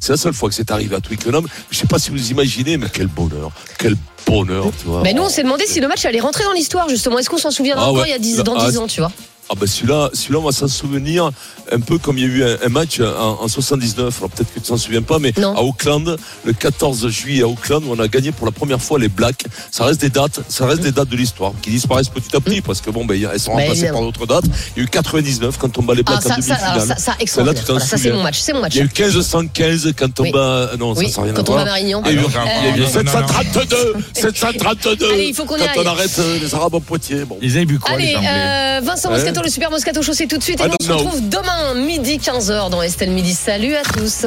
c'est 0.00 0.10
la 0.12 0.16
seule 0.16 0.32
fois 0.34 0.48
que 0.48 0.54
c'est 0.54 0.70
arrivé 0.70 0.94
à 0.94 1.00
Twickenham. 1.00 1.46
Je 1.70 1.76
sais 1.78 1.86
pas 1.86 1.98
si 1.98 2.10
vous 2.10 2.30
imaginez, 2.30 2.76
mais 2.76 2.86
quel 2.92 3.08
bonheur, 3.08 3.50
quel 3.78 3.96
bonheur, 4.26 4.66
tu 4.80 4.86
vois. 4.86 5.02
Mais 5.02 5.12
nous, 5.14 5.22
on 5.22 5.28
s'est 5.28 5.42
demandé 5.42 5.64
si 5.66 5.80
le 5.80 5.88
match 5.88 6.04
allait 6.04 6.20
rentrer 6.20 6.44
dans 6.44 6.52
l'histoire, 6.52 6.88
justement. 6.88 7.18
Est-ce 7.18 7.30
qu'on 7.30 7.38
s'en 7.38 7.50
souviendra 7.50 7.84
Ah 7.86 7.90
encore 7.90 8.02
ouais. 8.02 8.08
il 8.08 8.12
y 8.12 8.14
a 8.14 8.18
10, 8.18 8.38
dans 8.44 8.54
Ah, 8.56 8.70
10 8.70 8.78
ans, 8.78 8.86
tu 8.86 9.00
vois 9.00 9.12
Ah 9.50 9.54
ben 9.58 9.66
celui-là, 9.66 10.10
celui-là, 10.14 10.38
on 10.38 10.44
va 10.44 10.52
s'en 10.52 10.68
souvenir 10.68 11.30
un 11.70 11.80
peu 11.80 11.96
comme 11.98 12.18
il 12.18 12.24
y 12.24 12.26
a 12.26 12.28
eu 12.28 12.44
un, 12.44 12.56
un 12.66 12.68
match 12.68 13.00
en, 13.00 13.42
en 13.42 13.48
79. 13.48 14.14
Alors 14.18 14.30
peut-être 14.30 14.52
que 14.52 14.60
tu 14.60 14.66
t'en 14.66 14.76
souviens 14.76 15.00
pas, 15.02 15.18
mais 15.18 15.32
Non. 15.38 15.54
à 15.56 15.60
Auckland, 15.62 16.16
le 16.44 16.52
14 16.52 17.08
juillet 17.08 17.42
à 17.42 17.48
Auckland, 17.48 17.82
où 17.84 17.92
on 17.92 17.98
a 17.98 18.08
gagné 18.08 18.32
pour 18.32 18.46
la 18.46 18.52
première 18.52 18.80
fois 18.80 18.98
les 18.98 19.08
Blacks. 19.08 19.44
Ça 19.70 19.84
reste 19.84 20.00
des 20.00 20.10
dates, 20.10 20.40
ça 20.48 20.66
reste 20.66 20.80
des 20.82 20.92
dates 20.92 21.08
de 21.08 21.16
l'histoire 21.16 21.52
qui 21.62 21.70
disparaissent 21.70 22.08
petit 22.08 22.34
à 22.36 22.40
petit 22.40 22.60
parce 22.60 22.80
que 22.80 22.90
bon, 22.90 23.04
ben 23.04 23.14
elles 23.32 23.40
sont 23.40 23.54
Bah, 23.54 23.60
remplacées 23.62 23.88
par 23.90 24.00
d'autres 24.02 24.26
dates. 24.26 24.44
Il 24.76 24.80
y 24.80 24.82
a 24.82 24.84
eu 24.84 24.88
99 24.88 25.56
quand 25.58 25.78
on 25.78 25.82
bat 25.82 25.94
les 25.94 26.02
Ah, 26.06 26.10
Blacks 26.12 26.26
en 26.26 26.28
ça, 26.28 26.34
demi-finale. 26.36 26.60
alors, 26.64 26.86
ça, 26.86 26.96
ça, 26.96 26.96
Celle-là, 26.96 27.16
extraordinaire. 27.20 27.60
tu 27.62 27.66
t'en 27.66 27.72
Voilà, 27.74 27.86
ça, 27.86 27.96
c'est 27.98 28.12
mon 28.12 28.22
match. 28.22 28.38
C'est 28.40 28.52
mon 28.52 28.60
match. 28.60 28.74
Il 28.74 28.78
y 28.78 28.80
a 28.80 28.84
eu 28.84 28.88
1515 28.88 29.92
quand 29.96 30.20
on 30.20 30.22
Oui. 30.24 30.32
bat. 30.32 30.70
Non, 30.78 30.92
Oui, 30.94 31.10
ça 31.10 31.20
n'a 31.20 31.24
rien 31.26 31.34
quand 31.34 31.40
à 31.42 31.50
on 31.50 31.52
voir. 31.54 31.64
bat 31.64 31.70
Marignan. 31.70 32.02
Il 32.06 32.12
y 32.14 32.18
a 32.18 32.20
eu, 32.22 32.24
Ah, 32.34 32.38
non, 32.44 32.50
il 32.62 32.64
y 32.64 32.68
a 32.68 32.76
eu 32.76 32.80
non, 32.80 32.86
non, 32.86 32.92
non, 32.92 33.20
non. 33.20 33.28
732, 33.28 33.94
732. 34.14 35.12
Allez, 35.12 35.24
il 35.28 35.34
faut 35.34 35.44
qu'on 35.44 35.56
y 35.56 35.60
Quand 35.60 35.66
aille. 35.66 35.78
on 35.84 35.86
arrête 35.86 36.18
euh, 36.18 36.38
les 36.40 36.54
Arabes 36.54 36.74
en 36.74 36.80
Poitiers. 36.80 37.24
Bon. 37.24 37.38
Ils 37.42 37.56
avaient 37.56 37.64
bu 37.66 37.78
quoi, 37.78 37.94
Allez, 37.94 38.06
les 38.06 38.14
euh, 38.16 38.80
Vincent 38.82 39.10
Ouais. 39.10 39.16
Moscato, 39.18 39.42
le 39.42 39.48
super 39.50 39.70
Moscato 39.70 40.02
Show, 40.02 40.12
c'est 40.14 40.26
tout 40.26 40.38
de 40.38 40.42
suite. 40.42 40.60
Et 40.60 40.64
nous, 40.68 40.74
on 40.80 40.84
se 40.84 40.92
retrouve 40.92 41.28
demain, 41.28 41.74
midi 41.74 42.18
15h 42.18 42.70
dans 42.70 42.82
Estelle 42.82 43.10
Midi. 43.10 43.34
Salut 43.34 43.74
à 43.74 43.82
tous. 43.82 44.26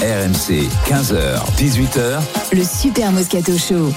RMC, 0.00 0.68
15h, 0.88 1.40
18h. 1.58 2.20
Le 2.52 2.62
Super 2.64 3.10
Moscato 3.12 3.52
Show. 3.58 3.92